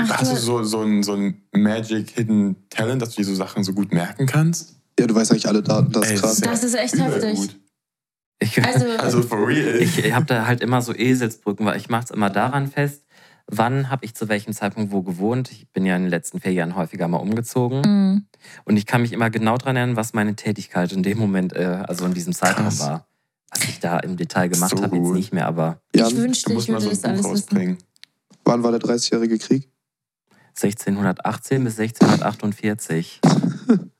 Ach, 0.00 0.18
hast 0.18 0.32
du 0.32 0.36
so, 0.36 0.62
so, 0.64 0.80
ein, 0.82 1.02
so 1.02 1.12
ein 1.14 1.42
Magic 1.52 2.10
Hidden 2.10 2.56
Talent, 2.68 3.00
dass 3.02 3.10
du 3.10 3.22
dir 3.22 3.26
so 3.26 3.34
Sachen 3.34 3.62
so 3.62 3.72
gut 3.72 3.92
merken 3.92 4.26
kannst? 4.26 4.74
Ja, 4.98 5.06
du 5.06 5.14
weißt 5.14 5.30
eigentlich 5.30 5.48
alle 5.48 5.62
Daten, 5.62 5.92
das 5.92 6.08
Ey, 6.08 6.14
ist 6.14 6.20
krass. 6.22 6.40
Das 6.40 6.64
ist 6.64 6.74
echt 6.74 6.98
heftig. 6.98 7.34
gut. 7.36 7.60
Ich, 8.40 8.64
Also, 8.64 8.86
Also 8.98 9.22
for 9.22 9.46
real. 9.46 9.76
ich 9.80 10.12
habe 10.12 10.26
da 10.26 10.46
halt 10.46 10.60
immer 10.60 10.82
so 10.82 10.92
Eselsbrücken, 10.94 11.64
weil 11.66 11.76
ich 11.78 11.88
mache 11.88 12.04
es 12.04 12.10
immer 12.10 12.30
daran 12.30 12.68
fest, 12.68 13.04
wann 13.46 13.90
habe 13.90 14.04
ich 14.04 14.14
zu 14.14 14.28
welchem 14.28 14.52
Zeitpunkt 14.52 14.90
wo 14.92 15.02
gewohnt. 15.02 15.50
Ich 15.52 15.68
bin 15.70 15.86
ja 15.86 15.94
in 15.96 16.02
den 16.02 16.10
letzten 16.10 16.40
vier 16.40 16.52
Jahren 16.52 16.74
häufiger 16.76 17.06
mal 17.08 17.18
umgezogen. 17.18 17.80
Mhm. 17.84 18.26
Und 18.64 18.76
ich 18.76 18.86
kann 18.86 19.02
mich 19.02 19.12
immer 19.12 19.30
genau 19.30 19.56
daran 19.58 19.76
erinnern, 19.76 19.96
was 19.96 20.12
meine 20.12 20.34
Tätigkeit 20.34 20.92
in 20.92 21.02
dem 21.02 21.18
Moment, 21.18 21.52
äh, 21.54 21.82
also 21.86 22.04
in 22.04 22.14
diesem 22.14 22.32
Zeitraum 22.32 22.64
Krass. 22.64 22.80
war. 22.80 23.06
Was 23.50 23.64
ich 23.68 23.78
da 23.78 23.98
im 24.00 24.16
Detail 24.16 24.48
gemacht 24.48 24.76
So 24.76 24.82
habe, 24.82 24.96
jetzt 24.96 25.10
nicht 25.12 25.32
mehr, 25.32 25.46
aber 25.46 25.80
ich 25.92 26.00
Jan, 26.00 26.16
wünschte, 26.16 26.50
ich 26.50 26.54
musst 26.54 26.68
mal 26.68 26.82
würde 26.82 26.96
so 26.96 27.02
das 27.02 27.24
alles 27.24 27.52
wissen. 27.52 27.78
wann 28.44 28.62
war 28.64 28.72
der 28.72 28.80
30-jährige 28.80 29.38
Krieg? 29.38 29.68
1618 30.56 31.64
bis 31.64 31.78
1648. 31.78 33.20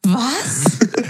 Was? 0.07 0.64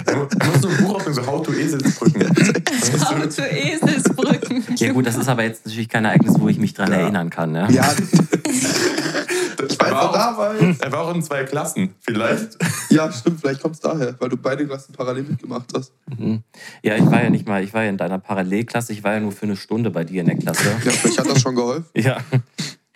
Er 0.06 0.16
mu- 0.16 0.26
er 0.38 0.46
muss 0.46 0.60
so 0.62 0.68
ein 0.68 0.76
Buch 0.78 0.94
aufnehmen, 0.94 1.14
so 1.22 1.26
How 1.26 1.42
to 1.42 1.52
Eselsbrücken. 1.52 2.22
How 2.28 3.28
to 3.36 3.42
Eselsbrücken. 3.42 4.64
Ja 4.76 4.92
gut, 4.92 5.06
das 5.06 5.16
ist 5.16 5.28
aber 5.28 5.42
jetzt 5.44 5.66
natürlich 5.66 5.88
kein 5.88 6.04
Ereignis, 6.04 6.34
wo 6.38 6.48
ich 6.48 6.58
mich 6.58 6.74
dran 6.74 6.90
Ja. 6.92 6.98
erinnern 6.98 7.28
kann. 7.30 7.52
Ne? 7.52 7.66
Ja, 7.70 7.92
ich 9.68 9.80
weiß 9.80 9.92
auch- 9.92 10.12
damals. 10.12 10.80
Er 10.80 10.92
war 10.92 11.00
auch 11.02 11.14
in 11.14 11.22
zwei 11.22 11.44
Klassen, 11.44 11.94
vielleicht. 12.00 12.56
Ja, 12.90 13.10
stimmt, 13.12 13.40
vielleicht 13.40 13.60
kommt 13.62 13.74
es 13.74 13.80
daher, 13.80 14.14
weil 14.20 14.28
du 14.28 14.36
beide 14.36 14.66
Klassen 14.66 14.92
parallel 14.92 15.24
mitgemacht 15.24 15.70
hast. 15.74 15.92
Mhm. 16.16 16.42
Ja, 16.82 16.94
ich 16.96 17.04
war 17.06 17.22
ja 17.22 17.30
nicht 17.30 17.46
mal, 17.48 17.62
ich 17.64 17.74
war 17.74 17.82
ja 17.82 17.90
in 17.90 17.96
deiner 17.98 18.18
Parallelklasse, 18.18 18.92
ich 18.92 19.02
war 19.02 19.14
ja 19.14 19.20
nur 19.20 19.32
für 19.32 19.46
eine 19.46 19.56
Stunde 19.56 19.90
bei 19.90 20.04
dir 20.04 20.20
in 20.20 20.26
der 20.28 20.36
Klasse. 20.36 20.64
Ja, 20.84 20.90
vielleicht 20.92 21.18
hat 21.18 21.28
das 21.28 21.40
schon 21.42 21.54
geholfen. 21.56 21.86
Ja. 21.96 22.18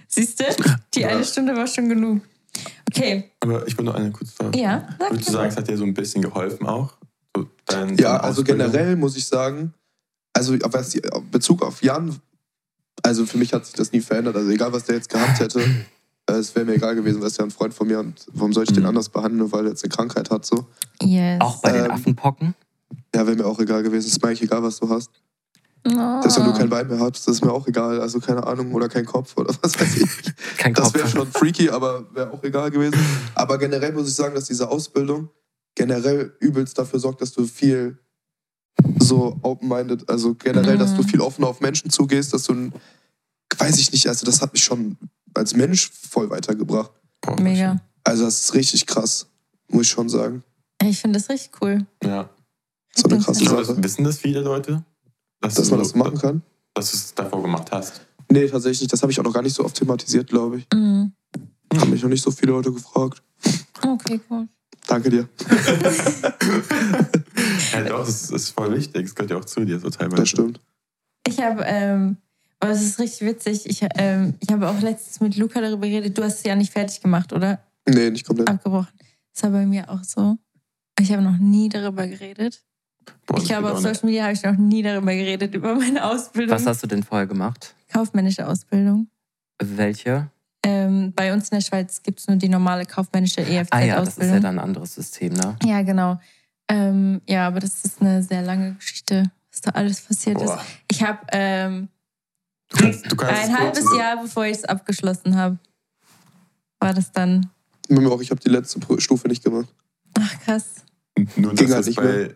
Siehst 0.06 0.40
du? 0.40 0.44
Die 0.94 1.04
eine 1.04 1.24
Stunde 1.24 1.56
war 1.56 1.66
schon 1.66 1.88
genug. 1.88 2.22
Okay, 2.88 3.30
Aber 3.40 3.66
ich 3.66 3.76
will 3.76 3.84
noch 3.84 3.94
eine 3.94 4.10
kurze 4.10 4.32
Frage. 4.34 4.58
ja. 4.58 4.88
sag 4.98 5.10
Würdest 5.10 5.28
du 5.28 5.32
sagen, 5.32 5.48
es 5.48 5.56
hat 5.56 5.68
dir 5.68 5.76
so 5.76 5.84
ein 5.84 5.94
bisschen 5.94 6.22
geholfen 6.22 6.66
auch? 6.66 6.94
So 7.36 7.46
dein, 7.66 7.90
Ja, 7.96 8.12
deine 8.12 8.22
also 8.24 8.40
Ausbildung? 8.42 8.70
generell 8.70 8.96
muss 8.96 9.16
ich 9.16 9.26
sagen, 9.26 9.74
also 10.32 10.56
was 10.72 10.90
die- 10.90 11.02
Bezug 11.30 11.62
auf 11.62 11.82
Jan, 11.82 12.16
also 13.02 13.26
für 13.26 13.38
mich 13.38 13.52
hat 13.52 13.66
sich 13.66 13.74
das 13.74 13.92
nie 13.92 14.00
verändert. 14.00 14.36
Also 14.36 14.50
egal, 14.50 14.72
was 14.72 14.84
der 14.84 14.96
jetzt 14.96 15.08
gehabt 15.10 15.38
hätte, 15.38 15.60
äh, 15.60 16.32
es 16.32 16.54
wäre 16.54 16.64
mir 16.64 16.74
egal 16.74 16.94
gewesen, 16.94 17.20
weil 17.20 17.28
es 17.28 17.36
ja 17.36 17.44
ein 17.44 17.50
Freund 17.50 17.74
von 17.74 17.86
mir 17.86 17.98
und 18.00 18.26
warum 18.32 18.52
soll 18.52 18.64
ich 18.64 18.72
den 18.72 18.82
Mhm. 18.82 18.88
anders 18.88 19.08
behandeln, 19.10 19.38
nur 19.38 19.52
weil 19.52 19.64
er 19.66 19.70
jetzt 19.70 19.84
eine 19.84 19.90
Krankheit 19.90 20.30
hat 20.30 20.44
so. 20.46 20.66
Yes. 21.02 21.40
Auch 21.40 21.60
bei 21.60 21.72
den 21.72 21.84
Ähm, 21.86 21.90
Affenpocken? 21.90 22.54
Ja, 23.14 23.26
wäre 23.26 23.36
mir 23.36 23.46
auch 23.46 23.58
egal 23.60 23.82
gewesen. 23.82 24.06
Es 24.06 24.12
ist 24.12 24.22
mir 24.22 24.28
eigentlich 24.28 24.42
egal, 24.42 24.62
was 24.62 24.78
du 24.78 24.88
hast. 24.88 25.10
Oh. 25.86 26.20
Dass 26.22 26.34
du 26.34 26.42
nur 26.42 26.52
kein 26.54 26.68
Bein 26.68 26.88
mehr 26.88 26.98
hast, 27.00 27.26
das 27.26 27.36
ist 27.36 27.44
mir 27.44 27.52
auch 27.52 27.66
egal. 27.66 28.00
Also 28.00 28.20
keine 28.20 28.46
Ahnung, 28.46 28.72
oder 28.74 28.88
kein 28.88 29.06
Kopf 29.06 29.36
oder 29.36 29.54
was 29.62 29.78
weiß 29.80 29.96
ich. 29.96 30.08
Kein 30.58 30.74
Das 30.74 30.92
wäre 30.92 31.08
schon 31.08 31.30
freaky, 31.30 31.70
aber 31.70 32.04
wäre 32.14 32.30
auch 32.32 32.42
egal 32.42 32.70
gewesen. 32.70 32.98
Aber 33.34 33.56
generell 33.58 33.92
muss 33.92 34.08
ich 34.08 34.14
sagen, 34.14 34.34
dass 34.34 34.46
diese 34.46 34.68
Ausbildung 34.68 35.30
generell 35.76 36.34
übelst 36.40 36.76
dafür 36.78 36.98
sorgt, 36.98 37.22
dass 37.22 37.32
du 37.32 37.46
viel 37.46 37.98
so 38.98 39.38
open-minded, 39.42 40.08
also 40.10 40.34
generell, 40.34 40.76
dass 40.78 40.94
du 40.94 41.02
Mhm. 41.02 41.08
viel 41.08 41.20
offener 41.20 41.46
auf 41.48 41.60
Menschen 41.60 41.90
zugehst, 41.90 42.32
dass 42.32 42.44
du, 42.44 42.54
ein- 42.54 42.72
weiß 43.56 43.78
ich 43.78 43.92
nicht, 43.92 44.06
also 44.08 44.26
das 44.26 44.40
hat 44.42 44.52
mich 44.52 44.64
schon 44.64 44.96
als 45.34 45.54
Mensch 45.54 45.90
voll 45.90 46.28
weitergebracht. 46.30 46.90
Mega. 47.38 47.80
Also 48.04 48.24
das 48.24 48.40
ist 48.40 48.54
richtig 48.54 48.86
krass, 48.86 49.26
muss 49.68 49.82
ich 49.82 49.88
schon 49.90 50.08
sagen. 50.08 50.42
Ich 50.82 51.00
finde 51.00 51.18
das 51.18 51.28
richtig 51.28 51.52
cool. 51.62 51.86
Ja. 52.04 52.28
So 52.94 53.08
eine 53.08 53.18
krasse 53.22 53.44
Sache, 53.44 53.82
wissen 53.82 54.04
das 54.04 54.18
viele 54.18 54.40
Leute? 54.40 54.84
Dass, 55.40 55.54
dass 55.54 55.70
man 55.70 55.78
so- 55.80 55.84
das 55.84 55.94
machen 55.94 56.18
kann. 56.18 56.42
Dass 56.74 56.90
du 56.90 56.96
es 56.96 57.14
davor 57.14 57.42
gemacht 57.42 57.70
hast. 57.72 58.00
Nee, 58.30 58.46
tatsächlich 58.48 58.82
nicht. 58.82 58.92
Das 58.92 59.02
habe 59.02 59.10
ich 59.12 59.18
auch 59.20 59.24
noch 59.24 59.32
gar 59.32 59.42
nicht 59.42 59.54
so 59.54 59.64
oft 59.64 59.74
thematisiert, 59.76 60.28
glaube 60.28 60.58
ich. 60.58 60.66
Mhm. 60.74 61.12
Haben 61.76 61.90
mich 61.90 62.02
noch 62.02 62.10
nicht 62.10 62.22
so 62.22 62.30
viele 62.30 62.52
Leute 62.52 62.72
gefragt. 62.72 63.22
Okay, 63.82 64.20
cool. 64.30 64.48
Danke 64.86 65.10
dir. 65.10 65.28
Ja, 67.72 67.82
doch, 67.82 68.04
das 68.04 68.30
ist 68.30 68.50
voll 68.50 68.74
wichtig. 68.74 69.04
Es 69.06 69.14
gehört 69.14 69.30
ja 69.30 69.36
auch 69.36 69.44
zu 69.44 69.64
dir 69.64 69.78
so 69.78 69.90
teilweise. 69.90 70.22
Das 70.22 70.28
stimmt. 70.28 70.60
Ich 71.26 71.38
habe, 71.40 71.62
ähm, 71.66 72.16
aber 72.58 72.72
es 72.72 72.82
ist 72.82 72.98
richtig 72.98 73.28
witzig. 73.28 73.66
Ich, 73.66 73.86
ähm, 73.96 74.34
ich 74.40 74.50
habe 74.50 74.68
auch 74.68 74.80
letztens 74.80 75.20
mit 75.20 75.36
Luca 75.36 75.60
darüber 75.60 75.86
geredet. 75.86 76.16
Du 76.18 76.22
hast 76.24 76.38
es 76.38 76.44
ja 76.44 76.56
nicht 76.56 76.72
fertig 76.72 77.00
gemacht, 77.00 77.32
oder? 77.32 77.60
Nee, 77.88 78.10
nicht 78.10 78.26
komplett. 78.26 78.48
Abgebrochen. 78.48 78.88
Das 79.34 79.42
war 79.44 79.50
bei 79.50 79.66
mir 79.66 79.88
auch 79.90 80.02
so. 80.02 80.36
Ich 80.98 81.12
habe 81.12 81.22
noch 81.22 81.36
nie 81.38 81.68
darüber 81.68 82.06
geredet. 82.06 82.64
Boah, 83.26 83.38
ich 83.38 83.44
glaube, 83.44 83.68
geht 83.68 83.76
auf. 83.76 83.82
Social 83.82 84.00
Media 84.04 84.22
habe 84.24 84.32
ich 84.32 84.42
noch 84.42 84.56
nie 84.56 84.82
darüber 84.82 85.12
geredet, 85.14 85.54
über 85.54 85.74
meine 85.74 86.04
Ausbildung. 86.04 86.54
Was 86.54 86.66
hast 86.66 86.82
du 86.82 86.86
denn 86.86 87.02
vorher 87.02 87.26
gemacht? 87.26 87.74
Kaufmännische 87.92 88.46
Ausbildung. 88.46 89.08
Welche? 89.60 90.30
Ähm, 90.64 91.12
bei 91.14 91.32
uns 91.32 91.48
in 91.50 91.56
der 91.58 91.62
Schweiz 91.64 92.02
gibt 92.02 92.20
es 92.20 92.26
nur 92.28 92.36
die 92.36 92.48
normale 92.48 92.84
kaufmännische 92.84 93.40
EFZ-Ausbildung. 93.40 93.68
Ah 93.70 93.84
ja, 93.84 94.00
das 94.04 94.18
ist 94.18 94.30
ja 94.30 94.40
dann 94.40 94.58
ein 94.58 94.64
anderes 94.64 94.94
System, 94.94 95.32
ne? 95.34 95.56
Ja, 95.64 95.82
genau. 95.82 96.20
Ähm, 96.68 97.20
ja, 97.28 97.46
aber 97.46 97.60
das 97.60 97.84
ist 97.84 98.00
eine 98.02 98.22
sehr 98.22 98.42
lange 98.42 98.74
Geschichte, 98.74 99.30
was 99.50 99.60
da 99.62 99.70
alles 99.70 100.00
passiert 100.02 100.36
ist. 100.40 100.46
Boah. 100.46 100.64
Ich 100.90 101.02
habe 101.02 101.18
ähm, 101.32 101.88
Du 102.70 102.76
kannst, 102.76 103.10
du 103.10 103.16
kannst 103.16 103.42
ein 103.44 103.50
es 103.54 103.58
halbes 103.58 103.84
kurz- 103.86 103.98
Jahr, 103.98 104.22
bevor 104.22 104.44
ich 104.44 104.58
es 104.58 104.64
abgeschlossen 104.64 105.36
habe, 105.36 105.58
war 106.80 106.92
das 106.92 107.12
dann. 107.12 107.48
Auch, 107.90 108.20
ich 108.20 108.30
habe 108.30 108.40
die 108.40 108.50
letzte 108.50 108.78
Stufe 109.00 109.26
nicht 109.28 109.42
gemacht. 109.42 109.68
Ach, 110.18 110.40
krass. 110.44 110.74
Nur 111.36 111.54
Ging 111.54 111.66
dass 111.68 111.76
halt 111.76 111.86
nicht 111.86 111.96
bei 111.96 112.02
mehr. 112.04 112.34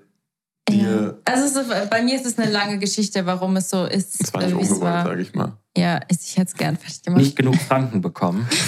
Dir. 0.68 1.20
Also 1.25 1.44
es 1.44 1.57
ist, 1.68 1.90
bei 1.90 2.03
mir 2.03 2.16
ist 2.16 2.27
es 2.27 2.38
eine 2.38 2.51
lange 2.51 2.79
Geschichte, 2.79 3.25
warum 3.27 3.57
es 3.57 3.70
so 3.70 3.85
ist, 3.85 4.20
Das 4.22 4.33
war 4.35 4.42
nicht 4.42 4.53
äh, 4.53 4.59
wie 4.59 4.62
es 4.62 4.68
ungewollt, 4.70 4.92
war. 4.92 5.05
sage 5.07 5.22
ich 5.22 5.35
mal. 5.35 5.57
Ja, 5.77 6.01
ich, 6.09 6.37
hätte 6.37 6.48
es 6.48 6.55
gern 6.55 6.77
fertig 6.77 7.03
gemacht. 7.03 7.20
Nicht 7.22 7.37
genug 7.37 7.57
Franken 7.57 8.01
bekommen. 8.01 8.46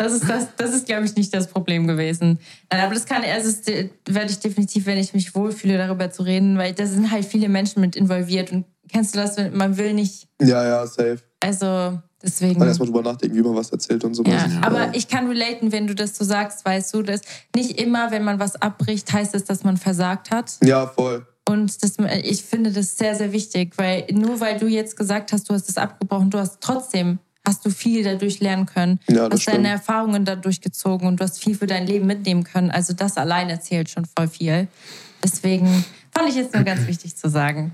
Das 0.00 0.12
ist, 0.12 0.28
das, 0.30 0.46
das 0.56 0.72
ist 0.74 0.86
glaube 0.86 1.06
ich, 1.06 1.16
nicht 1.16 1.34
das 1.34 1.48
Problem 1.48 1.88
gewesen. 1.88 2.38
Nein, 2.70 2.82
aber 2.82 2.94
das 2.94 3.04
kann, 3.04 3.24
also 3.24 3.48
das 3.50 3.62
de- 3.62 3.90
werde 4.08 4.30
ich 4.30 4.38
definitiv, 4.38 4.86
wenn 4.86 4.96
ich 4.96 5.12
mich 5.12 5.34
wohlfühle, 5.34 5.76
darüber 5.76 6.08
zu 6.12 6.22
reden, 6.22 6.56
weil 6.56 6.72
da 6.72 6.86
sind 6.86 7.10
halt 7.10 7.24
viele 7.24 7.48
Menschen 7.48 7.80
mit 7.80 7.96
involviert. 7.96 8.52
Und 8.52 8.64
kennst 8.88 9.16
du 9.16 9.18
das, 9.18 9.36
man 9.52 9.76
will 9.76 9.94
nicht, 9.94 10.28
Ja, 10.40 10.62
ja, 10.64 10.86
safe. 10.86 11.18
Also 11.40 11.98
deswegen. 12.22 12.58
Mal 12.58 12.68
erstmal 12.68 12.88
drüber 12.88 13.02
nachdenken, 13.02 13.36
wie 13.36 13.42
man 13.42 13.54
was 13.54 13.70
erzählt 13.70 14.04
und 14.04 14.14
sowas. 14.14 14.32
Ja, 14.32 14.46
Ja. 14.46 14.62
aber 14.62 14.94
ich 14.94 15.08
kann 15.08 15.28
relaten, 15.28 15.72
wenn 15.72 15.86
du 15.86 15.94
das 15.94 16.16
so 16.16 16.24
sagst, 16.24 16.64
weißt 16.64 16.94
du, 16.94 17.02
dass 17.02 17.20
nicht 17.54 17.80
immer, 17.80 18.10
wenn 18.10 18.24
man 18.24 18.38
was 18.38 18.56
abbricht, 18.56 19.12
heißt 19.12 19.34
es, 19.34 19.44
dass 19.44 19.64
man 19.64 19.76
versagt 19.76 20.30
hat. 20.30 20.58
Ja, 20.62 20.86
voll. 20.86 21.26
Und 21.48 21.82
das, 21.82 21.94
ich 22.24 22.42
finde 22.42 22.70
das 22.72 22.98
sehr, 22.98 23.14
sehr 23.14 23.32
wichtig, 23.32 23.72
weil 23.76 24.04
nur 24.12 24.40
weil 24.40 24.58
du 24.58 24.66
jetzt 24.66 24.96
gesagt 24.96 25.32
hast, 25.32 25.48
du 25.48 25.54
hast 25.54 25.68
es 25.70 25.78
abgebrochen, 25.78 26.28
du 26.28 26.38
hast 26.38 26.60
trotzdem, 26.60 27.20
hast 27.46 27.64
du 27.64 27.70
viel 27.70 28.04
dadurch 28.04 28.40
lernen 28.40 28.66
können. 28.66 29.00
Ja, 29.08 29.22
hast 29.30 29.30
deine 29.30 29.60
stimmt. 29.60 29.66
Erfahrungen 29.66 30.24
dadurch 30.26 30.60
gezogen 30.60 31.06
und 31.06 31.20
du 31.20 31.24
hast 31.24 31.42
viel 31.42 31.54
für 31.54 31.66
dein 31.66 31.86
Leben 31.86 32.06
mitnehmen 32.06 32.44
können. 32.44 32.70
Also 32.70 32.92
das 32.92 33.16
allein 33.16 33.48
erzählt 33.48 33.88
schon 33.88 34.04
voll 34.04 34.28
viel. 34.28 34.68
Deswegen 35.24 35.84
fand 36.12 36.28
ich 36.28 36.34
jetzt 36.34 36.52
nur 36.54 36.64
ganz 36.64 36.86
wichtig 36.86 37.16
zu 37.16 37.30
sagen. 37.30 37.72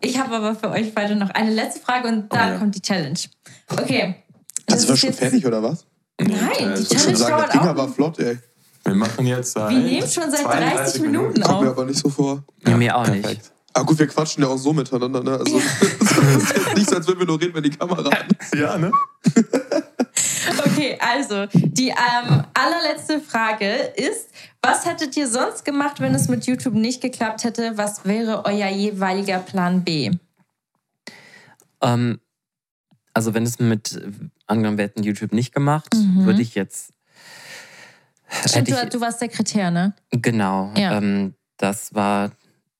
Ich 0.00 0.18
habe 0.18 0.34
aber 0.36 0.54
für 0.54 0.70
euch 0.70 0.94
beide 0.94 1.16
noch 1.16 1.30
eine 1.30 1.50
letzte 1.52 1.80
Frage 1.80 2.08
und 2.08 2.32
dann 2.32 2.48
Oh 2.50 2.52
ja. 2.54 2.58
kommt 2.58 2.74
die 2.74 2.82
Challenge. 2.82 3.18
Okay. 3.70 4.16
Das 4.66 4.76
Also 4.76 4.88
war 4.88 4.94
ist 4.94 5.00
schon 5.00 5.10
jetzt- 5.10 5.18
fertig, 5.18 5.46
oder 5.46 5.62
was? 5.62 5.84
Nein, 6.20 6.30
äh, 6.30 6.76
die 6.76 6.84
Challenge 6.84 6.84
sagen, 6.84 7.12
das 7.16 7.26
dauert 7.28 7.50
ging 7.52 7.60
auch. 7.60 7.66
aber 7.66 7.88
flott, 7.88 8.18
ey. 8.18 8.38
Wir 8.84 8.94
machen 8.94 9.26
jetzt 9.26 9.52
seit. 9.52 9.70
Wir 9.70 9.78
nehmen 9.78 10.08
schon 10.08 10.30
seit 10.30 10.40
32 10.40 10.76
30 10.76 11.02
Minuten 11.02 11.40
Kommt 11.42 11.62
mir 11.62 11.68
auf. 11.70 11.76
aber 11.76 11.84
nicht 11.86 11.98
so 11.98 12.08
vor. 12.08 12.42
Ja, 12.66 12.76
mir 12.76 12.96
auch 12.96 13.06
nicht. 13.06 13.22
perfekt. 13.22 13.50
Ah 13.74 13.82
gut, 13.82 13.98
wir 13.98 14.06
quatschen 14.06 14.42
ja 14.42 14.48
auch 14.48 14.56
so 14.56 14.72
miteinander, 14.72 15.22
ne? 15.22 15.32
Also 15.32 15.58
es 15.58 15.64
ist 15.64 16.56
jetzt 16.56 16.74
nicht 16.76 16.90
so, 16.90 16.96
als 16.96 17.06
würden 17.06 17.18
wir 17.20 17.26
nur 17.26 17.40
reden, 17.40 17.54
wenn 17.54 17.62
die 17.62 17.70
Kamera 17.70 18.08
an 18.08 18.26
ist. 18.40 18.54
Ja, 18.54 18.76
ne? 18.78 18.90
Okay, 20.58 20.98
also 21.00 21.46
die 21.52 21.88
ähm, 21.88 22.44
allerletzte 22.54 23.20
Frage 23.20 23.66
ist, 23.96 24.30
was 24.62 24.86
hättet 24.86 25.16
ihr 25.16 25.28
sonst 25.28 25.64
gemacht, 25.64 26.00
wenn 26.00 26.14
es 26.14 26.28
mit 26.28 26.46
YouTube 26.46 26.74
nicht 26.74 27.00
geklappt 27.00 27.44
hätte? 27.44 27.76
Was 27.76 28.04
wäre 28.04 28.44
euer 28.44 28.68
jeweiliger 28.68 29.38
Plan 29.38 29.84
B? 29.84 30.10
Ähm, 31.82 32.20
also 33.14 33.34
wenn 33.34 33.44
es 33.44 33.58
mit 33.58 34.00
angenommen 34.46 34.78
wir 34.78 34.84
hätten 34.84 35.02
YouTube 35.02 35.32
nicht 35.32 35.52
gemacht, 35.54 35.94
Mhm. 35.94 36.24
würde 36.24 36.42
ich 36.42 36.54
jetzt 36.54 36.92
Stimmt, 38.46 38.68
hätte 38.68 38.72
du, 38.72 38.82
ich, 38.84 38.88
du 38.90 39.00
warst 39.00 39.20
Sekretär, 39.20 39.70
ne? 39.70 39.94
genau. 40.10 40.72
Ja. 40.76 40.98
Ähm, 40.98 41.34
das 41.56 41.94
war 41.94 42.30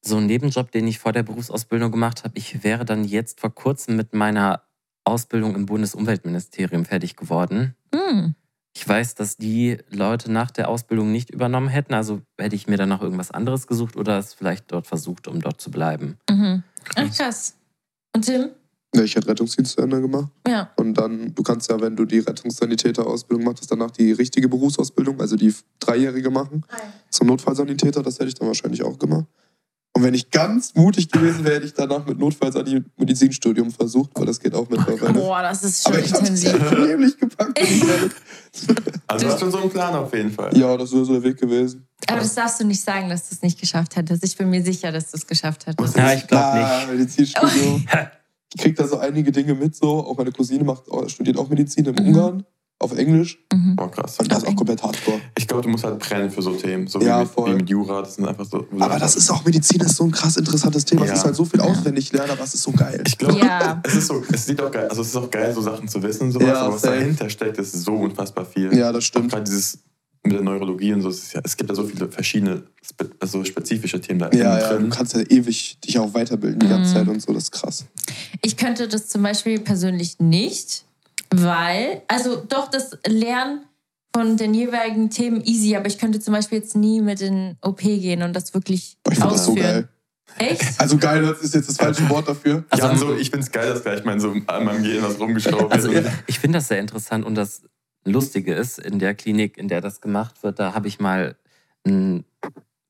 so 0.02 0.16
ein 0.18 0.26
Nebenjob, 0.26 0.70
den 0.72 0.86
ich 0.86 0.98
vor 0.98 1.12
der 1.12 1.22
Berufsausbildung 1.22 1.90
gemacht 1.90 2.24
habe. 2.24 2.36
Ich 2.38 2.62
wäre 2.62 2.84
dann 2.84 3.04
jetzt 3.04 3.40
vor 3.40 3.54
kurzem 3.54 3.96
mit 3.96 4.14
meiner 4.14 4.62
Ausbildung 5.08 5.54
im 5.54 5.66
Bundesumweltministerium 5.66 6.84
fertig 6.84 7.16
geworden. 7.16 7.74
Hm. 7.94 8.34
Ich 8.76 8.88
weiß, 8.88 9.16
dass 9.16 9.36
die 9.36 9.78
Leute 9.90 10.30
nach 10.30 10.52
der 10.52 10.68
Ausbildung 10.68 11.10
nicht 11.10 11.30
übernommen 11.30 11.68
hätten. 11.68 11.94
Also 11.94 12.20
hätte 12.38 12.54
ich 12.54 12.68
mir 12.68 12.76
dann 12.76 12.88
noch 12.88 13.02
irgendwas 13.02 13.32
anderes 13.32 13.66
gesucht 13.66 13.96
oder 13.96 14.18
es 14.18 14.34
vielleicht 14.34 14.70
dort 14.70 14.86
versucht, 14.86 15.26
um 15.26 15.40
dort 15.40 15.60
zu 15.60 15.72
bleiben. 15.72 16.16
Mhm. 16.30 16.62
Ach, 16.94 17.10
krass. 17.16 17.56
Und 18.14 18.24
Tim? 18.24 18.50
Ja, 18.94 19.02
ich 19.02 19.16
hatte 19.16 19.28
Rettungsdienst 19.28 19.72
zu 19.72 19.82
Ende 19.82 20.00
gemacht. 20.00 20.30
Ja. 20.46 20.70
Und 20.76 20.94
dann, 20.94 21.34
du 21.34 21.42
kannst 21.42 21.68
ja, 21.70 21.80
wenn 21.80 21.96
du 21.96 22.04
die 22.04 22.20
Rettungssanitäter-Ausbildung 22.20 23.44
machst, 23.44 23.70
danach 23.70 23.90
die 23.90 24.12
richtige 24.12 24.48
Berufsausbildung, 24.48 25.20
also 25.20 25.36
die 25.36 25.52
dreijährige 25.80 26.30
machen. 26.30 26.64
Zum 27.10 27.26
Notfallsanitäter, 27.26 28.02
das 28.02 28.14
hätte 28.20 28.28
ich 28.28 28.34
dann 28.34 28.46
wahrscheinlich 28.46 28.82
auch 28.84 28.98
gemacht. 28.98 29.26
Und 29.98 30.04
wenn 30.04 30.14
ich 30.14 30.30
ganz 30.30 30.76
mutig 30.76 31.10
gewesen 31.10 31.44
wäre, 31.44 31.56
hätte 31.56 31.66
ich 31.66 31.74
danach 31.74 32.06
mit 32.06 32.20
Notfallsanitäter-Medizinstudium 32.20 33.72
versucht, 33.72 34.10
weil 34.14 34.26
das 34.26 34.38
geht 34.38 34.54
auch 34.54 34.68
mittlerweile. 34.68 35.12
Boah, 35.12 35.42
das 35.42 35.64
ist 35.64 35.82
schon 35.82 35.92
Aber 35.94 36.04
ich 36.04 36.14
intensiv. 36.14 36.52
gepackt. 37.18 37.58
ich 37.60 37.82
ehrlich. 37.88 38.12
Also 39.08 39.26
du 39.26 39.32
hast 39.32 39.40
schon 39.40 39.50
so 39.50 39.58
einen 39.58 39.70
Plan 39.70 39.92
auf 39.96 40.14
jeden 40.14 40.30
Fall. 40.30 40.56
Ja, 40.56 40.76
das 40.76 40.92
wäre 40.92 41.04
so 41.04 41.14
der 41.14 41.22
Weg 41.24 41.36
gewesen. 41.38 41.84
Aber 42.06 42.20
das 42.20 42.32
darfst 42.32 42.60
du 42.60 42.64
nicht 42.64 42.80
sagen, 42.80 43.08
dass 43.08 43.28
du 43.28 43.34
es 43.34 43.42
nicht 43.42 43.58
geschafft 43.60 43.96
hättest. 43.96 44.22
Ich 44.24 44.36
bin 44.36 44.50
mir 44.50 44.62
sicher, 44.62 44.92
dass 44.92 45.10
du 45.10 45.16
es 45.16 45.26
geschafft 45.26 45.66
hättest. 45.66 45.96
Ja, 45.96 46.12
ich 46.14 46.26
glaube 46.28 46.44
Ah, 46.44 46.78
nicht. 46.86 46.90
Medizinstudium. 46.92 47.84
Ich 48.54 48.62
krieg 48.62 48.76
da 48.76 48.86
so 48.88 48.96
einige 48.98 49.30
Dinge 49.30 49.52
mit, 49.54 49.76
so. 49.76 50.06
Auch 50.06 50.16
meine 50.16 50.32
Cousine 50.32 50.64
macht, 50.64 50.84
studiert 51.08 51.36
auch 51.36 51.50
Medizin 51.50 51.84
in 51.84 51.94
Mhm. 51.94 52.06
Ungarn, 52.08 52.44
auf 52.80 52.96
Englisch. 52.96 53.38
Mhm. 53.52 53.74
Boah, 53.76 53.90
krass. 53.90 54.18
Und 54.20 54.30
das 54.30 54.38
ist 54.38 54.46
auch 54.48 54.54
komplett 54.54 54.82
hardcore. 54.82 55.20
Ich 55.36 55.48
glaube, 55.48 55.62
du 55.64 55.68
musst 55.68 55.82
halt 55.84 55.98
brennen 55.98 56.30
für 56.30 56.42
so 56.42 56.52
Themen. 56.54 56.86
So 56.86 57.00
Ja, 57.00 57.16
wie, 57.18 57.22
mit, 57.24 57.32
voll. 57.32 57.50
wie 57.50 57.54
mit 57.56 57.68
Jura. 57.68 58.02
Das 58.02 58.14
sind 58.14 58.24
einfach 58.26 58.44
so. 58.44 58.66
Aber 58.78 58.98
das 58.98 59.16
ist 59.16 59.28
auch 59.30 59.44
Medizin, 59.44 59.80
ist 59.80 59.96
so 59.96 60.04
ein 60.04 60.12
krass 60.12 60.36
interessantes 60.36 60.84
Thema. 60.84 61.02
Es 61.02 61.08
Ja. 61.08 61.14
ist 61.16 61.24
halt 61.24 61.34
so 61.36 61.44
viel 61.44 61.60
auswendig 61.60 62.12
lernen, 62.12 62.30
aber 62.30 62.44
es 62.44 62.54
ist 62.54 62.62
so 62.62 62.70
geil. 62.70 63.02
Ich 63.06 63.18
glaube, 63.18 63.38
Ja. 63.38 63.80
es 63.84 63.96
ist 63.96 64.06
so, 64.06 64.22
es 64.32 64.46
sieht 64.46 64.60
auch 64.62 64.70
geil, 64.70 64.86
also 64.88 65.02
es 65.02 65.08
ist 65.08 65.16
auch 65.16 65.30
geil, 65.30 65.52
so 65.52 65.60
Sachen 65.60 65.88
zu 65.88 66.00
wissen, 66.02 66.30
sowas, 66.30 66.46
Ja, 66.46 66.60
aber 66.62 66.74
was 66.74 66.82
safe. 66.82 66.96
dahinter 66.98 67.28
steckt, 67.30 67.58
ist 67.58 67.72
so 67.72 67.94
unfassbar 67.94 68.44
viel. 68.44 68.72
Ja, 68.76 68.92
das 68.92 69.04
stimmt. 69.04 69.32
Gerade 69.32 69.44
dieses 69.44 69.78
mit 70.24 70.32
der 70.34 70.42
Neurologie 70.42 70.92
und 70.92 71.00
so, 71.02 71.08
es, 71.08 71.18
ist 71.22 71.32
ja, 71.32 71.40
es 71.42 71.56
gibt 71.56 71.70
ja 71.70 71.76
so 71.76 71.84
viele 71.84 72.08
verschiedene, 72.10 72.62
also 73.20 73.44
spezifische 73.44 74.00
Themen 74.00 74.18
da 74.18 74.30
Ja, 74.32 74.58
ja, 74.58 74.76
du 74.76 74.88
kannst 74.88 75.14
ja 75.14 75.20
ewig 75.20 75.78
dich 75.80 75.98
auch 75.98 76.12
weiterbilden 76.12 76.58
die 76.60 76.68
ganze 76.68 76.90
Mhm. 76.90 76.94
Zeit 76.94 77.08
und 77.08 77.22
so, 77.22 77.32
das 77.32 77.44
ist 77.44 77.52
krass. 77.52 77.84
Ich 78.42 78.56
könnte 78.56 78.88
das 78.88 79.08
zum 79.08 79.22
Beispiel 79.22 79.58
persönlich 79.60 80.18
nicht, 80.18 80.84
weil, 81.34 82.02
also 82.08 82.36
doch 82.48 82.68
das 82.70 82.96
Lernen 83.06 83.64
von 84.14 84.36
den 84.36 84.54
jeweiligen 84.54 85.10
Themen 85.10 85.42
easy, 85.44 85.76
aber 85.76 85.86
ich 85.86 85.98
könnte 85.98 86.20
zum 86.20 86.32
Beispiel 86.34 86.58
jetzt 86.58 86.74
nie 86.76 87.00
mit 87.00 87.20
in 87.20 87.56
OP 87.62 87.80
gehen 87.80 88.22
und 88.22 88.34
das 88.34 88.54
wirklich 88.54 88.96
Boah, 89.02 89.12
ich 89.12 89.18
finde 89.18 89.34
das 89.34 89.44
so 89.44 89.52
ausführen. 89.52 89.72
geil. 89.72 89.88
Echt? 90.38 90.62
Also 90.78 90.96
geil, 90.98 91.22
das 91.22 91.40
ist 91.42 91.54
jetzt 91.54 91.68
das 91.68 91.76
falsche 91.76 92.08
Wort 92.08 92.28
dafür. 92.28 92.64
Also, 92.70 92.86
ja, 92.86 92.96
so, 92.96 93.16
ich 93.16 93.30
find's 93.30 93.50
geil, 93.50 93.68
dass 93.68 93.82
gleich 93.82 94.04
mein 94.04 94.20
so 94.20 94.34
an 94.46 94.64
meinem 94.64 94.82
Gehirn 94.82 95.02
was 95.04 95.18
rumgeschraubt 95.18 95.72
Also 95.72 95.90
wird. 95.92 96.06
ich 96.26 96.38
finde 96.38 96.58
das 96.58 96.68
sehr 96.68 96.78
interessant 96.80 97.24
und 97.26 97.34
das 97.34 97.62
Lustige 98.04 98.54
ist, 98.54 98.78
in 98.78 98.98
der 98.98 99.14
Klinik, 99.14 99.58
in 99.58 99.68
der 99.68 99.80
das 99.80 100.00
gemacht 100.00 100.42
wird, 100.42 100.58
da 100.58 100.72
habe 100.74 100.88
ich 100.88 100.98
mal 101.00 101.36
ein 101.86 102.24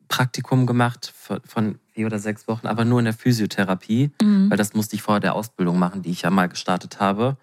Praktikum 0.08 0.66
gemacht 0.66 1.12
von, 1.16 1.40
von 1.44 1.78
vier 1.92 2.06
oder 2.06 2.18
sechs 2.18 2.46
Wochen, 2.48 2.66
aber 2.66 2.84
nur 2.84 2.98
in 3.00 3.04
der 3.06 3.14
Physiotherapie, 3.14 4.10
Mhm. 4.22 4.50
weil 4.50 4.56
das 4.56 4.74
musste 4.74 4.96
ich 4.96 5.02
vor 5.02 5.20
der 5.20 5.34
Ausbildung 5.34 5.78
machen, 5.78 6.02
die 6.02 6.10
ich 6.10 6.22
ja 6.22 6.30
mal 6.30 6.48
gestartet 6.48 7.00
habe. 7.00 7.36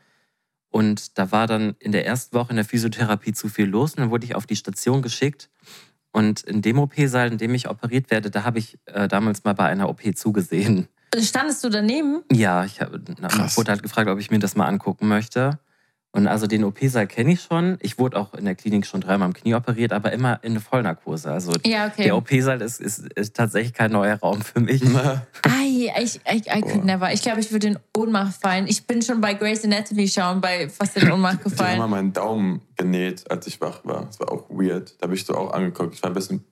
Und 0.75 1.17
da 1.17 1.31
war 1.31 1.47
dann 1.47 1.77
in 1.79 1.93
der 1.93 2.05
ersten 2.05 2.35
Woche 2.35 2.49
in 2.49 2.57
der 2.57 2.65
Physiotherapie 2.65 3.31
zu 3.31 3.47
viel 3.47 3.65
los 3.65 3.91
und 3.93 4.01
dann 4.01 4.09
wurde 4.09 4.25
ich 4.25 4.35
auf 4.35 4.45
die 4.45 4.57
Station 4.57 5.01
geschickt. 5.01 5.49
Und 6.11 6.41
in 6.41 6.61
dem 6.61 6.79
OP-Saal, 6.79 7.31
in 7.31 7.37
dem 7.37 7.53
ich 7.53 7.69
operiert 7.69 8.11
werde, 8.11 8.29
da 8.29 8.43
habe 8.43 8.59
ich 8.59 8.77
äh, 8.83 9.07
damals 9.07 9.45
mal 9.45 9.53
bei 9.53 9.67
einer 9.67 9.87
OP 9.87 10.01
zugesehen. 10.17 10.89
Standest 11.17 11.63
du 11.63 11.69
daneben? 11.69 12.23
Ja, 12.29 12.65
ich 12.65 12.81
hab, 12.81 12.91
na, 13.21 13.29
wurde 13.55 13.71
halt 13.71 13.83
gefragt, 13.83 14.09
ob 14.09 14.19
ich 14.19 14.31
mir 14.31 14.39
das 14.39 14.57
mal 14.57 14.67
angucken 14.67 15.07
möchte. 15.07 15.59
Und 16.15 16.27
also 16.27 16.47
den 16.47 16.63
OP-Saal 16.63 17.07
kenne 17.07 17.33
ich 17.33 17.41
schon. 17.41 17.77
Ich 17.81 17.99
wurde 17.99 18.17
auch 18.17 18.33
in 18.33 18.45
der 18.45 18.55
Klinik 18.55 18.85
schon 18.85 19.01
dreimal 19.01 19.25
am 19.27 19.33
Knie 19.33 19.53
operiert, 19.53 19.91
aber 19.91 20.13
immer 20.13 20.39
in 20.43 20.53
eine 20.53 20.61
Vollnarkose. 20.61 21.29
Also 21.29 21.51
Ja, 21.65 21.87
okay. 21.87 22.05
der 22.05 22.15
OP-Saal 22.15 22.61
ist, 22.61 22.79
ist, 22.79 22.99
ist 22.99 23.35
tatsächlich 23.35 23.73
kein 23.73 23.91
neuer 23.91 24.15
Raum 24.15 24.41
für 24.41 24.61
mich. 24.61 24.81
Ei, 25.43 25.91
ich, 26.01 26.21
ich, 26.33 26.47
I 26.47 26.61
could 26.61 26.85
never. 26.85 27.11
Ich 27.11 27.21
glaube, 27.21 27.41
ich 27.41 27.51
würde 27.51 27.67
in 27.67 27.79
Ohnmacht 27.97 28.41
fallen. 28.41 28.65
Ich 28.67 28.87
bin 28.87 29.01
schon 29.01 29.19
bei 29.19 29.33
Grey's 29.33 29.65
Anatomy 29.65 30.07
schauen, 30.07 30.39
bei 30.39 30.69
fast 30.69 30.95
in 30.95 31.11
Ohnmacht 31.11 31.39
Die 31.45 31.49
haben 31.49 31.57
mal 31.57 31.73
gefallen. 31.75 31.89
meinen 31.89 32.13
Daumen 32.13 32.61
genäht, 32.77 33.29
als 33.29 33.45
ich 33.47 33.59
wach 33.59 33.83
war. 33.83 34.05
Das 34.05 34.17
war 34.21 34.31
auch 34.31 34.49
weird. 34.49 34.95
Da 34.99 35.07
habe 35.07 35.15
ich 35.15 35.25
so 35.25 35.35
auch 35.35 35.51
angeguckt. 35.51 35.95
Ich 35.95 36.01
war 36.01 36.11
ein 36.11 36.13
bisschen. 36.13 36.45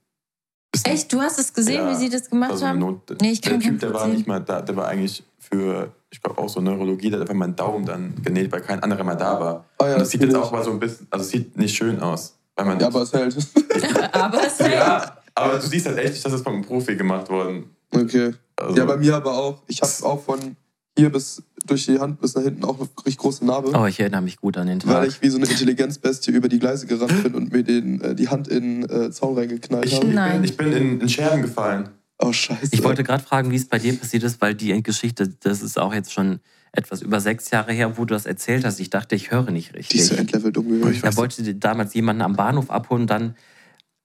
Echt? 0.84 1.14
Du 1.14 1.22
hast 1.22 1.38
es 1.40 1.54
gesehen, 1.54 1.86
Ja, 1.86 1.92
wie 1.92 1.96
sie 1.96 2.10
das 2.10 2.30
gemacht 2.30 2.52
also 2.52 2.66
haben? 2.68 2.80
Not, 2.80 3.16
Nee, 3.22 3.32
ich 3.32 3.42
kann 3.42 3.60
der 3.60 3.70
Typ, 3.70 3.80
der 3.80 3.94
war 3.94 4.08
nicht 4.08 4.28
mal 4.28 4.40
da, 4.40 4.62
der 4.62 4.76
war 4.76 4.88
eigentlich 4.88 5.24
für, 5.40 5.92
ich 6.10 6.22
glaube 6.22 6.40
auch 6.42 6.50
so 6.50 6.62
Neurologie, 6.62 7.10
der 7.10 7.20
hat 7.20 7.30
einfach 7.30 7.36
meinen 7.40 7.56
Daumen 7.56 7.86
dann 7.86 8.16
genäht, 8.24 8.52
weil 8.52 8.62
kein 8.62 8.82
anderer 8.82 9.04
mehr 9.04 9.16
da 9.16 9.40
war. 9.40 9.66
Ah, 9.78 9.86
ja, 9.88 9.94
Und 9.94 10.00
das 10.00 10.10
sieht 10.10 10.22
jetzt 10.22 10.36
auch 10.36 10.52
mal 10.52 10.64
so 10.64 10.72
ein 10.72 10.80
bisschen, 10.80 11.08
also 11.12 11.24
es 11.24 11.30
sieht 11.32 11.58
nicht 11.58 11.76
schön 11.76 12.00
aus. 12.00 12.36
Weil 12.56 12.66
man 12.66 12.80
Ja, 12.80 12.88
aber 12.88 13.02
es 13.04 13.14
hält. 13.14 13.36
Aber 14.14 14.46
es 14.46 14.60
hält. 14.60 14.74
ja, 14.74 15.18
aber 15.36 15.58
du 15.58 15.66
siehst 15.68 15.88
halt 15.88 15.98
echt 15.98 16.14
nicht, 16.14 16.26
dass 16.26 16.32
das 16.32 16.42
von 16.42 16.54
einem 16.54 16.64
Profi 16.64 16.96
gemacht 16.96 17.30
worden. 17.30 17.76
Okay. 17.92 18.34
Also, 18.56 18.76
Ja, 18.78 18.86
bei 18.86 18.98
mir 18.98 19.16
aber 19.16 19.36
auch. 19.36 19.62
Ich 19.68 19.82
habe 19.82 19.92
auch 20.04 20.24
von 20.24 20.56
hier 20.98 21.12
bis 21.12 21.42
durch 21.66 21.86
die 21.86 22.00
Hand 22.00 22.20
bis 22.20 22.36
nach 22.36 22.44
hinten 22.44 22.64
auch 22.66 22.78
eine 22.80 22.90
richtig 22.98 23.18
große 23.18 23.46
Narbe. 23.46 23.72
Oh, 23.74 23.86
ich 23.86 24.00
erinnere 24.00 24.22
mich 24.22 24.38
gut 24.38 24.58
an 24.58 24.68
den 24.68 24.84
Weil 24.86 25.06
Tag. 25.06 25.08
ich 25.08 25.22
wie 25.22 25.30
so 25.30 25.38
eine 25.38 25.48
Intelligenzbestie 25.48 26.32
über 26.32 26.50
die 26.50 26.60
Gleise 26.60 26.86
gerannt 26.88 27.24
bin 27.24 27.36
und 27.36 27.52
mir 27.52 27.64
den, 27.64 28.02
äh, 28.02 28.16
die 28.16 28.30
Hand 28.30 28.48
in 28.48 28.84
äh, 28.90 29.10
Zaun 29.12 29.38
reingeknallt 29.38 29.86
ich, 29.86 29.96
habe. 29.96 30.08
Nein. 30.08 30.44
ich 30.44 30.58
bin 30.58 30.72
in, 30.72 31.02
in 31.02 31.10
Scherben 31.10 31.42
gefallen. 31.42 31.90
Oh, 32.20 32.32
scheiße. 32.32 32.70
Ich 32.72 32.84
wollte 32.84 33.04
gerade 33.04 33.24
fragen, 33.24 33.52
wie 33.52 33.56
es 33.56 33.68
bei 33.68 33.80
dir 33.80 33.94
passiert 33.98 34.24
ist, 34.24 34.40
weil 34.42 34.56
die 34.56 34.82
Geschichte, 34.84 35.28
das 35.42 35.62
ist 35.62 35.80
auch 35.80 35.94
jetzt 35.94 36.14
schon 36.14 36.40
etwas 36.72 37.02
über 37.02 37.20
sechs 37.20 37.50
Jahre 37.52 37.72
her, 37.74 37.98
wo 37.98 38.06
du 38.06 38.14
das 38.14 38.26
erzählt 38.26 38.66
hast. 38.66 38.80
Ich 38.80 38.90
dachte, 38.90 39.16
ich 39.16 39.32
höre 39.32 39.52
nicht 39.52 39.74
Die 39.74 39.80
ist 39.80 39.92
richtig. 39.92 40.06
so 40.06 40.16
Endlevel 40.16 40.52
dumm 40.52 40.70
gewesen. 40.70 41.02
Da 41.04 41.16
wollte 41.16 41.56
damals 41.56 41.94
jemanden 41.94 42.22
am 42.22 42.36
Bahnhof 42.36 42.70
abholen 42.70 43.04
und 43.04 43.10
dann 43.10 43.36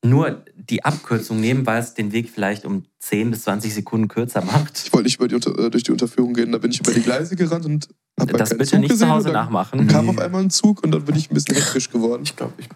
nur 0.05 0.45
die 0.55 0.85
Abkürzung 0.85 1.41
nehmen, 1.41 1.67
weil 1.67 1.81
es 1.81 1.95
den 1.95 2.13
Weg 2.13 2.31
vielleicht 2.31 2.65
um 2.65 2.85
10 3.01 3.33
bis 3.33 3.43
20 3.43 3.75
Sekunden 3.75 4.09
kürzer 4.09 4.45
macht. 4.45 4.83
Ich 4.85 4.93
wollte 4.93 5.05
nicht 5.05 5.17
über 5.17 5.29
die 5.29 5.35
Unter 5.35 5.59
äh, 5.59 5.71
durch 5.71 5.83
die 5.83 5.93
Unterführung 5.93 6.35
gehen. 6.35 6.53
Da 6.53 6.59
bin 6.59 6.71
ich 6.71 6.81
über 6.81 6.93
die 6.93 7.03
Gleise 7.03 7.35
gerannt 7.37 7.67
und 7.67 7.89
hab 8.19 8.29
halt 8.29 8.41
Das 8.41 8.51
keinen 8.51 8.59
bitte 8.59 8.71
Zug 8.71 8.81
nicht 8.81 8.91
zu 8.91 8.95
gesehen 8.95 9.11
Hause 9.11 9.29
und 9.29 9.35
dann 9.35 9.45
nachmachen. 9.45 9.87
Kam 9.89 10.09
auf 10.09 10.19
einmal 10.19 10.43
ein 10.43 10.51
Zug 10.51 10.85
und 10.85 10.93
dann 10.93 11.05
bin 11.05 11.17
ich 11.17 11.31
ein 11.31 11.35
bisschen 11.35 11.57
hektisch 11.57 11.91
geworden. 11.91 12.23
Ich 12.25 12.37
glaube, 12.37 12.53
ich. 12.59 12.69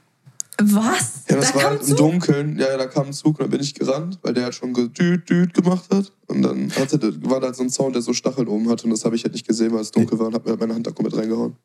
Was? 0.60 1.22
Ja, 1.28 1.36
das 1.36 1.48
da 1.48 1.54
war 1.54 1.62
kam 1.62 1.70
halt 1.72 1.80
im 1.82 1.86
zu? 1.88 1.94
Dunkeln. 1.94 2.58
Ja, 2.58 2.68
ja, 2.68 2.76
da 2.76 2.86
kam 2.86 3.06
ein 3.06 3.12
Zug 3.12 3.38
und 3.38 3.40
dann 3.40 3.50
bin 3.50 3.60
ich 3.60 3.74
gerannt, 3.74 4.18
weil 4.22 4.34
der 4.34 4.44
halt 4.44 4.54
schon 4.54 4.74
gedüt, 4.74 5.28
düt 5.28 5.54
gemacht 5.54 5.84
hat. 5.92 6.12
Und 6.26 6.42
dann 6.42 6.70
hatte, 6.72 7.00
war 7.28 7.40
da 7.40 7.46
halt 7.46 7.56
so 7.56 7.62
ein 7.62 7.70
Sound, 7.70 7.94
der 7.94 8.02
so 8.02 8.12
Stacheln 8.12 8.48
oben 8.48 8.68
hatte. 8.68 8.84
Und 8.84 8.90
das 8.90 9.04
habe 9.04 9.16
ich 9.16 9.24
halt 9.24 9.32
nicht 9.32 9.46
gesehen, 9.46 9.72
weil 9.72 9.80
es 9.80 9.90
dunkel 9.90 10.18
war 10.18 10.26
und 10.26 10.34
habe 10.34 10.44
mir 10.44 10.50
halt 10.50 10.60
meine 10.60 10.74
Hand 10.74 10.86
da 10.86 10.90
komplett 10.90 11.18
reingehauen. 11.18 11.56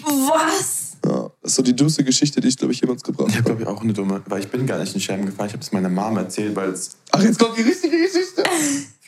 Was? 0.00 0.81
Ja, 1.04 1.30
das 1.42 1.50
ist 1.52 1.54
so 1.56 1.62
die 1.62 1.74
dümmste 1.74 2.04
Geschichte, 2.04 2.40
die 2.40 2.48
ich, 2.48 2.56
glaube 2.56 2.72
ich, 2.72 2.80
jemals 2.80 3.02
gebracht 3.02 3.28
Ich 3.30 3.36
habe, 3.36 3.50
habe. 3.50 3.56
glaube 3.56 3.72
ich, 3.72 3.78
auch 3.78 3.82
eine 3.82 3.92
dumme, 3.92 4.22
weil 4.26 4.40
ich 4.40 4.48
bin 4.48 4.66
gar 4.66 4.78
nicht 4.78 4.94
in 4.94 5.00
Scherben 5.00 5.26
gefallen. 5.26 5.48
Ich 5.48 5.52
habe 5.54 5.62
es 5.62 5.72
meiner 5.72 5.88
Mom 5.88 6.16
erzählt, 6.16 6.54
weil 6.54 6.70
es. 6.70 6.96
Ach, 7.10 7.20
jetzt 7.22 7.38
kommt 7.38 7.56
die 7.58 7.62
richtige 7.62 7.96
Geschichte. 7.98 8.44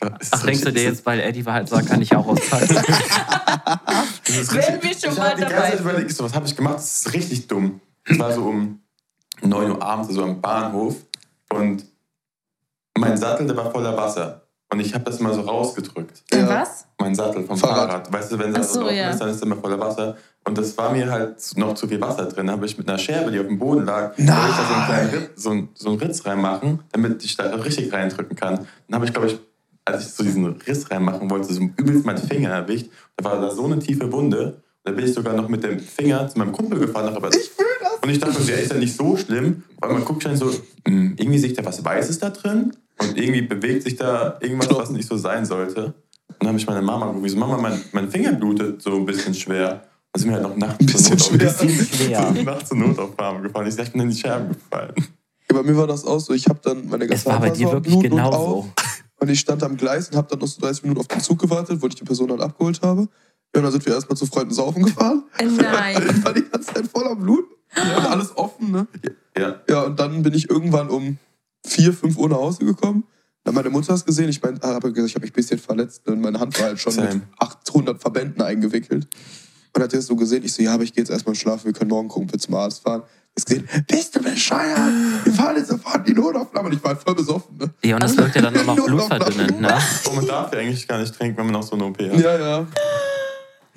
Ach, 0.31 0.43
denkst 0.43 0.61
du 0.61 0.73
dir 0.73 0.83
jetzt, 0.83 1.05
weil 1.05 1.21
Eddie 1.21 1.45
Wahrheit 1.45 1.69
sagt, 1.69 1.87
kann 1.87 2.01
ich 2.01 2.13
auch 2.15 2.27
auspacken? 2.27 2.75
Wenn 4.25 4.81
wir 4.83 4.93
schon 4.99 5.11
ich 5.11 5.17
mal 5.17 5.29
habe 5.29 5.35
die 5.35 5.41
ganze 5.41 5.55
dabei 5.55 5.69
Zeit 5.71 5.79
überlegt, 5.79 6.11
so, 6.11 6.23
was 6.23 6.33
habe 6.33 6.45
ich 6.45 6.55
gemacht? 6.55 6.75
Das 6.75 7.05
ist 7.05 7.13
richtig 7.13 7.47
dumm. 7.47 7.79
Es 8.03 8.19
war 8.19 8.31
so 8.33 8.43
um 8.43 8.79
9 9.41 9.71
Uhr 9.71 9.81
abends, 9.81 10.13
so 10.13 10.23
am 10.23 10.41
Bahnhof. 10.41 10.97
Und 11.51 11.85
mein 12.97 13.17
Sattel, 13.17 13.47
der 13.47 13.55
war 13.55 13.71
voller 13.71 13.95
Wasser. 13.95 14.41
Und 14.71 14.79
ich 14.79 14.93
habe 14.93 15.05
das 15.05 15.19
mal 15.19 15.33
so 15.33 15.41
rausgedrückt. 15.41 16.23
Äh, 16.31 16.45
Was? 16.47 16.85
Mein 17.05 17.13
Sattel 17.13 17.43
vom 17.43 17.55
Fahrrad. 17.55 17.89
Fahrrad. 17.89 18.13
Weißt 18.13 18.31
du, 18.31 18.39
wenn 18.39 18.51
Ach 18.51 18.57
das 18.57 18.73
so, 18.73 18.81
offen 18.81 18.95
ja. 18.95 19.11
ist, 19.11 19.21
dann 19.21 19.29
ist 19.29 19.43
immer 19.43 19.57
voller 19.57 19.79
Wasser. 19.79 20.17
Und 20.43 20.57
das 20.57 20.75
war 20.75 20.91
mir 20.91 21.11
halt 21.11 21.37
noch 21.55 21.75
zu 21.75 21.87
viel 21.87 22.01
Wasser 22.01 22.25
drin. 22.25 22.47
Da 22.47 22.53
habe 22.53 22.65
ich 22.65 22.79
mit 22.79 22.89
einer 22.89 22.97
Scherbe, 22.97 23.31
die 23.31 23.39
auf 23.39 23.45
dem 23.45 23.59
Boden 23.59 23.85
lag, 23.85 24.17
ich 24.17 24.25
da 24.25 24.33
so 24.67 24.73
einen, 24.73 24.85
kleinen 24.85 25.09
Ritz, 25.11 25.29
so, 25.35 25.49
einen, 25.51 25.69
so 25.75 25.89
einen 25.89 25.99
Ritz 25.99 26.25
reinmachen, 26.25 26.79
damit 26.91 27.23
ich 27.23 27.37
da 27.37 27.43
richtig 27.43 27.93
reindrücken 27.93 28.35
kann. 28.35 28.65
Dann 28.87 28.95
habe 28.95 29.05
ich, 29.05 29.13
glaube 29.13 29.27
ich, 29.27 29.39
als 29.85 30.07
ich 30.07 30.13
so 30.13 30.23
diesen 30.23 30.47
Riss 30.47 30.89
reinmachen 30.89 31.29
wollte, 31.29 31.53
so 31.53 31.61
übelst 31.61 32.07
meinen 32.07 32.17
Finger 32.17 32.49
erwischt. 32.49 32.87
Da 33.17 33.25
war 33.25 33.39
da 33.39 33.51
so 33.51 33.65
eine 33.65 33.77
tiefe 33.77 34.11
Wunde. 34.11 34.63
Da 34.83 34.91
bin 34.91 35.05
ich 35.05 35.13
sogar 35.13 35.35
noch 35.35 35.47
mit 35.47 35.63
dem 35.63 35.79
Finger 35.79 36.27
zu 36.27 36.39
meinem 36.39 36.53
Kumpel 36.53 36.79
gefahren. 36.79 37.15
Ich 37.15 37.49
fühle 37.49 37.67
das. 37.81 37.99
Und 38.01 38.09
ich 38.09 38.19
dachte, 38.19 38.43
der 38.43 38.63
ist 38.63 38.71
ja 38.71 38.79
nicht 38.79 38.95
so 38.95 39.15
schlimm. 39.15 39.63
Weil 39.79 39.93
man 39.93 40.05
guckt 40.05 40.23
schon 40.23 40.35
so, 40.35 40.51
hm, 40.87 41.15
irgendwie 41.17 41.37
sehe 41.37 41.51
ich 41.51 41.55
da 41.55 41.63
was 41.63 41.85
Weißes 41.85 42.17
da 42.17 42.31
drin. 42.31 42.75
Und 42.97 43.17
irgendwie 43.17 43.41
bewegt 43.41 43.83
sich 43.83 43.95
da 43.95 44.37
irgendwas, 44.39 44.69
was 44.75 44.89
nicht 44.89 45.07
so 45.07 45.17
sein 45.17 45.45
sollte. 45.45 45.93
Und 46.39 46.41
dann 46.41 46.47
habe 46.49 46.57
ich 46.57 46.67
meine 46.67 46.81
Mama 46.81 47.11
gerufen, 47.11 47.39
Mama, 47.39 47.57
mein, 47.57 47.81
mein 47.91 48.09
Finger 48.09 48.33
blutet 48.33 48.81
so 48.81 48.95
ein 48.95 49.05
bisschen 49.05 49.33
schwer. 49.33 49.83
Dann 50.13 50.21
sind 50.21 50.29
wir 50.29 50.37
halt 50.37 50.47
noch 50.47 50.55
nachts 50.55 50.79
Ein 50.79 50.85
bisschen 50.85 51.17
zur 51.17 51.37
Not 51.37 51.55
schwer. 51.95 52.27
auf, 52.29 52.43
nachts 52.43 52.69
zur 52.69 52.77
Notaufnahme 52.77 53.41
gefahren. 53.41 53.67
Ich 53.67 53.75
sag, 53.75 53.85
ich 53.87 53.91
bin 53.91 54.01
in 54.01 54.09
die 54.09 54.15
Scherben 54.15 54.49
gefallen. 54.49 54.93
Ja, 55.49 55.57
bei 55.57 55.63
mir 55.63 55.77
war 55.77 55.87
das 55.87 56.05
auch 56.05 56.19
so. 56.19 56.33
Ich 56.33 56.47
habe 56.47 56.59
dann 56.63 56.87
meine 56.89 57.05
Es 57.09 57.25
war 57.25 57.39
bei 57.39 57.49
dir 57.49 57.71
wirklich 57.71 57.93
Blut 57.93 58.05
und 58.05 58.09
genauso. 58.17 58.37
auf. 58.37 58.65
Und 59.19 59.29
ich 59.29 59.39
stand 59.39 59.63
am 59.63 59.77
Gleis 59.77 60.09
und 60.09 60.17
habe 60.17 60.27
dann 60.29 60.39
noch 60.39 60.47
so 60.47 60.59
30 60.61 60.83
Minuten 60.83 60.99
auf 61.01 61.07
den 61.07 61.21
Zug 61.21 61.39
gewartet, 61.39 61.81
wo 61.81 61.87
ich 61.87 61.95
die 61.95 62.03
Person 62.03 62.27
dann 62.29 62.41
abgeholt 62.41 62.81
habe. 62.81 63.01
Ja, 63.01 63.59
und 63.59 63.63
dann 63.63 63.71
sind 63.71 63.85
wir 63.85 63.93
erstmal 63.93 64.17
zu 64.17 64.25
Freunden 64.25 64.53
saufen 64.53 64.83
gefahren. 64.83 65.23
Äh, 65.37 65.45
Nein. 65.45 66.03
Dann 66.05 66.23
war 66.25 66.33
die 66.33 66.43
ganze 66.43 66.73
Zeit 66.73 66.87
voller 66.87 67.15
Blut. 67.15 67.45
Und 67.75 68.05
alles 68.05 68.35
offen, 68.37 68.71
ne? 68.71 68.87
Ja. 69.37 69.55
Ja, 69.69 69.83
und 69.83 69.99
dann 69.99 70.23
bin 70.23 70.33
ich 70.33 70.49
irgendwann 70.49 70.89
um 70.89 71.17
4, 71.65 71.93
5 71.93 72.17
Uhr 72.17 72.29
nach 72.29 72.37
Hause 72.37 72.65
gekommen. 72.65 73.03
Dann 73.45 73.53
meine 73.53 73.69
Mutter 73.69 73.89
hat 73.89 73.99
es 73.99 74.05
gesehen. 74.05 74.27
Ich 74.27 74.41
meine, 74.41 74.59
habe 74.61 74.91
gesagt, 74.91 75.09
ich 75.09 75.15
habe 75.15 75.23
mich 75.23 75.31
ein 75.31 75.35
bisschen 75.35 75.59
verletzt. 75.59 76.01
Und 76.07 76.19
meine 76.19 76.39
Hand 76.39 76.59
war 76.59 76.65
halt 76.65 76.79
schon 76.79 76.93
Same. 76.93 77.13
mit 77.13 77.23
800 77.37 78.01
Verbänden 78.01 78.41
eingewickelt. 78.41 79.07
Und 79.73 79.83
hat 79.83 79.93
er 79.93 79.99
es 79.99 80.07
so 80.07 80.15
gesehen. 80.15 80.43
Ich 80.43 80.53
so, 80.53 80.63
ja, 80.63 80.73
aber 80.73 80.83
ich 80.83 80.93
gehe 80.93 81.03
jetzt 81.03 81.11
erstmal 81.11 81.35
schlafen. 81.35 81.65
Wir 81.65 81.73
können 81.73 81.91
morgen 81.91 82.07
gucken, 82.07 82.27
ob 82.27 82.33
wir 82.33 82.39
zum 82.39 82.55
Arzt 82.55 82.81
fahren. 82.81 83.03
Ist 83.35 83.45
gesehen, 83.45 83.69
bist 83.87 84.15
du 84.15 84.21
bescheuert? 84.23 84.91
Wir 85.25 85.33
fahren 85.33 85.57
jetzt 85.57 85.69
sofort 85.69 85.97
in 86.07 86.15
die 86.15 86.19
Notaufnahme. 86.19 86.69
Und 86.69 86.75
ich 86.75 86.83
war 86.83 86.93
halt 86.93 87.03
voll 87.03 87.13
besoffen, 87.13 87.57
ne? 87.57 87.69
Ja, 87.83 87.95
und 87.95 88.03
das 88.03 88.17
wirkt 88.17 88.35
ja 88.35 88.41
dann 88.41 88.57
auch 88.67 88.75
noch 88.77 88.85
blutverdünnend, 88.85 89.61
ne? 89.61 89.77
Und 90.07 90.15
man 90.15 90.25
darf 90.25 90.51
ja 90.51 90.59
eigentlich 90.59 90.87
gar 90.87 90.99
nicht 90.99 91.13
trinken, 91.13 91.37
wenn 91.37 91.45
man 91.45 91.53
noch 91.53 91.63
so 91.63 91.75
eine 91.75 91.85
OP 91.85 91.99
hat. 91.99 92.19
Ja, 92.19 92.39
ja. 92.39 92.67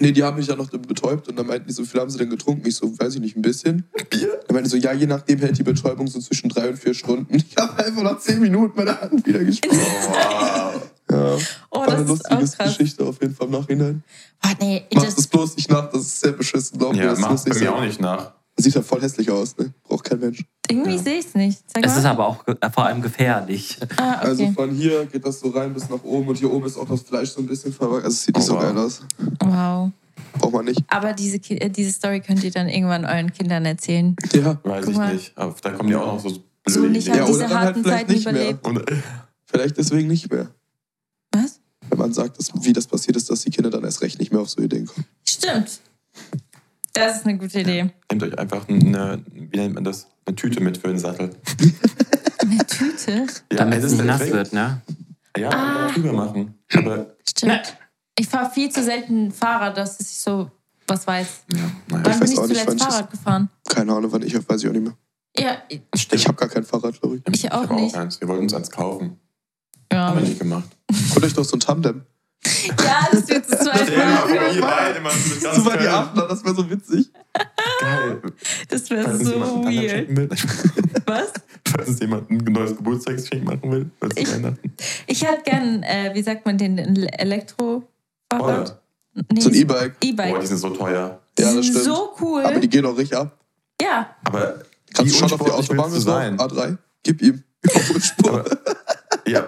Nee, 0.00 0.12
die 0.12 0.22
haben 0.22 0.36
mich 0.36 0.46
dann 0.46 0.58
noch 0.58 0.70
betäubt 0.70 1.28
und 1.28 1.36
dann 1.36 1.46
meinten 1.46 1.66
die 1.66 1.72
so, 1.74 1.82
wie 1.82 1.86
viel 1.86 2.00
haben 2.00 2.08
sie 2.10 2.18
denn 2.18 2.30
getrunken? 2.30 2.66
Ich 2.68 2.76
so, 2.76 2.96
weiß 2.98 3.16
ich 3.16 3.20
nicht, 3.20 3.36
ein 3.36 3.42
bisschen. 3.42 3.84
Bier? 4.10 4.40
Dann 4.46 4.54
meinten 4.54 4.64
die 4.64 4.70
so, 4.70 4.76
ja, 4.76 4.92
je 4.92 5.06
nachdem 5.06 5.40
hält 5.40 5.58
die 5.58 5.64
Betäubung 5.64 6.06
so 6.06 6.20
zwischen 6.20 6.48
drei 6.48 6.68
und 6.68 6.78
vier 6.78 6.94
Stunden. 6.94 7.34
Ich 7.34 7.56
habe 7.58 7.84
einfach 7.84 8.02
nach 8.02 8.18
zehn 8.20 8.40
Minuten 8.40 8.74
meine 8.76 9.00
Hand 9.00 9.26
wieder 9.26 9.42
gespielt. 9.44 9.74
Wow. 9.74 10.82
Ja, 11.10 11.36
Oh, 11.70 11.80
war 11.80 11.88
eine 11.88 12.04
das 12.04 12.10
ist 12.20 12.30
auch 12.30 12.40
lustige 12.40 12.56
krass. 12.64 12.76
Geschichte 12.78 13.04
auf 13.04 13.20
jeden 13.20 13.34
Fall 13.34 13.46
im 13.46 13.52
Nachhinein. 13.54 14.02
Oh, 14.44 14.48
nee, 14.60 14.82
Macht 14.94 15.06
das, 15.06 15.14
das 15.16 15.26
bloß 15.26 15.56
nicht 15.56 15.70
nach, 15.70 15.90
das 15.90 16.02
ist 16.02 16.20
sehr 16.20 16.32
beschissen. 16.32 16.78
Glaub 16.78 16.92
mir, 16.92 17.02
Ja, 17.02 17.10
das 17.10 17.18
macht 17.20 17.30
muss 17.32 17.44
bei 17.44 17.54
mir 17.58 17.74
auch 17.74 17.80
nicht 17.80 18.00
nach. 18.00 18.32
Sieht 18.60 18.74
ja 18.74 18.82
voll 18.82 19.00
hässlich 19.00 19.30
aus, 19.30 19.56
ne? 19.56 19.72
Braucht 19.84 20.04
kein 20.04 20.18
Mensch. 20.18 20.44
irgendwie 20.68 20.96
Ja. 20.96 20.98
sehe 20.98 21.18
ich 21.20 21.26
es 21.26 21.34
nicht. 21.34 21.62
Sag 21.72 21.84
Es 21.86 21.92
mal. 21.92 21.98
ist 21.98 22.04
aber 22.06 22.26
auch 22.26 22.44
vor 22.74 22.84
allem 22.86 23.00
gefährlich. 23.00 23.78
ah, 23.96 24.16
okay. 24.18 24.26
Also 24.26 24.52
von 24.52 24.70
hier 24.72 25.06
geht 25.06 25.24
das 25.24 25.38
so 25.40 25.50
rein 25.50 25.72
bis 25.72 25.88
nach 25.88 26.02
oben 26.02 26.28
und 26.28 26.36
hier 26.38 26.52
oben 26.52 26.66
ist 26.66 26.76
auch 26.76 26.88
das 26.88 27.02
Fleisch 27.02 27.30
so 27.30 27.40
ein 27.40 27.46
bisschen 27.46 27.72
verwachsen. 27.72 28.04
Also 28.04 28.14
es 28.16 28.24
sieht 28.24 28.36
nicht 28.36 28.44
Oh, 28.44 28.48
so 28.48 28.54
wow. 28.56 28.62
geil 28.62 28.78
aus. 28.78 29.02
wow. 29.40 29.90
Braucht 30.40 30.52
man 30.52 30.64
nicht. 30.64 30.82
Aber 30.88 31.12
diese, 31.12 31.36
äh, 31.52 31.70
diese 31.70 31.92
Story 31.92 32.20
könnt 32.20 32.42
ihr 32.42 32.50
dann 32.50 32.68
irgendwann 32.68 33.04
euren 33.04 33.32
Kindern 33.32 33.64
erzählen. 33.64 34.16
Ja. 34.32 34.58
Weiß 34.64 34.84
Guck 34.84 34.92
ich 34.92 34.98
mal. 34.98 35.14
nicht. 35.14 35.38
Aber 35.38 35.54
da 35.62 35.70
kommen 35.70 35.88
die 35.88 35.94
auch 35.94 36.14
noch 36.14 36.20
so 36.20 36.30
blöde 36.30 36.42
So 36.66 36.80
nicht 36.86 37.08
oder 37.08 37.24
diese 37.26 37.48
halt 37.48 37.54
harten 37.54 37.82
vielleicht 37.84 37.98
Zeiten 38.08 38.12
nicht 38.12 38.24
mehr. 38.24 38.34
überlebt. 38.34 38.66
Und, 38.66 38.90
äh, 38.90 38.96
Vielleicht 39.46 39.78
deswegen 39.78 40.08
nicht 40.08 40.30
mehr. 40.30 40.50
Was? 41.32 41.60
Wenn 41.88 41.98
man 41.98 42.12
sagt, 42.12 42.38
dass, 42.38 42.50
wie 42.62 42.72
das 42.74 42.86
passiert 42.86 43.16
ist, 43.16 43.30
dass 43.30 43.40
die 43.42 43.50
Kinder 43.50 43.70
dann 43.70 43.82
erst 43.84 44.02
recht 44.02 44.18
nicht 44.18 44.30
mehr 44.32 44.42
auf 44.42 44.50
so 44.50 44.60
Ideen 44.60 44.84
kommen. 44.86 45.06
Stimmt. 45.26 45.78
Das 46.98 47.16
ist 47.18 47.26
eine 47.26 47.38
gute 47.38 47.60
Idee. 47.60 47.90
Nehmt 48.10 48.22
euch 48.22 48.38
einfach 48.38 48.68
eine, 48.68 49.22
wie 49.32 49.56
nennt 49.56 49.74
man 49.74 49.84
das, 49.84 50.06
eine 50.26 50.36
Tüte 50.36 50.60
mit 50.62 50.78
für 50.78 50.88
den 50.88 50.98
Sattel. 50.98 51.30
Eine 52.40 52.66
Tüte. 52.66 53.26
Ja, 53.52 53.58
Damit 53.58 53.82
es 53.84 53.92
nicht 53.92 54.04
nass 54.04 54.20
Trick. 54.20 54.32
wird, 54.32 54.52
ne? 54.52 54.80
Ja, 55.36 55.50
Ah. 55.50 55.88
drüber 55.92 56.12
machen. 56.12 56.54
Aber, 56.74 57.14
Stimmt. 57.28 57.76
Ich 58.18 58.26
fahre 58.28 58.50
viel 58.50 58.70
zu 58.70 58.82
selten 58.82 59.30
Fahrrad, 59.30 59.76
dass 59.76 60.00
ich 60.00 60.08
so 60.08 60.50
was 60.86 61.06
weiß. 61.06 61.26
ja, 61.52 61.58
naja. 61.58 61.70
Wann 61.88 62.06
weiß 62.06 62.18
bin 62.20 62.32
ich 62.32 62.38
auch 62.38 62.46
nicht, 62.46 62.60
zuletzt 62.60 62.74
ich 62.74 62.78
das- 62.86 62.94
Fahrrad 62.94 63.10
gefahren? 63.10 63.48
Keine 63.68 63.92
Ahnung, 63.92 64.10
wann 64.12 64.22
ich 64.22 64.36
auf, 64.36 64.48
weiß 64.48 64.62
ich 64.62 64.68
auch 64.68 64.72
nicht 64.72 64.84
mehr. 64.84 64.96
Ja, 65.38 65.58
Ich 66.12 66.26
habe 66.26 66.36
gar 66.36 66.48
kein 66.48 66.64
Fahrrad, 66.64 67.00
glaube 67.00 67.16
ich. 67.16 67.22
ich 67.34 67.52
auch 67.52 67.62
hab 67.68 67.72
nicht. 67.72 67.94
eins. 67.94 68.20
Wir 68.20 68.26
wollten 68.28 68.44
uns 68.44 68.54
eins 68.54 68.70
kaufen. 68.70 69.18
Ja, 69.92 70.08
Haben 70.08 70.20
wir 70.22 70.28
nicht 70.28 70.38
gemacht. 70.40 70.68
Holt 71.14 71.24
euch 71.24 71.34
doch 71.34 71.44
so 71.44 71.56
ein 71.56 71.60
Tandem. 71.60 72.02
ja 72.84 73.08
das 73.10 73.28
wird 73.28 73.46
zu 73.48 73.56
zweit. 73.56 73.88
So 75.54 75.64
war 75.64 75.76
die 75.76 75.86
Abender, 75.88 76.28
das 76.28 76.44
wäre 76.44 76.54
so 76.54 76.68
witzig. 76.70 77.10
Geil. 77.80 78.20
Das 78.68 78.90
wäre 78.90 79.16
so 79.16 79.40
weird. 79.64 80.08
Was? 81.06 81.32
Falls 81.68 81.88
uns 81.88 82.00
jemand 82.00 82.30
ein 82.30 82.38
neues 82.38 82.76
Geburtstagsgeschenk 82.76 83.44
machen 83.44 83.70
will. 83.70 83.90
Ich- 84.16 84.30
Weihnachten. 84.32 84.72
Ich 85.06 85.22
hätte 85.26 85.42
gern, 85.44 85.82
äh, 85.82 86.10
wie 86.14 86.22
sagt 86.22 86.44
man 86.46 86.58
den, 86.58 86.78
Elektrofahrrad? 86.78 87.82
Oder? 88.38 88.80
Nee, 89.32 89.40
So 89.40 89.48
ein 89.48 89.54
E-Bike. 89.54 89.92
Boah, 89.92 89.98
die 90.02 90.08
E-Bike. 90.10 90.46
sind 90.46 90.58
so 90.58 90.70
teuer. 90.70 90.94
Ja, 90.98 91.20
Die 91.38 91.42
das 91.42 91.52
sind 91.52 91.64
stimmt. 91.64 91.84
so 91.84 92.14
cool. 92.20 92.42
Aber 92.44 92.60
die 92.60 92.68
gehen 92.68 92.84
auch 92.86 92.96
richtig 92.96 93.16
ab. 93.18 93.36
ja, 93.82 94.14
Aber 94.24 94.62
Kannst 94.94 95.14
du 95.14 95.18
schon 95.18 95.32
auf 95.32 95.44
die 95.44 95.50
Autobahn 95.50 95.90
sein? 95.92 96.38
A3? 96.38 96.76
Gib 97.02 97.20
ihm. 97.22 97.42
Überholspur. 97.62 98.30
Aber- 98.40 98.44
Ja. 99.26 99.44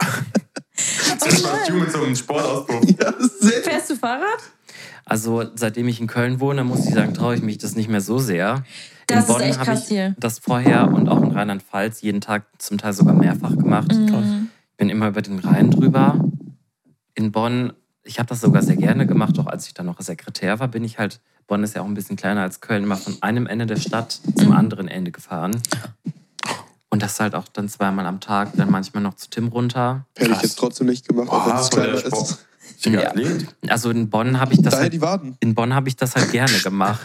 Das 1.21 1.35
ist 1.35 1.43
mal 1.45 1.67
Schuh 1.67 1.75
mit 1.75 1.93
so 1.93 2.03
einem 2.03 2.17
Sportauspuff. 2.17 2.85
ja, 3.01 3.13
sehr 3.41 3.63
fährst 3.63 3.91
du 3.91 3.97
Fahrrad? 3.97 4.39
Also 5.05 5.45
seitdem 5.55 5.89
ich 5.89 6.01
in 6.01 6.07
Köln 6.07 6.41
wohne, 6.41 6.63
muss 6.65 6.87
ich 6.87 6.95
sagen, 6.95 7.15
traue 7.15 7.35
ich 7.35 7.43
mich 7.43 7.59
das 7.59 7.75
nicht 7.77 7.89
mehr 7.89 8.01
so 8.01 8.19
sehr. 8.19 8.65
Das 9.07 9.17
in 9.17 9.21
ist 9.23 9.27
Bonn 9.29 9.41
echt 9.41 9.59
habe 9.59 9.75
ich 9.75 9.85
hier. 9.87 10.15
das 10.19 10.39
vorher 10.39 10.89
und 10.93 11.09
auch 11.09 11.21
in 11.23 11.33
Rheinland-Pfalz 11.33 12.01
jeden 12.03 12.21
Tag 12.21 12.45
zum 12.59 12.79
Teil 12.79 12.93
sogar 12.93 13.15
mehrfach 13.15 13.57
gemacht. 13.57 13.93
Mhm. 13.93 14.51
bin 14.77 14.89
immer 14.89 15.09
über 15.09 15.21
den 15.23 15.39
Rhein 15.41 15.71
drüber. 15.71 16.25
In 17.15 17.33
Bonn, 17.33 17.73
ich 18.05 18.19
habe 18.21 18.29
das 18.29 18.41
sogar 18.41 18.63
sehr 18.63 18.77
gerne 18.77 19.07
gemacht, 19.07 19.39
auch 19.39 19.47
als 19.49 19.67
ich 19.67 19.75
dann 19.75 19.87
noch 19.87 20.01
Sekretär 20.01 20.61
war, 20.61 20.69
bin 20.69 20.85
ich 20.85 20.99
halt, 20.99 21.21
Bonn 21.49 21.65
ist 21.65 21.75
ja 21.75 21.83
auch 21.83 21.87
ein 21.87 21.95
bisschen 21.95 22.17
kleiner 22.17 22.43
als 22.43 22.61
Köln, 22.61 22.85
immer 22.85 22.97
von 22.97 23.17
einem 23.21 23.47
Ende 23.49 23.67
der 23.67 23.77
Stadt 23.77 24.21
Mhm. 24.25 24.37
zum 24.37 24.53
anderen 24.53 24.87
Ende 24.87 25.11
gefahren. 25.11 25.61
Und 26.93 27.03
das 27.03 27.21
halt 27.21 27.35
auch 27.37 27.47
dann 27.49 27.69
zweimal 27.69 28.05
am 28.07 28.21
Tag, 28.21 28.51
dann 28.57 28.71
manchmal 28.71 29.03
noch 29.03 29.15
zu 29.15 29.31
Tim 29.31 29.49
runter. 29.49 30.07
Hätte 30.17 30.33
ich 30.33 30.43
jetzt 30.43 30.59
trotzdem 30.59 30.89
nicht 30.89 31.07
gemacht, 31.07 31.29
auch 31.31 31.47
wenn 31.47 31.57
es 31.57 31.71
kleiner 31.71 32.05
ist. 32.05 32.47
Ja. 32.85 33.13
Also 33.69 33.91
in 33.91 34.09
Bonn 34.11 34.41
habe 34.41 34.55
ich 34.55 34.63
das 34.63 34.73
Daher 34.73 34.85
halt, 34.85 34.93
die 34.93 35.01
Waden. 35.01 35.37
in 35.41 35.55
Bonn 35.55 35.75
habe 35.75 35.89
ich 35.89 35.97
das 35.97 36.17
halt 36.17 36.33
gerne 36.33 36.59
gemacht. 36.61 37.01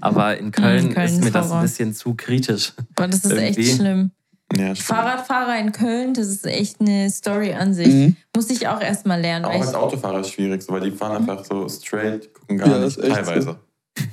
Aber 0.00 0.36
in 0.36 0.50
Köln, 0.52 0.92
Köln 0.92 1.06
ist 1.06 1.24
mir 1.24 1.30
das 1.30 1.50
ein 1.50 1.62
bisschen 1.62 1.94
zu 1.94 2.14
kritisch. 2.14 2.74
Boah, 2.94 3.08
das 3.08 3.24
ist 3.24 3.32
echt 3.32 3.58
Irgendwie. 3.58 3.74
schlimm. 3.74 4.10
Ja. 4.56 4.74
Fahrradfahrer 4.74 5.58
in 5.58 5.72
Köln, 5.72 6.14
das 6.14 6.28
ist 6.28 6.46
echt 6.46 6.80
eine 6.80 7.10
Story 7.10 7.54
an 7.54 7.74
sich. 7.74 7.88
Mhm. 7.88 8.16
Muss 8.36 8.50
ich 8.50 8.68
auch 8.68 8.80
erstmal 8.80 9.20
lernen. 9.20 9.46
Auch 9.46 9.52
als 9.52 9.74
Autofahrer 9.74 10.20
ist 10.20 10.30
schwierig, 10.30 10.62
so, 10.62 10.72
weil 10.72 10.82
die 10.82 10.90
fahren 10.90 11.16
einfach 11.16 11.44
so 11.44 11.68
straight, 11.68 12.32
gucken 12.34 12.58
gar 12.58 12.68
Ja, 12.68 12.78
das 12.78 12.96
nicht, 12.96 13.08
ist 13.08 13.16
echt 13.16 13.26
teilweise. 13.26 13.56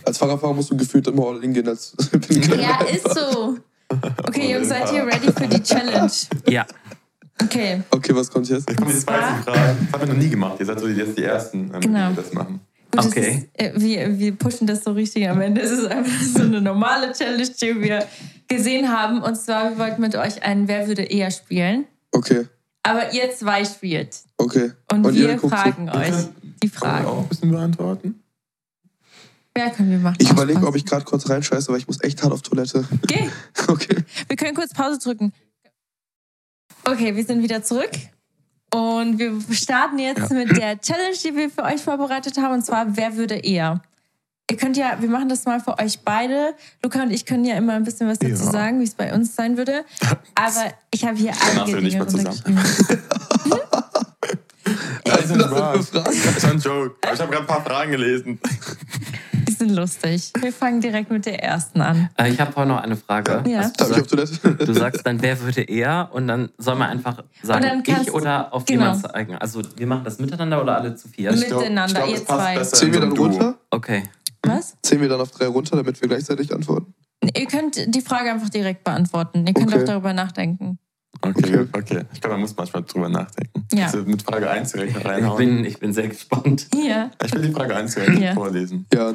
Als 0.06 0.18
Fahrradfahrer 0.18 0.54
musst 0.54 0.72
du 0.72 0.78
gefühlt 0.78 1.08
immer 1.08 1.28
all 1.28 1.44
in 1.44 1.54
gehen. 1.54 1.68
Als 1.68 1.96
ja, 2.30 2.82
ist 2.86 3.14
so. 3.14 3.58
Okay, 4.28 4.54
Jungs, 4.54 4.70
seid 4.70 4.92
ihr 4.94 5.06
ready 5.06 5.32
für 5.32 5.48
die 5.48 5.62
Challenge? 5.64 6.12
Ja, 6.50 6.66
Okay. 7.44 7.82
Okay, 7.90 8.14
was 8.16 8.30
kommt 8.30 8.48
jetzt? 8.50 8.70
Jetzt 8.70 8.78
kommen 8.78 8.92
die 8.92 9.00
zweiten 9.00 9.44
Fragen. 9.44 9.88
Das 9.92 9.94
haben 10.02 10.08
wir 10.08 10.14
noch 10.14 10.22
nie 10.22 10.30
gemacht. 10.30 10.58
Ihr 10.60 10.66
seid 10.68 10.80
so 10.80 10.88
jetzt 10.88 11.18
die 11.18 11.24
Ersten, 11.24 11.72
ähm, 11.74 11.82
Genau. 11.82 12.10
die 12.12 12.16
das 12.18 12.34
machen. 12.34 12.60
Gut, 12.92 13.06
Okay. 13.06 13.48
Ist, 13.58 13.60
äh, 13.60 13.72
wir, 13.76 14.20
wir 14.20 14.32
pushen 14.36 14.68
das 14.68 14.84
so 14.84 14.92
richtig 14.92 15.28
am 15.28 15.42
Ende. 15.42 15.60
Es 15.62 15.72
ist 15.72 15.86
einfach 15.88 16.22
so 16.36 16.44
eine 16.44 16.62
normale 16.62 17.12
Challenge, 17.14 17.50
die 17.60 17.82
wir 17.82 18.06
gesehen 18.48 18.90
haben. 18.96 19.24
Und 19.24 19.36
zwar, 19.38 19.72
wir 19.72 19.80
wollten 19.80 20.02
mit 20.02 20.16
euch 20.16 20.44
einen 20.44 20.68
Wer 20.68 20.88
würde 20.88 21.02
eher 21.04 21.32
spielen. 21.32 21.86
Okay, 22.12 22.46
Aber 22.84 23.12
ihr 23.14 23.32
zwei 23.32 23.66
spielt. 23.66 24.18
okay. 24.38 24.72
Und, 24.92 25.06
Und 25.08 25.16
wir 25.16 25.40
fragen 25.40 25.88
Wir 25.88 25.96
euch 25.96 26.10
können- 26.12 26.36
die 26.44 26.48
Wollen 26.52 26.62
wir 26.62 26.70
Fragen. 26.70 27.06
auch 27.08 27.18
ein 27.24 27.28
bisschen 27.28 27.52
beantworten? 27.52 28.21
Ja, 29.58 29.70
können 29.70 29.92
wir 29.92 29.98
machen. 30.00 30.16
Ich 30.20 30.30
überlege, 30.32 30.66
ob 30.66 30.76
ich 30.76 30.86
gerade 30.86 31.04
kurz 31.04 31.30
reinscheiße, 31.30 31.70
weil 31.72 31.78
ich 31.80 31.88
muss 31.88 32.02
echt 32.04 32.24
hart 32.24 32.32
auf 32.32 32.42
Toilette. 32.42 32.86
Okay, 33.04 33.30
Okay. 33.68 33.98
wir 34.28 34.36
können 34.38 34.56
kurz 34.56 34.74
Pause 34.74 34.98
drücken. 35.00 35.34
Okay, 36.86 37.16
wir 37.16 37.26
sind 37.26 37.44
wieder 37.44 37.62
zurück. 37.64 37.92
Und 38.74 39.20
wir 39.20 39.34
starten 39.54 40.00
jetzt 40.00 40.30
Ja. 40.32 40.36
mit 40.36 40.56
der 40.56 40.80
Challenge, 40.80 41.16
die 41.24 41.36
wir 41.36 41.50
für 41.50 41.64
euch 41.64 41.82
vorbereitet 41.82 42.38
haben. 42.38 42.54
Und 42.54 42.66
zwar, 42.66 42.96
wer 42.96 43.18
würde 43.18 43.36
eher? 43.36 43.82
Ihr 44.50 44.58
könnt 44.58 44.78
ja, 44.78 44.98
wir 45.02 45.10
machen 45.10 45.28
das 45.30 45.46
mal 45.46 45.60
für 45.60 45.78
euch 45.80 46.00
beide. 46.00 46.54
Luca 46.82 47.04
und 47.04 47.12
ich 47.12 47.26
können 47.26 47.44
ja 47.46 47.56
immer 47.56 47.74
ein 47.74 47.84
bisschen 47.84 48.08
was 48.08 48.20
dazu 48.20 48.32
Ja. 48.46 48.52
sagen, 48.52 48.80
wie 48.80 48.86
es 48.86 48.96
bei 48.96 49.14
uns 49.14 49.36
sein 49.36 49.58
würde. 49.58 49.84
Aber 50.36 50.74
ich 50.94 51.04
habe 51.06 51.18
hier 51.18 51.34
Danach 51.40 51.64
einige 51.68 51.82
Dinge 51.82 52.04
runtergeschrieben. 52.04 52.60
Das 55.04 55.32
Fragen? 55.32 55.88
Das 55.94 56.16
ist 56.38 56.46
ein 56.46 56.60
Joke. 56.60 56.96
Aber 57.02 57.14
ich 57.14 57.20
habe 57.20 57.32
gerade 57.32 57.44
ein 57.44 57.48
paar 57.48 57.64
Fragen 57.66 57.92
gelesen. 57.92 58.40
Sind 59.62 59.76
lustig. 59.76 60.32
Wir 60.40 60.52
fangen 60.52 60.82
direkt 60.82 61.12
mit 61.12 61.28
der 61.28 61.44
ersten 61.44 61.82
an. 61.82 62.10
äh, 62.18 62.30
ich 62.32 62.40
habe 62.42 62.52
vorher 62.52 62.74
noch 62.74 62.82
eine 62.82 62.96
Frage. 62.98 63.44
Ja. 63.48 63.70
Du, 63.78 63.84
ich 63.86 63.92
auf 63.92 64.10
sagst, 64.10 64.10
Toilette? 64.42 64.66
du 64.66 64.74
sagst 64.74 65.06
dann, 65.06 65.22
wer 65.22 65.40
würde 65.40 65.62
eher? 65.62 66.10
Und 66.14 66.28
dann 66.28 66.50
soll 66.58 66.74
man 66.76 66.90
einfach 66.90 67.24
sagen, 67.44 67.84
ich 67.86 68.12
oder 68.12 68.52
auf 68.54 68.66
genau. 68.66 68.86
jemanden 68.86 69.04
zeigen. 69.08 69.36
Also 69.36 69.62
wir 69.78 69.86
machen 69.86 70.04
das 70.04 70.18
miteinander 70.18 70.60
oder 70.64 70.78
alle 70.78 70.96
zu 70.96 71.08
vier? 71.10 71.30
Mit- 71.32 71.42
Ich 71.42 71.48
glaub- 71.48 71.60
Miteinander, 71.62 72.06
ich 72.08 72.16
glaub, 72.16 72.20
ihr 72.20 72.26
zwei. 72.26 72.64
Zählen 72.64 72.94
wir 72.94 73.02
so 73.02 73.06
dann 73.08 73.18
runter? 73.18 73.56
Okay. 73.70 74.04
Was? 74.44 74.76
Zählen 74.82 75.02
wir 75.02 75.10
dann 75.10 75.22
auf 75.22 75.30
drei 75.30 75.46
runter, 75.46 75.78
damit 75.78 76.02
wir 76.02 76.08
gleichzeitig 76.08 76.52
antworten? 76.56 76.96
Ihr 77.38 77.46
könnt 77.46 77.94
die 77.94 78.02
Frage 78.02 78.32
einfach 78.32 78.50
direkt 78.50 78.84
beantworten. 78.84 79.46
Ihr 79.46 79.54
könnt 79.54 79.68
Okay. 79.72 79.82
auch 79.84 79.86
darüber 79.86 80.14
nachdenken. 80.14 80.80
Okay, 81.22 81.68
Okay. 81.72 82.02
Ich 82.14 82.20
glaube, 82.22 82.34
man 82.34 82.42
muss 82.42 82.56
manchmal 82.58 82.82
drüber 82.82 83.08
nachdenken. 83.10 83.68
Ja. 83.74 83.86
Also 83.86 84.00
mit 84.00 84.24
Frage 84.24 84.50
1 84.50 84.72
direkt 84.72 84.98
Ich 84.98 85.06
reinhauen. 85.06 85.38
bin, 85.38 85.66
ich 85.66 85.78
bin 85.78 85.94
sehr 85.94 86.08
gespannt. 86.08 86.66
Hier. 86.74 87.12
ich 87.24 87.32
will 87.32 87.44
die 87.44 87.52
Frage 87.52 87.76
1 87.76 87.94
direkt 87.94 88.18
Ja. 88.20 88.34
vorlesen. 88.34 88.88
Ja. 88.92 89.14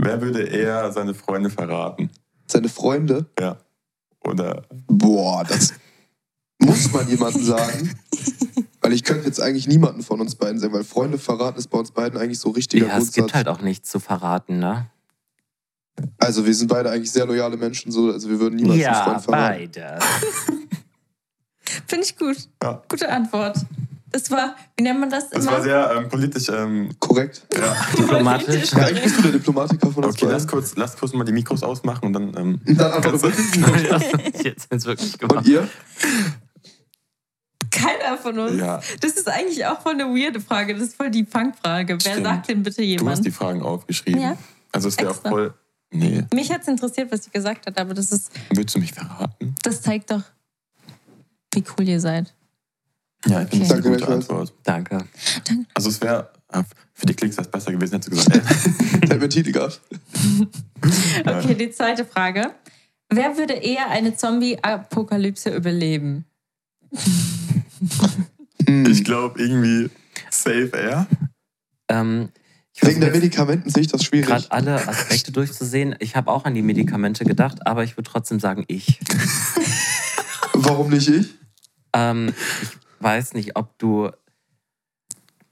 Wer 0.00 0.20
würde 0.22 0.42
eher 0.44 0.90
seine 0.92 1.14
Freunde 1.14 1.50
verraten? 1.50 2.10
Seine 2.46 2.68
Freunde? 2.68 3.26
Ja. 3.38 3.58
Oder 4.24 4.62
Boah, 4.86 5.44
das 5.44 5.72
muss 6.58 6.90
man 6.92 7.08
jemandem 7.08 7.42
sagen. 7.42 7.94
Weil 8.80 8.92
ich 8.94 9.04
könnte 9.04 9.26
jetzt 9.26 9.40
eigentlich 9.40 9.68
niemanden 9.68 10.02
von 10.02 10.20
uns 10.20 10.34
beiden 10.34 10.58
sagen, 10.58 10.72
weil 10.72 10.84
Freunde 10.84 11.18
verraten 11.18 11.58
ist 11.58 11.68
bei 11.68 11.78
uns 11.78 11.90
beiden 11.90 12.18
eigentlich 12.18 12.38
so 12.38 12.50
richtiger 12.50 12.86
Ja, 12.86 12.92
es 12.92 12.96
Grundsatz. 12.96 13.14
gibt 13.14 13.34
halt 13.34 13.48
auch 13.48 13.60
nichts 13.60 13.90
zu 13.90 14.00
verraten, 14.00 14.58
ne? 14.58 14.86
Also 16.18 16.46
wir 16.46 16.54
sind 16.54 16.68
beide 16.68 16.90
eigentlich 16.90 17.12
sehr 17.12 17.26
loyale 17.26 17.58
Menschen, 17.58 17.92
so, 17.92 18.10
also 18.10 18.30
wir 18.30 18.40
würden 18.40 18.56
niemals 18.56 18.82
einen 18.82 18.94
Freund 19.04 19.22
verraten. 19.22 19.70
beide. 19.72 19.98
Finde 21.86 22.04
ich 22.04 22.16
gut. 22.16 22.48
Ja. 22.62 22.82
Gute 22.88 23.10
Antwort. 23.10 23.58
Das 24.12 24.30
war, 24.30 24.56
wie 24.76 24.82
nennt 24.82 24.98
man 25.00 25.08
das 25.10 25.30
das 25.30 25.42
immer? 25.44 25.52
war 25.52 25.62
sehr 25.62 25.92
ähm, 25.96 26.08
politisch. 26.08 26.48
Ähm, 26.48 26.90
Korrekt. 26.98 27.46
ja. 27.56 27.76
Diplomatisch. 27.96 28.72
Ja, 28.72 28.78
eigentlich 28.86 29.04
bist 29.04 29.18
du 29.18 29.22
der 29.22 29.32
Diplomatiker 29.32 29.90
von 29.92 30.04
uns 30.04 30.16
Okay, 30.16 30.26
lass 30.32 30.46
kurz, 30.48 30.74
lass 30.76 30.96
kurz 30.96 31.12
mal 31.12 31.24
die 31.24 31.32
Mikros 31.32 31.62
ausmachen 31.62 32.06
und 32.06 32.12
dann. 32.14 32.34
Ähm, 32.36 32.60
Und 32.66 32.76
dann 32.80 32.92
einfach 32.92 33.10
Kannst 33.10 33.24
du- 33.24 34.42
jetzt 34.44 34.68
jetzt 34.72 34.86
wirklich 34.86 35.12
Und 35.22 35.28
gemacht. 35.28 35.46
ihr? 35.46 35.68
Keiner 37.70 38.18
von 38.18 38.38
uns. 38.38 38.58
ja, 38.60 38.80
Das 39.00 39.12
ist 39.12 39.28
eigentlich 39.28 39.64
auch 39.64 39.80
voll 39.80 39.92
eine 39.94 40.06
weirde 40.06 40.40
Frage. 40.40 40.74
Das 40.74 40.82
ist 40.82 40.96
voll 40.96 41.10
die 41.10 41.24
Fangfrage. 41.24 41.98
Wer 42.02 42.12
Stimmt. 42.12 42.26
sagt 42.26 42.48
denn 42.48 42.62
bitte 42.62 42.78
du 42.78 42.82
hast 42.82 42.88
jemand? 43.00 43.24
die 43.26 43.30
Fragen 43.30 43.62
aufgeschrieben. 43.62 44.20
Ja. 44.20 44.36
Also 44.72 44.88
es 44.88 44.96
wäre 44.98 45.10
auch 45.10 45.14
Extra. 45.14 45.30
voll. 45.30 45.54
Nee, 45.92 46.24
Mich 46.34 46.50
hat 46.52 46.62
es 46.62 46.68
interessiert, 46.68 47.10
was 47.12 47.24
sie 47.24 47.30
gesagt 47.30 47.66
hat, 47.66 47.76
aber 47.78 47.94
das 47.94 48.12
ist, 48.12 48.30
willst 48.50 48.74
du 48.76 48.78
mich 48.78 48.92
verraten? 48.92 49.56
das 49.64 49.82
zeigt 49.82 50.10
doch, 50.12 50.22
wie 51.52 51.64
cool 51.78 51.88
ihr 51.88 52.00
seid. 52.00 52.32
Ja, 53.26 53.42
ich 53.42 53.48
finde 53.50 53.66
das 53.66 53.68
Danke, 53.68 53.88
eine 53.88 53.98
gute. 53.98 54.12
Antwort. 54.12 54.52
Danke. 54.64 55.04
Also 55.74 55.88
es 55.90 56.00
wäre. 56.00 56.30
äh, 56.52 56.62
Für 56.94 57.06
die 57.06 57.14
Klicks 57.14 57.36
es 57.38 57.48
besser 57.48 57.72
gewesen, 57.72 58.00
hättest 58.00 58.12
du 58.12 58.16
gesagt. 58.16 58.34
Ey. 58.94 59.00
Der 59.06 59.10
hat 59.10 59.20
mir 59.20 59.28
Titel 59.28 59.52
gehabt. 59.52 59.80
Okay, 61.26 61.54
die 61.54 61.70
zweite 61.70 62.04
Frage. 62.04 62.50
Wer 63.10 63.36
würde 63.36 63.54
eher 63.54 63.90
eine 63.90 64.16
Zombie-Apokalypse 64.16 65.50
überleben? 65.54 66.24
Hm. 68.66 68.86
Ich 68.86 69.04
glaube 69.04 69.40
irgendwie 69.42 69.90
Safe 70.30 70.70
Air. 70.74 71.06
Ähm, 71.88 72.28
ich 72.74 72.86
Wegen 72.86 73.00
der 73.00 73.10
Medikamenten 73.10 73.68
sehe 73.70 73.82
ich 73.82 73.88
das 73.88 74.04
schwierig. 74.04 74.26
gerade 74.26 74.50
alle 74.50 74.86
Aspekte 74.88 75.32
durchzusehen. 75.32 75.96
Ich 75.98 76.14
habe 76.16 76.30
auch 76.30 76.44
an 76.44 76.54
die 76.54 76.62
Medikamente 76.62 77.24
gedacht, 77.24 77.66
aber 77.66 77.84
ich 77.84 77.96
würde 77.96 78.08
trotzdem 78.10 78.38
sagen, 78.40 78.64
ich. 78.68 79.00
Warum 80.52 80.90
nicht 80.90 81.08
ich? 81.08 81.34
Ähm, 81.92 82.32
ich 82.62 82.68
weiß 83.00 83.34
nicht, 83.34 83.56
ob 83.56 83.78
du 83.78 84.10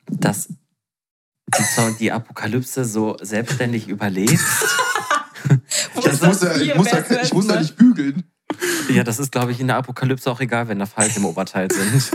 das, 0.07 0.49
die, 0.49 1.97
die 1.99 2.13
Apokalypse 2.13 2.85
so 2.85 3.17
selbstständig 3.21 3.89
überlebst. 3.89 4.45
Muss, 5.95 6.05
das 6.21 6.43
ja, 6.43 6.57
ich 6.57 6.75
muss, 6.75 6.91
ja, 6.91 7.23
ich 7.23 7.33
muss 7.33 7.47
ja 7.47 7.61
nicht 7.61 7.77
bügeln. 7.77 8.25
Ja, 8.91 9.05
das 9.05 9.19
ist, 9.19 9.33
glaube 9.33 9.53
ich, 9.53 9.61
in 9.61 9.69
der 9.69 9.77
Apokalypse 9.77 10.31
auch 10.31 10.41
egal, 10.41 10.69
wenn 10.69 10.79
da 10.79 10.87
Falten 10.87 11.19
im 11.19 11.25
Oberteil 11.25 11.71
sind. 11.71 12.11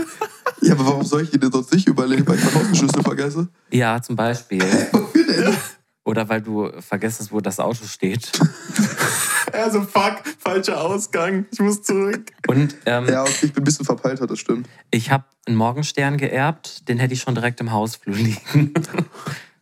Ja, 0.60 0.74
aber 0.74 0.86
warum 0.86 1.04
soll 1.04 1.22
ich 1.22 1.32
ihn 1.32 1.40
denn 1.40 1.52
sonst 1.52 1.72
nicht 1.72 1.88
überleben, 1.88 2.26
weil 2.26 2.38
ich 2.38 2.44
meinen 2.44 2.56
Außenschlüssel 2.56 3.02
vergesse? 3.02 3.48
Ja, 3.70 4.00
zum 4.00 4.16
Beispiel. 4.16 4.62
Wofür 4.92 5.26
denn? 5.26 5.56
Oder 6.04 6.28
weil 6.28 6.42
du 6.42 6.70
vergisst, 6.80 7.32
wo 7.32 7.40
das 7.40 7.60
Auto 7.60 7.84
steht. 7.86 8.30
Ja, 9.54 9.70
so 9.70 9.82
fuck, 9.82 10.22
falscher 10.38 10.80
Ausgang, 10.80 11.46
ich 11.52 11.60
muss 11.60 11.82
zurück. 11.82 12.32
Und 12.48 12.76
ähm, 12.86 13.06
Ja, 13.08 13.22
okay, 13.22 13.46
ich 13.46 13.52
bin 13.52 13.62
ein 13.62 13.64
bisschen 13.64 13.84
verpeilter, 13.86 14.26
das 14.26 14.38
stimmt. 14.38 14.68
ich 14.90 15.10
habe 15.10 15.24
einen 15.46 15.56
Morgenstern 15.56 16.16
geerbt, 16.18 16.88
den 16.88 16.98
hätte 16.98 17.14
ich 17.14 17.20
schon 17.20 17.34
direkt 17.34 17.60
im 17.60 17.70
Hausflur 17.72 18.16
liegen. 18.16 18.72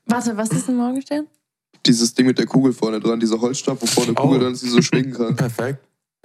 Warte, 0.06 0.36
was 0.36 0.48
ist 0.50 0.68
ein 0.68 0.76
Morgenstern? 0.76 1.26
Dieses 1.84 2.14
Ding 2.14 2.26
mit 2.26 2.38
der 2.38 2.46
Kugel 2.46 2.72
vorne 2.72 3.00
dran, 3.00 3.18
dieser 3.20 3.40
Holzstab, 3.40 3.80
wo 3.82 3.86
vorne 3.86 4.10
eine 4.10 4.18
Oh. 4.18 4.22
Kugel 4.22 4.40
dann 4.40 4.54
sie 4.54 4.68
so 4.68 4.80
schwingen 4.80 5.12
kann. 5.12 5.34
Perfekt. 5.36 5.78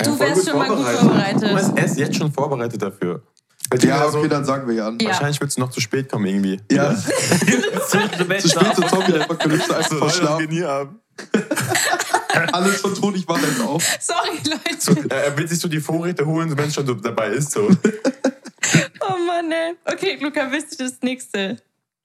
Du 0.03 0.17
wärst 0.19 0.47
schon 0.47 0.57
mal 0.59 0.67
gut 0.69 0.85
vorbereitet. 0.85 1.41
Du 1.49 1.55
bist 1.55 1.71
erst 1.75 1.97
jetzt 1.97 2.15
schon 2.15 2.31
vorbereitet 2.31 2.81
dafür. 2.81 3.23
Ja, 3.81 4.09
so- 4.09 4.19
okay, 4.19 4.29
dann 4.29 4.45
sagen 4.45 4.67
wir 4.67 4.75
ja. 4.75 4.93
Wahrscheinlich 5.03 5.41
willst 5.41 5.57
du 5.57 5.61
noch 5.61 5.71
zu 5.71 5.81
spät 5.81 6.09
kommen 6.09 6.25
irgendwie. 6.27 6.61
Ja, 6.71 6.91
du 6.93 6.97
zu 7.89 7.99
spät 8.19 8.41
zu 8.41 8.59
einfach 8.59 8.93
Also, 8.93 9.49
Leute, 9.49 9.67
das 9.67 9.87
verschlafen. 9.87 10.99
Alles 12.53 12.79
schon 12.81 12.93
tot, 12.95 13.15
ich 13.15 13.27
warte 13.27 13.45
jetzt 13.47 13.61
auf. 13.61 13.83
Sorry, 13.99 14.37
Leute. 14.45 15.09
Er 15.09 15.25
er 15.25 15.37
will 15.37 15.47
sich 15.47 15.59
so 15.59 15.67
die 15.67 15.79
Vorräte 15.79 16.25
holen, 16.25 16.55
wenn 16.57 16.67
es 16.67 16.73
schon 16.75 16.85
so 16.85 16.93
dabei 16.93 17.29
ist. 17.29 17.51
So. 17.51 17.69
Oh 18.99 19.15
Mann, 19.25 19.49
ey. 19.51 19.75
Okay, 19.85 20.17
Luca, 20.21 20.51
willst 20.51 20.77
du 20.79 20.83
das 20.83 21.01
nächste? 21.01 21.57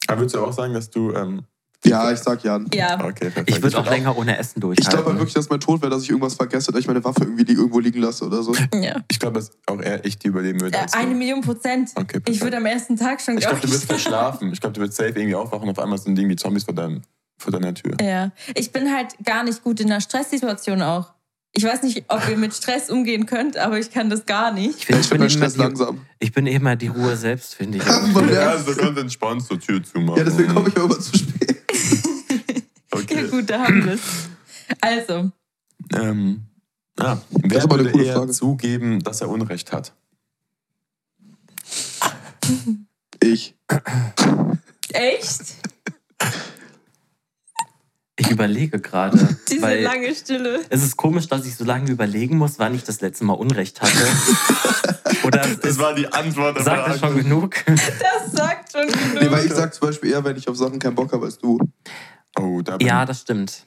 Aber 0.07 0.21
würdest 0.21 0.37
du 0.37 0.45
auch 0.45 0.53
sagen, 0.53 0.75
dass 0.75 0.89
du. 0.91 1.13
Ähm, 1.13 1.43
Ja, 1.85 2.13
ich 2.13 2.21
sag 2.21 2.45
Jan. 2.45 2.69
Ja. 2.73 2.95
okay, 3.05 3.31
perfekt. 3.31 3.51
Ich 3.51 3.61
würde 3.61 3.79
auch 3.79 3.91
länger 3.91 4.17
ohne 4.17 4.39
Essen 4.39 4.59
Ich 4.59 4.61
glaube 4.61 4.77
durchhalten. 4.77 5.07
halt 5.07 5.19
wirklich, 5.19 5.35
dass 5.35 5.49
mein 5.51 5.59
Tod 5.59 5.83
wäre, 5.83 5.91
dass 5.91 6.05
ich 6.05 6.11
irgendwas 6.11 6.35
vergesse, 6.35 6.71
dass 6.71 6.81
ich 6.81 6.87
meine 6.87 7.03
Waffe 7.03 7.25
irgendwie 7.25 7.43
li- 7.43 7.55
irgendwo 7.55 7.81
liegen 7.81 8.01
lasse 8.01 8.25
oder 8.27 8.43
so. 8.45 8.55
ja. 8.81 9.01
Ich 9.11 9.19
glaube, 9.19 9.41
dass 9.41 9.51
auch 9.67 9.81
eher 9.81 10.05
ich 10.05 10.19
die 10.19 10.29
überleben 10.29 10.61
würde. 10.61 10.79
Äh, 10.79 10.87
eine 10.93 11.15
Million 11.17 11.41
Prozent. 11.41 11.91
Okay, 11.97 12.05
perfekt. 12.21 12.29
Ich 12.29 12.41
würde 12.41 12.59
am 12.59 12.67
ersten 12.67 12.97
Tag 12.97 13.21
schon, 13.21 13.35
Ich 13.35 13.41
glaube, 13.41 13.57
glaube 13.57 13.67
du 13.67 13.73
wirst 13.73 13.87
verschlafen. 13.87 14.53
Ich 14.53 14.61
glaube, 14.61 14.75
du 14.75 14.81
wirst 14.83 14.95
safe 14.95 15.09
irgendwie 15.11 15.35
aufwachen 15.35 15.65
und 15.69 15.77
auf 15.77 15.83
einmal 15.83 15.99
sind 15.99 16.17
irgendwie 16.17 16.37
Zombies 16.37 16.63
vor, 16.63 16.75
deinem, 16.75 17.03
vor 17.43 17.53
deiner 17.53 17.75
Tür. 17.75 17.97
Ja. 18.01 18.31
Ich 18.55 18.73
bin 18.73 18.93
halt 18.95 19.15
gar 19.25 19.45
nicht 19.45 19.63
gut 19.63 19.81
in 19.81 19.91
einer 19.91 20.01
Stresssituation 20.01 20.81
auch. 20.83 21.13
Ich 21.55 21.65
weiß 21.65 21.83
nicht, 21.83 22.05
ob 22.09 22.27
ihr 22.31 22.39
mit 22.39 22.55
Stress 22.55 22.89
umgehen 22.89 23.27
könnt, 23.27 23.59
aber 23.59 23.79
ich 23.79 23.91
kann 23.91 24.09
das 24.09 24.25
gar 24.25 24.53
nicht. 24.53 24.79
Ich, 24.79 24.87
find, 24.87 25.01
Ich 25.01 25.13
ich, 25.13 25.19
bin 25.19 25.29
Stress 25.29 25.53
die, 25.53 25.59
langsam. 25.59 26.01
ich 26.19 26.33
bin 26.33 26.47
immer 26.47 26.77
die 26.77 26.87
Ruhe 26.87 27.15
selbst, 27.17 27.55
finde 27.57 27.77
ich. 27.79 27.85
Ja, 28.33 28.51
also 28.53 28.75
ganz 28.75 28.99
entspannt 28.99 29.45
zur 29.45 29.61
Tür 29.61 29.83
zumachen. 29.85 30.17
Ja, 30.19 30.25
deswegen 30.25 30.55
komme 30.55 30.69
ich 30.71 30.75
ja 30.75 30.85
immer 30.85 30.99
zu 30.99 31.19
spät. 31.19 31.59
Okay. 32.95 33.25
Ja 33.25 33.31
gut, 33.31 33.49
da 33.49 33.61
haben 33.63 33.85
wir 33.87 33.95
es. 33.95 34.01
Also, 34.81 35.31
Ähm, 35.95 36.43
ja. 36.99 37.15
Das 37.31 37.33
Wer 37.43 37.59
ist 37.59 37.65
aber 37.65 37.75
eine 37.77 37.85
würde 37.85 37.93
coole 37.93 38.05
eher 38.05 38.17
Frage. 38.17 38.33
zugeben, 38.33 39.03
dass 39.03 39.21
er 39.23 39.31
Unrecht 39.31 39.73
hat? 39.73 39.95
Ich. 43.23 43.55
echt? 44.93 45.41
Ich 48.25 48.31
überlege 48.31 48.79
gerade. 48.81 49.19
Diese 49.51 49.63
weil 49.63 49.83
lange 49.83 50.15
Stille. 50.15 50.61
Es 50.71 50.83
ist 50.83 50.97
komisch, 50.97 51.27
dass 51.29 51.45
ich 51.47 51.57
so 51.57 51.65
lange 51.65 51.91
überlegen 51.91 52.39
muss, 52.39 52.59
wann 52.59 52.75
ich 52.75 52.85
das 52.85 53.01
letzte 53.01 53.25
Mal 53.25 53.35
Unrecht 53.35 53.81
hatte. 53.83 53.93
Oder 55.25 55.43
es 55.45 55.61
Das 55.61 55.79
war 55.79 55.95
die 55.95 56.07
Antwort. 56.13 56.63
sagt 56.63 56.89
das 56.89 57.01
schon 57.01 57.11
Frage. 57.11 57.23
genug? 57.25 57.55
Das 57.67 58.33
sagt 58.33 58.73
schon 58.73 58.87
Nee, 58.87 59.19
genug. 59.21 59.33
weil 59.33 59.47
ich 59.47 59.53
sag 59.53 59.75
zum 59.75 59.89
Beispiel 59.89 60.11
eher, 60.11 60.25
wenn 60.25 60.37
ich 60.37 60.49
auf 60.49 60.57
Sachen 60.57 60.79
keinen 60.79 60.95
Bock 60.95 61.13
habe 61.13 61.27
als 61.27 61.39
du. 61.39 61.59
Oh, 62.39 62.61
da 62.63 62.77
bin 62.77 62.87
Ja, 62.87 63.05
das 63.05 63.23
stimmt. 63.23 63.65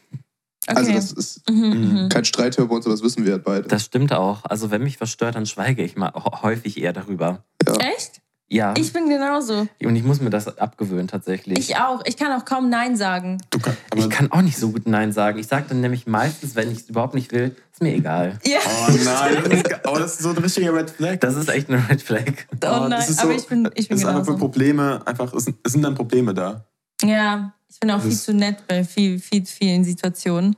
Okay. 0.67 0.77
Also 0.77 0.91
das 0.93 1.11
ist 1.11 1.49
mhm, 1.49 2.03
mhm. 2.05 2.09
kein 2.09 2.25
Streit 2.25 2.55
hier 2.55 2.65
bei 2.65 2.75
uns, 2.75 2.85
aber 2.85 2.95
das 2.95 3.03
wissen 3.03 3.23
wir 3.25 3.33
halt 3.33 3.43
beide. 3.43 3.67
Das 3.67 3.83
stimmt 3.85 4.13
auch. 4.13 4.45
Also 4.45 4.71
wenn 4.71 4.81
mich 4.83 4.99
was 4.99 5.11
stört, 5.11 5.35
dann 5.35 5.45
schweige 5.45 5.83
ich 5.83 5.95
mal 5.95 6.11
häufig 6.41 6.81
eher 6.81 6.93
darüber. 6.93 7.43
Echt? 7.79 8.21
Ja. 8.47 8.75
Ich 8.77 8.93
bin 8.93 9.09
genauso. 9.09 9.67
und 9.83 9.95
ich 9.95 10.03
muss 10.03 10.21
mir 10.21 10.29
das 10.29 10.59
abgewöhnen 10.59 11.07
tatsächlich. 11.07 11.57
Ich 11.57 11.77
auch. 11.77 12.01
Ich 12.05 12.15
kann 12.15 12.31
auch 12.31 12.45
kaum 12.45 12.69
Nein 12.69 12.95
sagen. 12.95 13.41
Du 13.49 13.57
kann, 13.59 13.75
aber, 13.89 14.01
Ich 14.01 14.09
kann 14.11 14.31
auch 14.31 14.41
nicht 14.43 14.57
so 14.57 14.69
gut 14.71 14.85
Nein 14.87 15.11
sagen. 15.11 15.39
Ich 15.39 15.47
sage 15.47 15.65
dann 15.69 15.81
nämlich 15.81 16.05
meistens, 16.05 16.55
wenn 16.55 16.71
ich 16.71 16.79
es 16.81 16.89
überhaupt 16.89 17.15
nicht 17.15 17.31
will, 17.31 17.55
ist 17.73 17.81
mir 17.81 17.95
egal. 17.95 18.39
Ja. 18.45 18.59
oh 18.63 18.91
nein, 19.03 19.37
das 19.49 19.53
ist, 19.53 19.79
oh, 19.87 19.97
das 19.97 20.11
ist 20.13 20.19
so 20.19 20.29
ein 20.29 20.37
richtiger 20.37 20.73
Red 20.75 20.91
Flag. 20.91 21.17
Das 21.21 21.35
ist 21.35 21.49
echt 21.49 21.69
eine 21.69 21.89
Red 21.89 22.01
Flag. 22.03 22.21
Oh 22.53 22.57
das 22.59 22.89
nein, 22.89 22.99
ist 23.09 23.19
aber 23.19 23.31
so- 23.31 23.37
ich 23.39 23.47
bin, 23.47 23.69
ich 23.73 23.87
bin 23.87 23.97
es 23.97 24.03
ist 24.03 24.07
einfach 24.09 24.25
für. 24.25 24.37
Probleme, 24.37 25.01
einfach, 25.07 25.33
es 25.33 25.45
sind, 25.45 25.57
es 25.63 25.71
sind 25.71 25.81
dann 25.81 25.95
Probleme 25.95 26.33
da. 26.35 26.65
Ja, 27.03 27.51
ich 27.67 27.79
bin 27.79 27.89
auch 27.89 27.99
viel 28.01 28.11
Das- 28.11 28.23
zu 28.25 28.33
nett 28.33 28.67
bei 28.67 28.83
viel, 28.83 29.17
viel, 29.19 29.43
vielen 29.45 29.83
Situationen. 29.83 30.55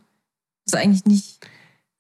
Das 0.65 0.73
ist 0.73 0.85
eigentlich 0.85 1.05
nicht 1.05 1.39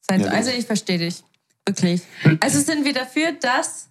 sein. 0.01 0.19
Ja, 0.19 0.25
das- 0.27 0.35
also 0.35 0.49
ich 0.51 0.65
verstehe 0.65 0.97
dich. 0.97 1.23
Wirklich. 1.65 2.01
Also 2.41 2.59
sind 2.59 2.83
wir 2.83 2.93
dafür, 2.93 3.31
dass. 3.39 3.87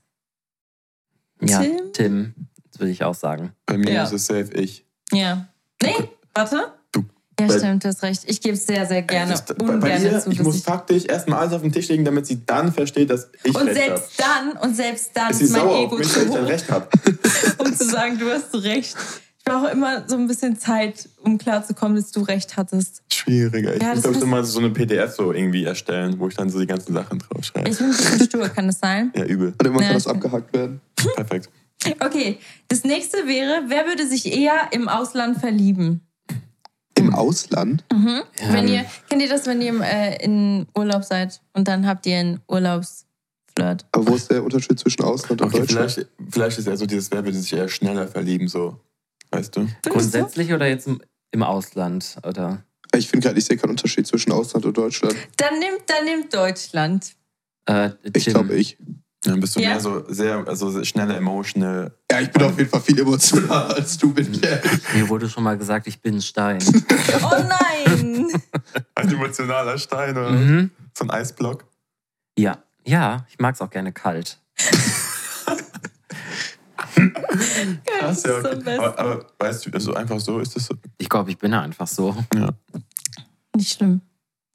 Ja, 1.41 1.61
Tim? 1.61 1.79
Tim, 1.93 2.35
das 2.71 2.81
würde 2.81 2.93
ich 2.93 3.05
auch 3.05 3.15
sagen. 3.15 3.53
Bei 3.67 3.77
mir 3.77 3.93
Ja. 3.93 4.05
ist 4.05 4.13
es 4.13 4.27
safe 4.27 4.51
ich. 4.55 4.85
Ja. 5.13 5.47
Nee, 5.83 5.95
warte. 6.35 6.73
Du- 6.93 7.05
Ja, 7.39 7.47
bei- 7.47 7.59
stimmt, 7.59 7.85
du 7.85 7.89
hast 7.89 8.03
recht. 8.03 8.23
Ich 8.27 8.41
gebe 8.41 8.55
es 8.55 8.67
sehr, 8.67 8.87
sehr 8.87 9.03
gerne, 9.03 9.33
Das- 9.33 9.45
bei, 9.45 9.55
bei 9.77 9.99
ihr, 9.99 10.11
dazu. 10.13 10.31
ich 10.31 10.41
muss 10.43 10.57
ich 10.57 10.63
faktisch 10.63 11.05
erstmal 11.05 11.41
alles 11.41 11.53
auf 11.53 11.63
den 11.63 11.71
Tisch 11.73 11.89
legen, 11.89 12.05
damit 12.05 12.27
sie 12.27 12.45
dann 12.47 12.73
versteht, 12.73 13.11
dass 13.11 13.29
ich 13.45 13.55
und 13.55 13.69
recht 13.69 13.79
habe. 13.81 13.99
selbst 13.99 14.13
dann, 14.21 14.53
und 14.63 14.75
selbst 14.75 15.11
dann 15.15 15.31
Ist 15.31 15.43
ist 15.43 15.51
mein 15.53 15.61
sauer 15.61 15.77
auf 15.77 15.85
Ego 15.87 15.97
mich, 15.99 16.09
zu 16.09 16.17
weil 16.21 16.27
ich 16.27 16.33
dann 16.33 16.45
hoch, 16.45 16.49
recht 16.49 16.71
habe. 16.71 16.89
um 17.59 17.75
zu 17.77 17.85
sagen, 17.85 18.19
du 18.19 18.31
hast 18.31 18.55
recht. 18.55 18.97
Ich 19.49 19.53
brauche 19.53 19.69
immer 19.71 20.09
so 20.09 20.17
ein 20.17 20.27
bisschen 20.27 20.59
Zeit, 20.59 21.09
um 21.23 21.39
klarzukommen, 21.39 21.95
dass 21.97 22.11
du 22.11 22.23
recht 22.23 22.57
hattest. 22.57 23.03
Schwieriger. 23.13 23.77
Ich 23.77 23.81
Ja, 23.83 23.91
muss, 23.95 24.03
glaube 24.03 24.17
ich, 24.17 24.23
ist- 24.25 24.29
mal 24.29 24.45
so 24.45 24.59
eine 24.59 24.71
PDF 24.71 25.15
so 25.15 25.33
irgendwie 25.33 25.63
erstellen, 25.63 26.19
wo 26.19 26.27
ich 26.27 26.35
dann 26.35 26.51
so 26.51 26.59
die 26.59 26.67
ganzen 26.67 26.93
Sachen 26.93 27.21
draufschreibe. 27.21 27.71
Ich 27.71 27.79
bin 27.79 27.87
ein 27.87 27.93
bisschen 27.97 28.21
stur, 28.27 28.49
kann 28.49 28.67
das 28.67 28.81
sein? 28.81 29.13
Ja, 29.15 29.25
übel. 29.25 29.49
Und 29.51 29.63
irgendwann 29.63 29.83
Ja, 29.85 29.89
kann 29.91 29.97
das 29.99 30.09
abgehackt 30.09 30.53
werden. 30.53 30.81
Perfekt. 31.15 31.49
Okay, 32.01 32.39
das 32.67 32.83
nächste 32.83 33.19
wäre, 33.29 33.63
wer 33.69 33.87
würde 33.87 34.05
sich 34.09 34.27
eher 34.37 34.69
im 34.73 34.89
Ausland 34.89 35.39
verlieben? 35.39 36.01
Im 36.99 37.15
Ausland? 37.15 37.85
Mhm. 37.93 38.23
Wenn 38.51 38.67
Ähm, 38.67 38.75
ihr, 38.75 38.85
kennt 39.09 39.23
ihr 39.23 39.29
das, 39.29 39.47
wenn 39.47 39.63
ihr 39.63 39.81
äh, 39.81 40.25
in 40.25 40.67
Urlaub 40.77 41.05
seid 41.05 41.41
und 41.53 41.69
dann 41.69 41.87
habt 41.87 42.05
ihr 42.07 42.17
einen 42.19 42.41
Urlaubsflirt? 42.49 43.87
Aber 43.93 44.09
wo 44.09 44.17
ist 44.17 44.29
der 44.29 44.43
Unterschied 44.43 44.81
zwischen 44.81 45.03
Ausland 45.05 45.41
und 45.41 45.49
Okay, 45.49 45.59
Deutschland? 45.61 45.93
vielleicht, 45.93 46.11
vielleicht 46.31 46.59
ist 46.59 46.67
eher 46.67 46.77
so 46.77 46.87
dieses, 46.87 47.13
wer 47.13 47.25
würde 47.25 47.39
sich 47.39 47.53
eher 47.53 47.69
schneller 47.69 48.09
verlieben, 48.09 48.49
so. 48.49 48.81
Weißt 49.31 49.57
du? 49.57 49.61
Findest 49.61 49.77
du? 49.85 49.91
Grundsätzlich 49.91 50.53
oder 50.53 50.67
jetzt 50.67 50.87
im, 50.87 51.01
im 51.33 51.43
Ausland? 51.43 52.17
Oder? 52.27 52.63
Ich 52.95 53.09
finde 53.09 53.27
gerade, 53.27 53.39
ich 53.39 53.45
sehe 53.45 53.57
keinen 53.57 53.71
Unterschied 53.71 54.07
zwischen 54.07 54.33
Ausland 54.33 54.65
und 54.65 54.77
Deutschland. 54.77 55.15
Dann 55.37 55.59
nimmt, 55.59 55.83
dann 55.87 56.05
nimmt 56.05 56.33
Deutschland. 56.35 57.15
Äh, 57.67 57.91
Ich 58.15 58.27
glaube 58.27 58.55
ich. 58.55 58.79
Dann 59.25 59.41
bist 59.41 59.57
du 59.57 59.61
Ja. 59.61 59.71
mehr 59.71 59.81
so 59.81 60.05
sehr, 60.09 60.47
also 60.47 60.71
sehr 60.71 60.85
schneller 60.85 61.17
emotional. 61.17 61.93
Ja, 62.11 62.21
ich 62.21 62.31
bin 62.31 62.43
auf 62.45 62.57
jeden 62.57 62.71
Fall 62.71 62.81
viel 62.81 62.99
emotionaler 63.01 63.75
als 63.75 63.99
du, 63.99 64.13
bin 64.15 64.33
ich 64.33 64.43
ehrlich. 64.43 64.81
Mir 64.95 65.09
wurde 65.09 65.29
schon 65.29 65.43
mal 65.43 65.59
gesagt, 65.59 65.89
ich 65.89 66.01
bin 66.01 66.17
ein 66.17 66.23
Stein. 66.23 66.59
Oh 67.23 67.31
nein! 67.31 68.27
Ein 68.95 69.09
emotionaler 69.13 69.79
Stein 69.79 70.17
oder 70.17 70.31
mhm. 70.31 70.71
so 70.97 71.05
ein 71.05 71.11
Eisblock. 71.11 71.65
Ja, 72.39 72.63
ja, 72.85 73.27
ich 73.31 73.39
mag 73.39 73.55
es 73.55 73.61
auch 73.61 73.71
gerne 73.71 73.93
kalt. 73.93 74.39
das 78.01 78.19
ist 78.19 78.27
ja, 78.27 78.41
so 78.43 78.49
okay. 78.49 78.63
best. 78.65 78.79
aber, 78.81 78.99
aber 78.99 79.27
weißt 79.39 79.67
du, 79.67 79.71
also 79.73 79.95
einfach 79.95 80.21
so 80.21 80.39
ist 80.41 80.57
es 80.57 80.67
so. 80.67 80.75
Ich 80.99 81.09
glaube, 81.09 81.31
ich 81.31 81.39
bin 81.39 81.53
einfach 81.55 81.87
so. 81.87 82.15
Nicht 83.57 83.73
schlimm. 83.77 84.01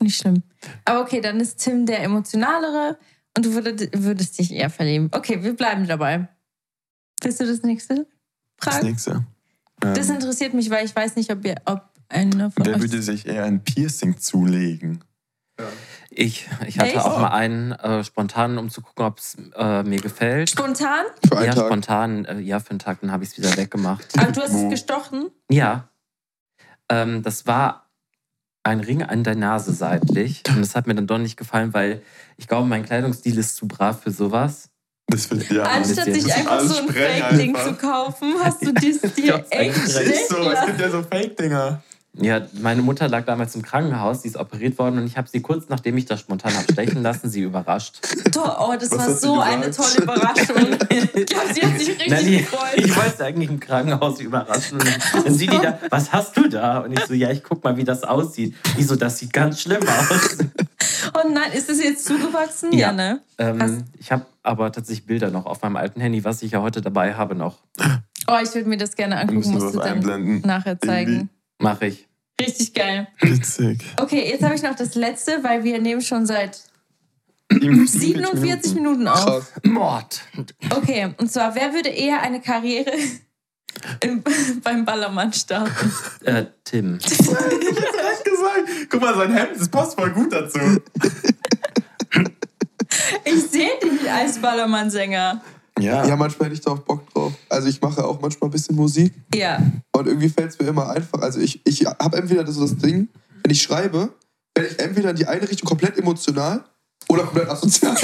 Nicht 0.02 0.18
schlimm. 0.18 0.44
Aber 0.86 1.02
okay, 1.02 1.22
dann 1.22 1.40
ist 1.40 1.58
Tim 1.58 1.86
der 1.86 2.04
emotionalere 2.04 2.98
und 3.36 3.46
du 3.46 3.54
würdest, 3.54 3.90
würdest 3.94 4.40
dich 4.40 4.52
eher 4.52 4.70
verlieben. 4.70 5.10
Okay, 5.12 5.44
wir 5.44 5.56
bleiben 5.56 5.88
dabei. 5.88 6.28
Willst 7.24 7.40
du 7.40 7.46
das 7.46 7.62
nächste 7.64 8.08
Das 8.58 8.74
fragen? 8.76 8.88
nächste. 8.88 9.26
Das 9.80 10.10
Ähm, 10.10 10.16
interessiert 10.16 10.54
mich, 10.54 10.70
weil 10.70 10.86
ich 10.86 10.96
weiß 10.96 11.16
nicht, 11.16 11.32
ob 11.32 11.46
ihr, 11.46 11.56
ob 11.66 11.84
einer 12.10 12.52
von 12.52 12.66
wer 12.66 12.76
euch. 12.76 12.82
würde 12.82 13.02
sich 13.02 13.26
eher 13.26 13.46
ein 13.46 13.64
Piercing 13.64 14.18
zulegen? 14.18 15.04
Ich, 16.14 16.50
ich 16.68 16.78
hatte 16.78 16.90
Echt? 16.96 17.06
auch 17.06 17.20
mal 17.20 17.30
einen 17.30 17.72
äh, 17.72 18.04
spontan, 18.04 18.58
um 18.58 18.70
zu 18.70 18.82
gucken, 18.82 19.06
ob 19.06 19.18
es 19.18 19.38
äh, 19.56 19.84
mir 19.84 20.02
gefällt. 20.02 20.50
Spontan? 20.50 21.06
Für 21.26 21.38
einen 21.38 21.48
Ja, 21.48 21.54
Tag. 21.56 21.66
spontan, 21.68 22.26
äh, 22.26 22.40
ja, 22.40 22.60
für 22.60 22.72
einen 22.72 22.80
Tag, 22.80 23.00
dann 23.00 23.14
habe 23.14 23.24
ich 23.24 23.30
es 23.32 23.38
wieder 23.38 23.56
weggemacht. 23.56 24.06
Aber 24.20 24.32
du 24.34 24.42
hast 24.42 24.54
es 24.54 24.70
gestochen? 24.70 25.32
Ja. 25.50 25.88
Ähm, 26.90 27.24
das 27.24 27.48
war 27.48 27.90
ein 28.64 28.82
Ring 28.82 29.04
an 29.04 29.24
der 29.24 29.36
Nase 29.36 29.72
seitlich. 29.72 30.44
Und 30.50 30.60
das 30.60 30.76
hat 30.76 30.86
mir 30.86 30.96
dann 30.96 31.08
doch 31.08 31.18
nicht 31.18 31.38
gefallen, 31.38 31.74
weil 31.74 32.02
ich 32.36 32.48
glaube, 32.50 32.68
mein 32.68 32.84
Kleidungsstil 32.86 33.38
ist 33.38 33.56
zu 33.56 33.68
brav 33.70 34.02
für 34.04 34.12
sowas. 34.12 34.70
Das 35.08 35.32
will, 35.32 35.44
ja, 35.50 35.64
Anstatt 35.64 36.14
sich 36.14 36.34
einfach 36.34 36.60
so 36.60 36.78
ein 36.78 36.90
Fake-Ding 36.90 37.56
zu 37.56 37.74
kaufen, 37.76 38.34
hast 38.44 38.66
du 38.66 38.74
dies 38.74 39.00
dir 39.16 39.46
echt 39.50 39.76
schlecht 39.92 40.30
so, 40.30 40.38
es 40.50 40.66
gibt 40.66 40.80
ja 40.80 40.90
so 40.90 41.02
Fake-Dinger. 41.04 41.82
Ja, 42.14 42.42
meine 42.60 42.82
Mutter 42.82 43.08
lag 43.08 43.24
damals 43.24 43.56
im 43.56 43.62
Krankenhaus, 43.62 44.24
die 44.24 44.28
ist 44.28 44.36
operiert 44.36 44.78
worden 44.78 44.98
und 45.00 45.08
ich 45.08 45.16
habe 45.18 45.30
sie 45.30 45.42
kurz 45.42 45.70
nachdem 45.70 45.96
ich 45.98 46.06
das 46.06 46.20
spontan 46.20 46.54
habe 46.54 46.70
stechen 46.72 47.02
lassen, 47.02 47.30
sie 47.30 47.42
überrascht. 47.42 48.00
Oh, 48.38 48.74
das 48.78 48.92
Was 48.92 48.98
war 48.98 49.10
sie 49.12 49.20
so 49.28 49.40
eine 49.40 49.72
tolle 49.72 50.02
Überraschung. 50.02 50.78
Ich 51.14 51.26
glaube, 51.26 51.54
sie 51.54 51.62
hat 51.62 51.80
sich 51.80 51.90
richtig 51.90 52.10
Nein, 52.10 52.26
die, 52.26 52.38
gefreut. 52.40 52.70
ich 52.76 52.96
wollte 52.96 53.18
sie 53.18 53.24
eigentlich 53.24 53.50
im 53.50 53.60
Krankenhaus 53.60 54.20
überraschen. 54.20 54.80
Und 54.80 55.26
dann 55.26 55.34
sieht 55.34 55.52
die 55.54 55.60
da, 55.60 55.78
was 55.90 56.12
hast 56.12 56.36
du 56.36 56.48
da? 56.50 56.80
Und 56.80 56.94
ich 56.94 57.06
so, 57.06 57.14
ja, 57.14 57.30
ich 57.30 57.44
guck 57.44 57.64
mal, 57.64 57.78
wie 57.78 57.84
das 57.84 58.04
aussieht. 58.04 58.56
Die 58.78 58.84
so, 58.84 58.96
das 58.96 59.18
sieht 59.18 59.32
ganz 59.34 59.62
schlimm 59.62 59.82
aus. 59.88 60.38
Oh 61.14 61.28
nein, 61.28 61.52
ist 61.54 61.68
das 61.70 61.82
jetzt 61.84 62.06
zugewachsen? 62.06 62.72
Ja. 62.74 62.88
Ja, 62.88 62.94
ne? 62.94 63.22
Ähm, 63.38 63.84
ich 64.00 64.12
habe 64.12 64.26
aber 64.44 64.72
tatsächlich 64.72 65.06
Bilder 65.06 65.30
noch 65.32 65.46
auf 65.46 65.62
meinem 65.62 65.76
alten 65.76 66.00
Handy, 66.00 66.24
was 66.24 66.42
ich 66.44 66.52
ja 66.52 66.62
heute 66.62 66.82
dabei 66.82 67.16
habe 67.16 67.36
noch. 67.36 67.58
Oh, 68.28 68.38
ich 68.42 68.54
würde 68.54 68.70
mir 68.70 68.78
das 68.78 68.96
gerne 68.96 69.18
angucken, 69.18 69.38
müssen 69.40 69.54
musst 69.54 69.76
du 69.76 69.80
dann 69.80 69.98
einblenden. 69.98 70.42
nachher 70.46 70.80
zeigen. 70.80 71.12
Irgendwie. 71.12 71.30
Mache 71.62 71.88
ich. 71.88 72.08
Richtig 72.40 72.74
geil. 72.74 73.08
Witzig. 73.20 73.80
Okay, 73.98 74.28
jetzt 74.30 74.44
habe 74.44 74.56
ich 74.56 74.64
noch 74.64 74.76
das 74.76 74.96
letzte, 74.96 75.44
weil 75.44 75.64
wir 75.64 75.80
nehmen 75.80 76.02
schon 76.02 76.26
seit 76.26 76.62
47 77.52 78.76
Minuten 78.76 79.08
auf. 79.08 79.52
Mord. 79.64 80.22
Okay, 80.76 81.14
und 81.18 81.32
zwar, 81.32 81.54
wer 81.56 81.74
würde 81.74 81.90
eher 81.90 82.22
eine 82.22 82.42
Karriere 82.42 82.92
im, 84.02 84.24
beim 84.64 84.86
Ballermann 84.86 85.34
starten? 85.34 85.94
Äh, 86.24 86.46
Tim. 86.64 86.98
Echt 87.04 87.18
gesagt. 87.18 88.90
Guck 88.90 89.02
mal, 89.02 89.16
sein 89.16 89.34
Hemd, 89.34 89.60
das 89.60 89.70
passt 89.70 90.00
voll 90.00 90.12
gut 90.12 90.34
dazu. 90.34 90.60
Ich 93.26 93.44
sehe 93.50 93.80
dich 93.84 94.10
als 94.10 94.40
Ballermann-Sänger. 94.40 95.42
Ja. 95.80 96.06
Ja, 96.06 96.16
manchmal 96.16 96.48
hätte 96.50 96.56
ich 96.60 96.62
da 96.66 96.72
auch 96.72 96.80
Bock 96.80 97.12
drauf. 97.14 97.34
Also 97.50 97.68
ich 97.68 97.82
mache 97.82 98.04
auch 98.04 98.20
manchmal 98.22 98.50
ein 98.50 98.52
bisschen 98.52 98.76
Musik 98.76 99.14
Ja. 99.34 99.60
und 99.94 100.08
irgendwie 100.08 100.30
fällt 100.30 100.52
es 100.52 100.60
mir 100.60 100.68
immer 100.68 100.90
einfach. 100.90 101.22
Also 101.22 101.40
ich, 101.40 101.62
ich 101.66 101.86
habe 101.86 102.18
entweder 102.18 102.46
so 102.52 102.62
das 102.62 102.76
Ding, 102.78 103.08
wenn 103.44 103.52
ich 103.52 103.62
schreibe, 103.62 104.10
werde 104.56 104.70
ich 104.70 104.80
entweder 104.80 105.12
in 105.12 105.16
die 105.16 105.26
eine 105.28 105.50
Richtung 105.50 105.68
komplett 105.68 105.98
emotional 105.98 106.64
oder 107.08 107.24
komplett 107.24 107.50
asozial. 107.50 107.96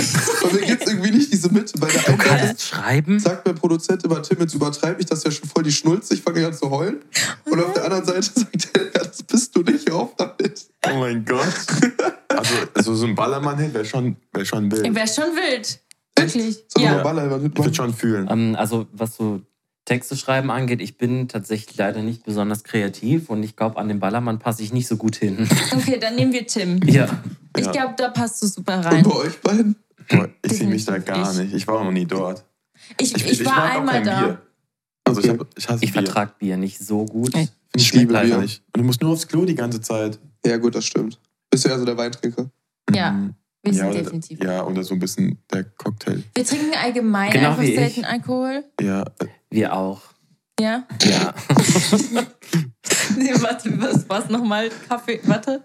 Bei 0.41 0.53
mir 0.53 0.65
gibt 0.65 0.84
es 0.84 0.91
irgendwie 0.91 1.11
nicht 1.11 1.32
diese 1.32 1.51
Mitte. 1.51 1.78
Bei 1.78 1.88
der 1.88 2.01
Du 2.01 2.07
einen 2.13 2.18
Seite 2.22 2.30
kannst 2.47 2.61
schreiben. 2.68 3.20
sagt 3.20 3.45
mein 3.45 3.55
Produzent 3.55 4.03
immer, 4.05 4.22
Tim, 4.24 4.39
jetzt 4.39 4.53
übertreibe 4.55 4.99
ich 4.99 5.05
das 5.05 5.24
ja 5.24 5.30
schon 5.32 5.47
voll 5.47 5.63
die 5.63 5.72
Schnulze, 5.72 6.13
ich 6.13 6.22
fange 6.22 6.45
an 6.47 6.53
zu 6.53 6.70
heulen. 6.70 7.01
Und 7.45 7.61
auf 7.63 7.74
der 7.74 7.84
anderen 7.86 8.05
Seite 8.05 8.22
sagt 8.34 8.70
er, 8.76 8.84
ja, 8.95 9.03
das 9.03 9.24
bist 9.24 9.55
du 9.55 9.61
nicht, 9.61 9.88
hör 9.89 9.97
auf 9.97 10.15
damit. 10.15 10.68
Oh 10.89 10.97
mein 10.99 11.24
Gott. 11.26 11.43
Also, 12.30 12.53
also 12.74 12.95
so 12.95 13.05
ein 13.05 13.15
Ballermann-Hit 13.15 13.74
wäre 13.74 13.86
schon, 13.86 14.15
wär 14.34 14.45
schon 14.45 14.72
wild. 14.72 14.95
Wäre 14.95 15.07
schon 15.07 15.36
wild. 15.36 15.80
Wirklich. 16.36 16.55
Sollen 16.67 16.73
wir 16.75 16.82
Ja. 16.84 16.91
mal 16.97 17.03
Ballermann 17.03 17.45
Ich 17.53 17.57
würde 17.57 17.73
schon 17.73 17.93
fühlen. 17.93 18.28
Ähm, 18.30 18.55
also, 18.57 18.88
was 18.93 19.15
so 19.15 19.41
Texte 19.86 20.17
schreiben 20.17 20.51
angeht, 20.51 20.82
ich 20.82 20.97
bin 20.97 21.28
tatsächlich 21.30 21.78
leider 21.78 22.01
nicht 22.01 22.23
besonders 22.25 22.63
kreativ 22.63 23.30
und 23.30 23.41
ich 23.43 23.55
glaube, 23.55 23.78
an 23.78 23.88
den 23.88 23.99
Ballermann 23.99 24.38
passe 24.39 24.61
ich 24.63 24.73
nicht 24.73 24.88
so 24.88 24.97
gut 24.97 25.15
hin. 25.15 25.47
Okay, 25.73 25.97
dann 25.99 26.15
nehmen 26.15 26.34
wir 26.34 26.45
Tim. 26.45 26.80
ja. 26.88 27.07
Ich 27.55 27.65
Ja. 27.65 27.71
glaube, 27.71 27.93
da 27.97 28.09
passt 28.09 28.41
du 28.43 28.47
super 28.47 28.78
Und 28.80 28.86
rein. 28.86 29.03
bei 29.03 29.15
euch 29.15 29.39
beiden? 29.41 29.75
Boah, 30.09 30.30
Ich 30.43 30.53
sehe 30.57 30.67
mich 30.67 30.86
da 30.86 30.97
gar 30.99 31.32
ich. 31.32 31.38
nicht. 31.39 31.53
Ich 31.53 31.67
war 31.67 31.75
auch 31.80 31.84
noch 31.86 31.91
nie 31.91 32.05
dort. 32.05 32.43
Ich, 32.99 33.15
ich, 33.15 33.45
war 33.45 33.55
mag 33.55 33.71
auch 33.71 33.78
einmal 33.80 34.03
da. 34.03 34.19
Bier. 34.19 34.41
Also 35.05 35.21
ich, 35.21 35.30
hab, 35.30 35.47
ich 35.57 35.67
hasse 35.69 35.84
Ich 35.86 35.93
Bier. 35.93 36.03
vertrag 36.03 36.38
Bier 36.39 36.57
nicht 36.57 36.80
so 36.80 37.05
gut. 37.05 37.34
Ich 37.36 37.49
Ich 37.75 37.93
liebe 37.93 38.13
leider 38.13 38.36
Bier. 38.36 38.38
nicht. 38.39 38.63
Und 38.75 38.82
du 38.82 38.84
musst 38.84 39.01
nur 39.01 39.11
aufs 39.13 39.28
Klo 39.28 39.45
die 39.45 39.55
ganze 39.55 39.80
Zeit. 39.82 40.19
Ja 40.45 40.57
gut, 40.57 40.75
das 40.75 40.86
stimmt. 40.86 41.19
Bist 41.49 41.63
du 41.65 41.69
eher 41.69 41.80
so 41.80 41.86
der 41.86 41.97
Weintrinker? 41.97 42.49
Ja, 42.93 43.11
Mhm. 43.11 43.34
Wir 43.63 43.73
sind 43.73 43.83
ja, 43.83 43.89
oder, 43.89 44.01
definitiv. 44.03 44.43
Ja, 44.43 44.65
oder 44.65 44.83
so 44.83 44.93
ein 44.93 44.99
bisschen 44.99 45.43
der 45.51 45.63
Cocktail. 45.63 46.23
Wir 46.35 46.45
trinken 46.45 46.73
allgemein 46.75 47.31
Genau 47.31 47.49
einfach 47.49 47.61
wie 47.61 47.71
ich. 47.73 47.75
selten 47.79 48.05
Alkohol. 48.05 48.63
Ja, 48.81 49.01
äh, 49.19 49.27
Wir 49.49 49.73
auch. 49.73 50.01
Ja. 50.59 50.87
Ja. 51.03 51.33
Nee, 53.17 53.33
warte, 53.41 53.69
was 53.81 54.07
war's 54.09 54.29
nochmal? 54.29 54.69
Kaffee, 54.87 55.19
warte. 55.23 55.63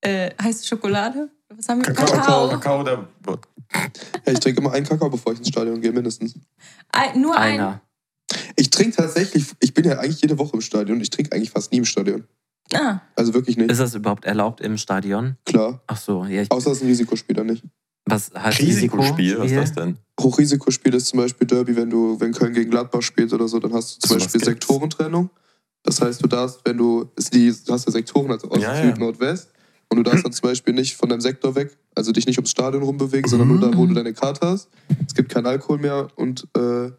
Äh, 0.00 0.30
heiße 0.40 0.66
Schokolade? 0.66 1.30
Was 1.48 1.68
haben 1.68 1.78
wir? 1.84 1.92
Kakao, 1.92 2.06
Kakao, 2.16 2.48
Kakao 2.48 2.80
oder 2.80 3.08
Wodka. 3.22 3.48
Ja, 4.26 4.32
ich 4.32 4.40
trinke 4.40 4.60
immer 4.60 4.72
einen 4.72 4.86
Kakao, 4.86 5.08
bevor 5.10 5.32
ich 5.32 5.38
ins 5.38 5.48
Stadion 5.48 5.80
gehe, 5.80 5.92
mindestens. 5.92 6.34
Ein, 6.92 7.20
nur 7.20 7.36
ein. 7.36 7.54
Einer. 7.54 7.80
Ich 8.56 8.70
trinke 8.70 8.96
tatsächlich, 8.96 9.46
ich 9.60 9.74
bin 9.74 9.84
ja 9.84 9.98
eigentlich 9.98 10.20
jede 10.20 10.38
Woche 10.38 10.52
im 10.54 10.60
Stadion, 10.60 11.00
ich 11.00 11.10
trinke 11.10 11.32
eigentlich 11.32 11.50
fast 11.50 11.72
nie 11.72 11.78
im 11.78 11.84
Stadion. 11.84 12.26
Ah, 12.74 13.00
Also 13.16 13.34
wirklich 13.34 13.56
nicht. 13.56 13.70
Ist 13.70 13.80
das 13.80 13.94
überhaupt 13.94 14.24
erlaubt 14.24 14.60
im 14.60 14.76
Stadion? 14.76 15.36
Klar. 15.44 15.82
Ach 15.86 15.96
so, 15.96 16.24
ja. 16.24 16.42
Ich, 16.42 16.50
Außer 16.50 16.70
es 16.72 16.78
ist 16.78 16.82
ein 16.84 16.88
Risikospieler 16.88 17.44
nicht. 17.44 17.64
was 18.06 18.30
heißt 18.34 18.60
Risikospiel, 18.60 19.38
was 19.38 19.46
ist 19.46 19.52
Risikospiel? 19.52 19.60
das 19.60 19.72
denn? 19.74 19.98
Hochrisikospiel 20.20 20.94
ist 20.94 21.06
zum 21.06 21.20
Beispiel 21.20 21.46
Derby, 21.46 21.76
wenn 21.76 21.90
du, 21.90 22.18
wenn 22.20 22.32
Köln 22.32 22.52
gegen 22.52 22.70
Gladbach 22.70 23.02
spielt 23.02 23.32
oder 23.32 23.46
so, 23.48 23.58
dann 23.58 23.72
hast 23.72 23.96
du 23.96 24.00
zum 24.00 24.08
Sowas 24.18 24.24
Beispiel. 24.32 24.44
Sektorentrennung. 24.44 25.30
Das 25.84 26.00
heißt, 26.00 26.22
du 26.22 26.26
darfst, 26.26 26.60
wenn 26.64 26.76
du, 26.76 27.10
die, 27.32 27.54
du 27.64 27.72
hast 27.72 27.86
ja 27.86 27.92
Sektoren, 27.92 28.30
also 28.32 28.50
Ost, 28.50 28.60
Ja, 28.62 28.74
ja. 28.74 28.82
Süd, 28.86 28.98
Nord, 28.98 29.20
West. 29.20 29.50
Und 29.90 29.96
du 29.96 30.02
darfst 30.02 30.24
dann 30.24 30.32
zum 30.32 30.42
Beispiel 30.50 30.74
nicht 30.74 30.96
von 30.96 31.08
deinem 31.08 31.22
Sektor 31.22 31.54
weg, 31.54 31.74
also 31.94 32.12
dich 32.12 32.26
nicht 32.26 32.36
ums 32.36 32.50
Stadion 32.50 32.82
rumbewegen, 32.82 33.30
sondern 33.30 33.48
nur 33.48 33.58
da, 33.60 33.74
wo 33.74 33.86
du 33.86 33.94
deine 33.94 34.12
Karte 34.12 34.46
hast. 34.46 34.68
Es 35.06 35.14
gibt 35.14 35.30
keinen 35.30 35.46
Alkohol 35.46 35.78
mehr 35.78 36.08
und 36.16 36.46
äh, 36.58 36.90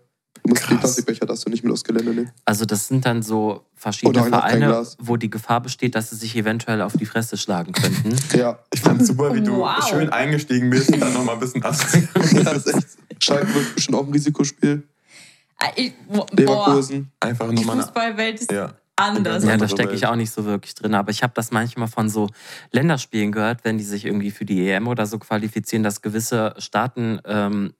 du 0.44 0.50
musst 0.50 0.64
die 0.64 0.68
Krass. 0.68 0.80
Plastikbecher 0.80 1.26
darfst 1.26 1.46
du 1.46 1.50
nicht 1.50 1.64
mit 1.64 1.72
aufs 1.74 1.84
Gelände 1.84 2.12
nehmen. 2.14 2.32
Also 2.46 2.66
das 2.66 2.88
sind 2.88 3.06
dann 3.06 3.22
so 3.22 3.66
verschiedene 3.76 4.24
Vereine, 4.26 4.86
wo 5.00 5.16
die 5.18 5.30
Gefahr 5.30 5.62
besteht, 5.62 5.96
dass 5.96 6.10
sie 6.10 6.16
sich 6.18 6.36
eventuell 6.36 6.82
auf 6.82 6.94
die 6.98 7.06
Fresse 7.06 7.38
schlagen 7.38 7.72
könnten. 7.74 8.16
Ja, 8.38 8.60
Ich 8.74 8.82
fand 8.82 9.06
super, 9.06 9.34
wie 9.34 9.42
du 9.42 9.58
Wow. 9.58 9.88
schön 9.90 10.10
eingestiegen 10.10 10.70
bist 10.70 10.92
und 10.92 11.00
dann 11.00 11.14
nochmal 11.14 11.36
ein 11.36 11.40
bisschen 11.42 11.64
ab. 11.64 11.72
das 12.44 12.66
ist 12.66 12.76
echt. 12.76 13.24
Schalke 13.24 13.54
wird 13.54 13.76
bestimmt 13.76 13.98
auch 13.98 14.06
ein 14.08 14.12
Risikospiel. 14.14 14.84
Ah, 15.58 15.68
ich- 15.76 15.94
boah, 16.08 16.26
Leverkusen. 16.32 17.12
Einfach 17.20 17.50
die 17.50 17.56
nochmal 17.56 17.76
eine. 17.76 17.84
Fußballwelt 17.84 18.40
ist 18.42 18.52
Ja. 18.52 18.74
anders. 18.96 19.44
Ja, 19.44 19.58
da 19.58 19.68
stecke 19.68 19.94
ich 19.94 20.06
auch 20.06 20.16
nicht 20.16 20.32
so 20.32 20.46
wirklich 20.46 20.74
drin. 20.76 20.94
Aber 20.96 21.12
ich 21.12 21.22
habe 21.24 21.34
das 21.36 21.52
manchmal 21.52 21.88
von 21.90 22.10
so 22.10 22.30
Länderspielen 22.72 23.32
gehört, 23.34 23.64
wenn 23.66 23.78
die 23.78 23.84
sich 23.84 24.06
irgendwie 24.06 24.32
für 24.32 24.46
die 24.46 24.70
EM 24.70 24.88
oder 24.88 25.06
so 25.06 25.20
qualifizieren, 25.20 25.84
dass 25.84 26.02
gewisse 26.02 26.54
Staaten 26.60 27.20
ähm, 27.26 27.74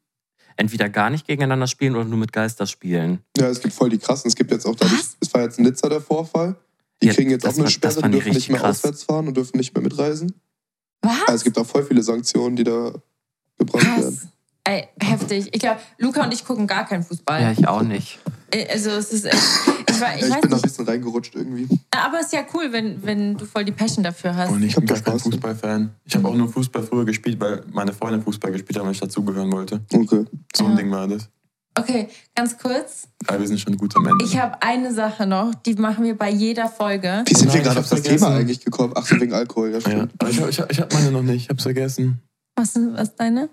entweder 0.60 0.90
gar 0.90 1.10
nicht 1.10 1.26
gegeneinander 1.26 1.68
spielen 1.68 1.96
oder 1.96 2.06
nur 2.06 2.18
mit 2.20 2.34
Geister 2.34 2.68
spielen. 2.68 3.20
Ja, 3.38 3.48
es 3.48 3.62
gibt 3.62 3.74
voll 3.74 3.90
die 3.90 3.98
krassen. 3.98 4.28
Es 4.28 4.36
gibt 4.36 4.52
jetzt 4.52 4.66
auch 4.66 4.76
dadurch, 4.76 5.02
es 5.20 5.34
war 5.34 5.42
jetzt 5.42 5.58
in 5.58 5.66
Nizza 5.66 5.88
der 5.90 6.02
Vorfall. 6.02 6.56
Die 7.02 7.08
Ja, 7.08 7.14
kriegen 7.14 7.30
jetzt 7.32 7.46
auch 7.48 7.54
eine 7.54 7.64
war- 7.64 7.70
Sperre, 7.70 8.02
die 8.04 8.10
dürfen 8.12 8.34
nicht 8.34 8.50
mehr 8.50 8.60
krass. 8.60 8.80
auswärts 8.80 9.04
fahren 9.04 9.28
und 9.30 9.38
dürfen 9.38 9.58
nicht 9.58 9.74
mehr 9.74 9.82
mitreisen. 9.82 10.34
Was? 11.02 11.14
Also 11.22 11.34
es 11.36 11.44
gibt 11.46 11.58
auch 11.58 11.66
voll 11.66 11.84
viele 11.86 12.04
Sanktionen, 12.04 12.58
die 12.58 12.66
da 12.66 12.92
gebracht 13.58 13.86
werden. 13.86 14.18
Krass. 14.20 14.28
Ey, 14.66 14.88
heftig. 15.02 15.48
Ich 15.54 15.60
glaube, 15.60 15.80
Luca 15.98 16.24
und 16.26 16.34
ich 16.34 16.44
gucken 16.46 16.68
gar 16.68 16.86
keinen 16.86 17.04
Fußball. 17.04 17.42
Ja, 17.42 17.52
ich 17.54 17.66
auch 17.68 17.82
nicht. 17.82 18.20
Äh, 18.52 18.68
Also 18.72 18.92
es 18.92 19.12
ist 19.12 19.26
echt. 19.26 19.36
Ich, 19.90 20.00
war, 20.02 20.16
ich 20.16 20.22
Ja, 20.22 20.28
ich 20.28 20.34
weiß 20.34 20.42
bin 20.42 20.50
da 20.52 20.56
ein 20.58 20.62
nicht. 20.62 20.62
bisschen 20.64 20.86
reingerutscht 20.88 21.36
irgendwie. 21.36 21.68
Aber 21.92 22.20
es 22.20 22.28
ist 22.28 22.34
ja 22.34 22.46
cool, 22.54 22.68
wenn, 22.72 23.04
wenn 23.04 23.36
du 23.38 23.46
voll 23.46 23.66
die 23.66 23.72
Passion 23.72 24.04
dafür 24.04 24.36
hast. 24.36 24.50
Und 24.52 24.62
ich 24.64 24.70
Ich 24.70 24.76
bin 24.76 24.86
gar 24.86 25.00
kein. 25.00 25.20
Fußballfan. 25.20 25.90
Ich 26.06 26.16
habe 26.16 26.28
auch 26.28 26.36
nur 26.36 26.48
Fußball 26.52 26.84
früher 26.84 27.06
gespielt, 27.06 27.40
weil 27.40 27.64
meine 27.72 27.92
Freundin 27.94 28.22
Fußball 28.22 28.52
gespielt 28.52 28.78
hat 28.80 28.86
und 28.86 28.92
ich 28.92 29.00
dazugehören 29.00 29.52
wollte. 29.52 29.82
Okay. 29.94 30.26
So 30.56 30.66
ein 30.66 30.72
Ja. 30.72 30.78
Ding 30.78 30.92
war 30.92 31.08
das. 31.08 31.30
Okay, 31.78 32.10
ganz 32.36 32.58
kurz. 32.58 33.08
Aber 33.28 33.40
wir 33.40 33.48
sind 33.48 33.60
schon 33.60 33.78
gut 33.78 33.96
am 33.96 34.06
Ende. 34.06 34.26
Ich 34.26 34.38
habe 34.38 34.62
eine 34.62 34.92
Sache 34.94 35.26
noch, 35.28 35.54
die 35.56 35.76
machen 35.76 36.04
wir 36.04 36.18
bei 36.18 36.30
jeder 36.30 36.68
Folge. 36.68 37.24
Wie 37.26 37.34
sind 37.34 37.46
nein, 37.48 37.54
wir 37.56 37.62
ich 37.62 37.68
gerade 37.68 37.80
auf 37.80 37.88
das 37.90 38.00
vergessen. 38.02 38.26
Thema 38.26 38.36
eigentlich 38.38 38.66
gekommen? 38.66 38.94
Ach 38.96 39.06
so, 39.06 39.20
wegen 39.20 39.34
Alkohol, 39.34 39.70
ja 39.70 39.76
ja. 39.76 39.82
stimmt. 39.82 40.14
Aber 40.18 40.30
ich, 40.30 40.42
hab- 40.42 40.50
ich, 40.50 40.60
hab- 40.60 40.72
ich 40.72 40.80
habe 40.82 40.94
meine 40.96 41.12
noch 41.12 41.22
nicht. 41.22 41.44
Ich 41.44 41.50
hab's 41.50 41.64
vergessen. 41.64 42.22
Was 42.60 42.76
ist 42.76 42.94
was 42.94 43.16
deine? 43.16 43.48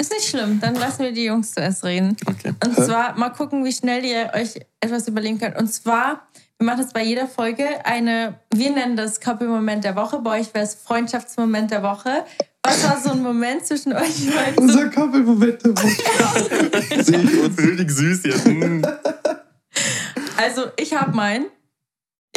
Ist 0.00 0.12
nicht 0.12 0.28
schlimm, 0.28 0.60
dann 0.60 0.76
lassen 0.76 1.02
wir 1.02 1.10
die 1.10 1.24
Jungs 1.24 1.50
zuerst 1.50 1.82
reden. 1.82 2.16
Okay. 2.26 2.54
Und 2.64 2.76
zwar 2.76 3.18
mal 3.18 3.30
gucken, 3.30 3.64
wie 3.64 3.72
schnell 3.72 4.04
ihr 4.04 4.30
euch 4.34 4.60
etwas 4.80 5.08
überlegen 5.08 5.40
könnt. 5.40 5.58
Und 5.58 5.66
zwar, 5.66 6.28
wir 6.56 6.66
machen 6.66 6.78
das 6.78 6.92
bei 6.92 7.02
jeder 7.02 7.26
Folge 7.26 7.84
eine, 7.84 8.38
wir 8.54 8.70
nennen 8.70 8.96
das 8.96 9.18
Couple-Moment 9.18 9.82
der 9.82 9.96
Woche. 9.96 10.20
Bei 10.20 10.38
euch 10.38 10.54
wäre 10.54 10.64
es 10.64 10.76
Freundschaftsmoment 10.76 11.72
der 11.72 11.82
Woche. 11.82 12.24
Was 12.62 12.88
war 12.88 13.00
so 13.00 13.10
ein 13.10 13.22
Moment 13.24 13.66
zwischen 13.66 13.92
euch 13.92 14.32
beiden? 14.32 14.58
Unser 14.58 14.90
Couple-Moment 14.90 15.64
der 15.64 15.72
Woche. 15.72 17.02
Sehe 17.02 17.22
ich 17.22 17.40
uns. 17.40 17.58
Richtig 17.58 17.90
süß 17.90 18.22
jetzt. 18.26 18.46
Mm. 18.46 18.82
Also, 20.36 20.66
ich 20.76 20.94
habe 20.94 21.16
meinen. 21.16 21.46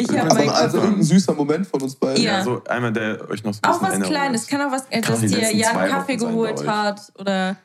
Ich 0.00 0.08
habe 0.10 0.22
Also, 0.22 0.34
meinen. 0.36 0.48
also 0.50 0.76
irgendein 0.78 1.02
süßer 1.02 1.34
Moment 1.34 1.66
von 1.66 1.82
uns 1.82 1.94
beiden. 1.96 2.22
Ja. 2.22 2.38
Ja, 2.38 2.44
so 2.44 2.62
einmal, 2.64 2.92
der 2.92 3.28
euch 3.30 3.42
noch 3.44 3.52
so 3.54 3.60
ein 3.62 3.70
Auch 3.70 3.78
bisschen 3.78 3.82
was 3.82 3.90
Erinnerung 3.90 4.12
Kleines. 4.12 4.40
ist. 4.42 4.48
Kann 4.50 4.60
auch 4.62 4.72
was, 4.72 4.82
äh, 4.90 5.00
Kann 5.00 5.12
dass 5.12 5.20
die 5.20 5.26
dir 5.28 5.36
letzten 5.38 5.58
Jan 5.58 5.72
zwei 5.74 5.88
Kaffee 5.88 6.12
Wochen 6.14 6.20
sein 6.20 6.28
geholt 6.30 6.58
euch. 6.60 6.66
hat 6.66 7.12
oder. 7.18 7.56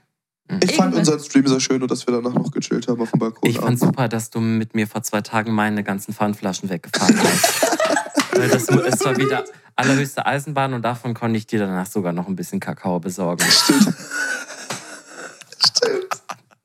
Ich 0.48 0.76
fand 0.76 0.94
Irgendwas. 0.94 1.00
unseren 1.00 1.20
Stream 1.28 1.48
sehr 1.48 1.60
schön 1.60 1.82
und 1.82 1.90
dass 1.90 2.06
wir 2.06 2.14
danach 2.14 2.34
noch 2.36 2.52
gechillt 2.52 2.88
haben 2.88 3.02
auf 3.02 3.10
dem 3.10 3.20
Balkon. 3.20 3.50
Ich 3.50 3.58
fand 3.58 3.80
super, 3.80 4.08
dass 4.08 4.30
du 4.30 4.40
mit 4.40 4.76
mir 4.76 4.88
vor 4.88 5.02
zwei 5.02 5.22
Tagen 5.22 5.52
meine 5.54 5.84
ganzen 5.84 6.14
Pfandflaschen 6.14 6.70
weggefahren 6.70 7.18
hast. 7.20 7.68
Weil 8.38 8.50
das 8.50 8.68
es 8.70 9.04
war 9.04 9.18
wieder 9.18 9.44
allerhöchste 9.76 10.26
Eisenbahn 10.26 10.74
und 10.74 10.84
davon 10.84 11.14
konnte 11.16 11.38
ich 11.38 11.48
dir 11.48 11.60
danach 11.60 11.88
sogar 11.88 12.14
noch 12.14 12.28
ein 12.28 12.36
bisschen 12.36 12.60
Kakao 12.60 13.00
besorgen. 13.00 13.44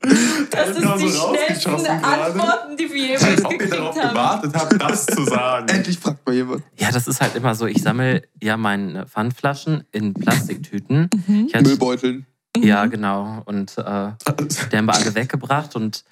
Das 0.51 0.70
ist 0.70 0.78
ist 0.78 1.01
die 1.03 1.09
so 1.11 1.34
schnellsten. 1.34 1.86
Antworten, 1.86 2.76
die 2.76 2.92
wir 2.92 3.12
Als 3.12 3.22
jemals 3.22 3.44
ob 3.44 3.53
ihr 3.53 3.59
gekriegt 3.59 3.74
darauf 3.78 3.96
haben. 3.96 4.09
gewartet 4.11 4.55
habt, 4.55 4.82
das 4.82 5.07
zu 5.07 5.24
sagen. 5.24 5.68
Endlich 5.74 5.98
fragt 5.98 6.26
mal 6.26 6.34
jemand. 6.34 6.62
Ja, 6.78 6.90
das 6.90 7.07
ist 7.07 7.20
halt 7.20 7.34
immer 7.36 7.55
so. 7.55 7.66
Ich 7.66 7.82
sammle 7.82 8.22
ja 8.42 8.57
meine 8.57 9.07
Pfandflaschen 9.07 9.84
in 9.92 10.14
Plastiktüten. 10.14 11.09
Mhm. 11.26 11.48
Hatte, 11.53 11.62
Müllbeuteln. 11.64 12.26
ja, 12.57 12.86
genau. 12.86 13.42
Und 13.44 13.76
äh, 13.78 13.82
die 14.72 14.76
haben 14.76 14.86
wir 14.86 14.94
alle 14.94 15.14
weggebracht 15.14 15.76
und 15.76 16.05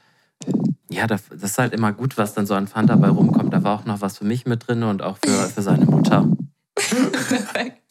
ja, 0.91 1.07
das 1.07 1.23
das 1.31 1.51
ist 1.53 1.59
halt 1.59 1.73
immer 1.73 1.93
gut, 1.93 2.17
was 2.17 2.35
dann 2.35 2.47
so 2.47 2.55
an 2.55 2.69
Pfand 2.69 2.91
dabei 2.91 3.09
rumkommt. 3.09 3.53
Da 3.53 3.63
war 3.65 3.75
auch 3.81 3.85
noch 3.87 4.01
was 4.03 4.19
für 4.19 4.25
mich 4.25 4.47
mit 4.47 4.69
drin 4.69 4.83
und 4.85 5.03
auch 5.03 5.19
für, 5.25 5.31
für 5.49 5.63
seine 5.63 5.85
Mutter. 5.87 6.29
Perfekt. 6.75 7.83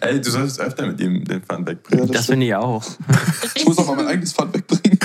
Ey, 0.00 0.20
du 0.20 0.30
solltest 0.30 0.60
öfter 0.60 0.86
mit 0.86 1.00
ihm 1.00 1.24
den 1.24 1.42
Pfand 1.42 1.68
Ja, 1.68 1.74
wegbringen. 1.74 2.06
das 2.06 2.16
Das 2.16 2.24
stimmt. 2.24 2.34
finde 2.34 2.46
ich 2.46 2.54
auch. 2.54 2.84
Ich 3.56 3.64
muss 3.66 3.76
auch 3.78 3.86
mal 3.88 3.96
mein 3.96 4.06
eigenes 4.06 4.32
Pfand 4.32 4.54
wegbringen. 4.54 4.98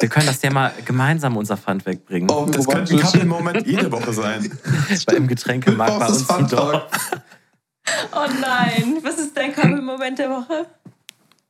Wir 0.00 0.08
können 0.08 0.26
das 0.26 0.40
ja 0.42 0.50
mal 0.52 0.72
gemeinsam 0.84 1.36
unser 1.36 1.56
Pfand 1.56 1.84
wegbringen. 1.84 2.30
Oh, 2.30 2.46
Das 2.46 2.66
könnte 2.68 2.94
ein 2.94 3.00
Couple-Moment 3.00 3.66
jede 3.66 3.90
Woche 3.90 4.12
sein. 4.12 4.48
Bei 5.06 5.14
im 5.14 5.26
Getränkemarkt 5.26 5.98
bei 5.98 6.06
Das 6.06 6.18
uns 6.18 6.26
Pfandtag. 6.26 6.58
Dorf. 6.72 7.10
Oh 8.12 8.26
nein. 8.40 8.98
Was 9.02 9.18
ist 9.18 9.36
dein 9.36 9.52
Couple-Moment 9.52 10.18
der 10.20 10.30
Woche? 10.30 10.66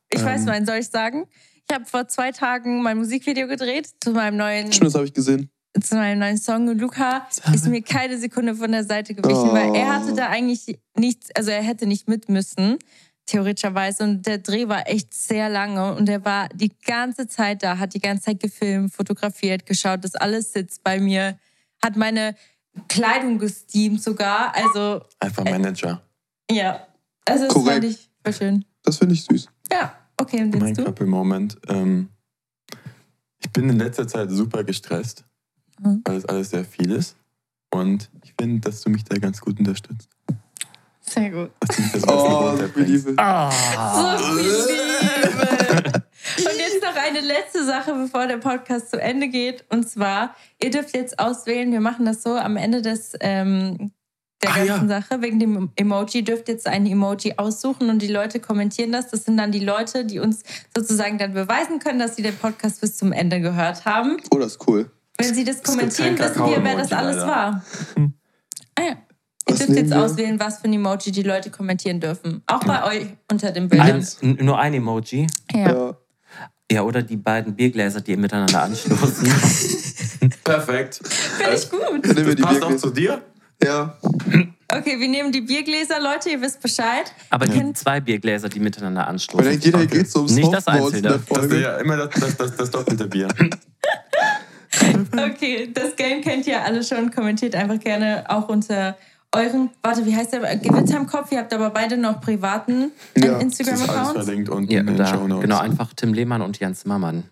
Ich 0.09 0.23
weiß 0.23 0.41
Ähm. 0.41 0.45
meinen, 0.47 0.65
soll 0.65 0.77
ich 0.77 0.87
sagen? 0.89 1.27
Ich 1.69 1.75
habe 1.75 1.85
vor 1.85 2.07
zwei 2.07 2.31
Tagen 2.31 2.81
mein 2.81 2.97
Musikvideo 2.97 3.47
gedreht 3.47 3.89
zu 4.03 4.11
meinem 4.11 4.37
neuen. 4.37 4.71
Das 4.71 4.95
habe 4.95 5.05
ich 5.05 5.13
gesehen. 5.13 5.51
zu 5.79 5.95
meinem 5.95 6.17
neuen 6.17 6.37
Song. 6.37 6.67
Und 6.69 6.79
Luca 6.79 7.27
ist 7.53 7.67
mir 7.67 7.83
keine 7.83 8.17
Sekunde 8.17 8.55
von 8.55 8.71
der 8.71 8.83
Seite 8.83 9.13
gewichen, 9.13 9.49
Oh. 9.49 9.53
weil 9.53 9.75
er 9.75 9.93
hatte 9.93 10.13
da 10.15 10.27
eigentlich 10.27 10.79
nichts, 10.97 11.29
also 11.35 11.51
er 11.51 11.61
hätte 11.61 11.85
nicht 11.85 12.07
mit 12.09 12.27
müssen, 12.29 12.79
theoretischerweise. 13.29 14.03
Und 14.03 14.25
der 14.25 14.39
Dreh 14.39 14.67
war 14.67 14.87
echt 14.87 15.13
sehr 15.13 15.49
lange 15.49 15.93
und 15.95 16.07
er 16.09 16.23
war 16.25 16.49
die 16.49 16.71
ganze 16.85 17.27
Zeit 17.27 17.63
da, 17.63 17.77
hat 17.77 17.93
die 17.93 17.99
ganze 17.99 18.23
Zeit 18.25 18.39
gefilmt, 18.39 18.93
fotografiert, 18.93 19.65
geschaut, 19.65 20.03
dass 20.03 20.15
alles 20.15 20.53
sitzt 20.53 20.83
bei 20.83 20.99
mir, 20.99 21.37
hat 21.83 21.95
meine 21.95 22.35
Kleidung 22.87 23.39
gesteamt 23.39 24.01
sogar. 24.01 24.53
Also, 24.55 25.01
Einfach 25.19 25.43
Manager. 25.43 26.01
ja. 26.51 26.85
Also, 27.25 27.45
das 27.45 27.53
Korrekt. 27.53 27.71
fand 27.71 27.83
ich 27.85 28.09
voll 28.23 28.33
schön. 28.33 28.65
Das 28.83 28.97
finde 28.97 29.13
ich 29.13 29.23
süß. 29.23 29.47
Ja, 29.71 29.93
okay, 30.17 30.41
und 30.41 30.55
Mein 30.57 30.69
jetzt 30.69 30.79
du? 30.79 30.85
Couple-Moment. 30.85 31.57
Ähm, 31.67 32.09
ich 33.39 33.49
bin 33.51 33.69
in 33.69 33.77
letzter 33.77 34.07
Zeit 34.07 34.31
super 34.31 34.63
gestresst, 34.63 35.25
Mhm. 35.79 36.01
weil 36.05 36.17
es 36.17 36.25
alles 36.25 36.49
sehr 36.49 36.65
viel 36.65 36.91
ist. 36.91 37.15
Und 37.71 38.09
ich 38.23 38.33
finde, 38.39 38.61
dass 38.61 38.81
du 38.81 38.89
mich 38.89 39.03
da 39.03 39.15
ganz 39.19 39.39
gut 39.41 39.59
unterstützt. 39.59 40.09
Sehr 41.09 41.29
gut. 41.31 41.51
Das 41.59 42.03
Oh, 42.07 42.55
so 42.57 42.63
Liebe. 42.63 42.65
So 42.65 42.75
viel 42.75 42.85
Liebe. 42.85 43.09
Und 46.37 46.57
jetzt 46.57 46.83
noch 46.83 46.95
eine 46.95 47.21
letzte 47.21 47.65
Sache, 47.65 47.93
bevor 47.93 48.27
der 48.27 48.37
Podcast 48.37 48.91
zu 48.91 49.01
Ende 49.01 49.27
geht. 49.29 49.65
Und 49.69 49.89
zwar, 49.89 50.35
ihr 50.61 50.69
dürft 50.69 50.95
jetzt 50.95 51.19
auswählen, 51.19 51.71
wir 51.71 51.79
machen 51.81 52.05
das 52.05 52.21
so 52.23 52.35
am 52.35 52.55
Ende 52.57 52.81
des, 52.81 53.13
ähm, 53.21 53.91
der 54.43 54.51
Ah, 54.51 54.65
ganzen 54.65 54.89
ja. 54.89 55.01
Sache, 55.01 55.21
wegen 55.21 55.39
dem 55.39 55.71
Emoji, 55.75 56.23
dürft 56.23 56.47
jetzt 56.47 56.67
ein 56.67 56.85
Emoji 56.85 57.33
aussuchen 57.37 57.89
und 57.89 58.01
die 58.01 58.07
Leute 58.07 58.39
kommentieren 58.39 58.91
das. 58.91 59.09
Das 59.09 59.25
sind 59.25 59.37
dann 59.37 59.51
die 59.51 59.59
Leute, 59.59 60.05
die 60.05 60.19
uns 60.19 60.43
sozusagen 60.75 61.17
dann 61.17 61.33
beweisen 61.33 61.79
können, 61.79 61.99
dass 61.99 62.15
sie 62.15 62.21
den 62.21 62.35
Podcast 62.37 62.79
bis 62.81 62.95
zum 62.95 63.11
Ende 63.11 63.41
gehört 63.41 63.85
haben. 63.85 64.17
Oh, 64.31 64.37
das 64.37 64.53
ist 64.53 64.67
cool. 64.67 64.89
Wenn 65.17 65.33
sie 65.35 65.43
das 65.43 65.57
gibt 65.57 65.67
kommentieren, 65.67 66.17
wissen 66.17 66.45
wir, 66.45 66.63
wer 66.63 66.77
das 66.77 66.91
alles 66.93 67.17
leider. 67.17 67.27
war. 67.27 67.65
Ah, 68.77 68.81
ja. 68.81 68.95
Ihr 69.49 69.55
dürft 69.55 69.69
jetzt 69.79 69.89
wir? 69.91 70.03
auswählen, 70.03 70.39
was 70.39 70.59
für 70.59 70.65
ein 70.65 70.73
Emoji 70.73 71.11
die 71.11 71.23
Leute 71.23 71.49
kommentieren 71.49 71.99
dürfen. 71.99 72.41
Auch 72.47 72.63
bei 72.63 72.83
euch 72.85 73.07
unter 73.31 73.51
dem 73.51 73.67
Bild. 73.69 73.81
Ein, 73.81 74.05
nur 74.41 74.57
ein 74.59 74.73
Emoji. 74.73 75.27
Ja. 75.51 75.59
Ja. 75.71 75.97
Ja, 76.71 76.83
oder 76.83 77.01
die 77.01 77.17
beiden 77.17 77.55
Biergläser, 77.55 77.99
die 77.99 78.15
miteinander 78.15 78.61
anstoßen. 78.61 79.27
Perfekt. 80.43 80.99
Finde 81.03 81.55
ich 81.55 81.69
gut. 81.69 82.05
Das 82.05 82.15
die 82.15 82.41
passt 82.41 82.61
auch 82.61 82.67
Biergläser. 82.67 82.77
zu 82.77 82.89
dir? 82.91 83.21
Ja. 83.63 83.97
Okay, 84.71 84.99
wir 84.99 85.07
nehmen 85.07 85.31
die 85.31 85.41
Biergläser, 85.41 85.99
Leute, 85.99 86.29
ihr 86.29 86.39
wisst 86.41 86.61
Bescheid. 86.61 87.11
Aber 87.31 87.47
Ihr 87.47 87.63
die 87.63 87.73
zwei 87.73 87.99
Biergläser, 87.99 88.49
die 88.49 88.59
miteinander 88.59 89.01
Weil 89.01 89.07
anstoßen. 89.09 89.45
dann 89.45 89.59
geht, 89.59 89.73
Okay. 89.73 89.87
geht 89.87 90.11
so 90.11 90.19
ums 90.19 90.33
Nicht 90.35 90.53
das 90.53 90.67
Einzelne. 90.67 91.19
Das 91.27 91.45
ist 91.45 91.53
ja 91.53 91.77
immer 91.77 91.97
das, 91.97 92.09
das, 92.19 92.37
das, 92.37 92.55
das 92.55 92.69
doppelte 92.71 93.07
Bier. 93.07 93.27
Okay, 95.11 95.69
das 95.73 95.95
Game 95.95 96.21
kennt 96.21 96.45
ihr 96.47 96.63
alle 96.63 96.83
schon. 96.83 97.11
Kommentiert 97.11 97.55
einfach 97.55 97.79
gerne 97.79 98.23
auch 98.27 98.47
unter 98.49 98.95
euren. 99.35 99.69
Warte, 99.83 100.05
wie 100.05 100.15
heißt 100.15 100.33
der? 100.33 100.57
Gewitter 100.57 100.97
im 100.97 101.07
Kopf. 101.07 101.31
Ihr 101.31 101.39
habt 101.39 101.53
aber 101.53 101.69
beide 101.69 101.97
noch 101.97 102.19
privaten 102.21 102.91
äh, 103.15 103.25
Ja, 103.25 103.33
Das 103.39 103.43
ist 103.43 103.59
alles 103.61 103.81
Instagram-Accounts. 103.81 104.11
verlinkt 104.25 104.49
unten 104.49 104.71
ja, 104.71 104.79
in 104.81 104.95
da, 104.97 105.05
Show 105.05 105.27
Notes. 105.27 105.41
genau, 105.43 105.59
einfach 105.59 105.93
Tim 105.95 106.13
Lehmann 106.13 106.41
und 106.41 106.59
Jan 106.59 106.73
Zimmermann. 106.75 107.23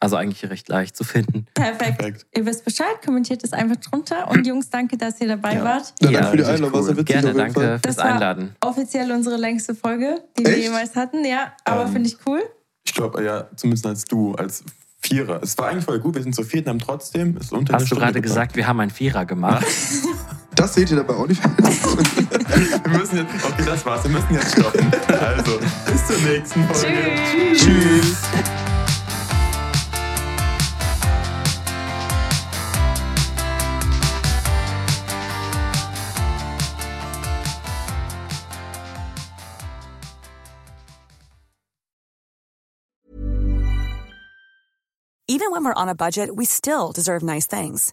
Also 0.00 0.16
eigentlich 0.16 0.44
recht 0.50 0.68
leicht 0.68 0.96
zu 0.96 1.04
finden. 1.04 1.46
Perfekt. 1.54 1.98
Perfekt. 1.98 2.26
Ihr 2.36 2.44
wisst 2.44 2.64
Bescheid, 2.64 3.00
kommentiert 3.04 3.42
es 3.42 3.52
einfach 3.54 3.76
drunter. 3.76 4.28
Und 4.30 4.46
Jungs, 4.46 4.68
danke, 4.68 4.98
dass 4.98 5.18
ihr 5.20 5.28
dabei 5.28 5.54
Ja. 5.54 5.64
wart. 5.64 5.94
Ja, 6.00 6.10
Ja, 6.10 6.20
danke 6.20 6.30
für 6.30 6.36
die 6.36 6.44
Einladung. 6.44 6.72
War 6.72 6.80
cool. 6.80 6.86
sehr 6.86 6.96
witzig 6.98 7.06
Gerne, 7.22 7.32
danke 7.34 7.54
Fall. 7.54 7.68
fürs 7.78 7.82
Das 7.82 7.96
war- 7.98 8.04
Einladen. 8.12 8.56
Offiziell 8.60 9.10
unsere 9.12 9.36
längste 9.36 9.74
Folge, 9.74 10.22
die 10.38 10.44
wir 10.44 10.52
Echt? 10.52 10.62
jemals 10.64 10.94
hatten. 10.94 11.24
Ja, 11.24 11.54
aber 11.64 11.84
Ähm, 11.86 11.92
finde 11.92 12.08
ich 12.08 12.18
cool. 12.26 12.42
Ich 12.86 12.92
glaube, 12.92 13.24
ja, 13.24 13.48
zumindest 13.56 13.86
als 13.86 14.04
du, 14.04 14.34
als 14.34 14.62
Vierer. 15.00 15.42
Es 15.42 15.56
war 15.56 15.68
eigentlich 15.68 15.84
voll 15.84 16.00
gut, 16.00 16.14
wir 16.16 16.22
sind 16.22 16.34
zu 16.34 16.42
viert 16.44 16.66
und 16.66 16.70
haben 16.70 16.78
trotzdem 16.80 17.36
ist 17.38 17.52
unter 17.52 17.74
Hast 17.74 17.90
du 17.90 17.94
gerade 17.96 18.20
gesagt, 18.20 18.56
wir 18.56 18.66
haben 18.66 18.80
einen 18.80 18.90
Vierer 18.90 19.24
gemacht? 19.24 19.64
Das 20.54 20.74
seht 20.74 20.90
ihr 20.90 20.96
dabei 20.96 21.14
auch 21.14 21.26
nicht. 21.26 21.42
Wir 21.42 22.98
müssen 22.98 23.16
jetzt, 23.18 23.44
okay, 23.44 23.64
das 23.66 23.84
war's, 23.84 24.04
wir 24.04 24.10
müssen 24.10 24.34
jetzt 24.34 24.52
stoppen. 24.52 24.92
Also, 25.08 25.58
bis 25.86 26.06
zur 26.06 26.18
nächsten 26.18 26.64
Folge. 26.68 26.98
Tschüss. 27.54 27.64
Tschüss. 27.64 28.16
Even 45.26 45.50
when 45.50 45.64
we're 45.64 45.74
on 45.74 45.88
a 45.88 45.94
budget, 45.94 46.36
we 46.36 46.44
still 46.44 46.92
deserve 46.92 47.22
nice 47.22 47.46
things. 47.46 47.92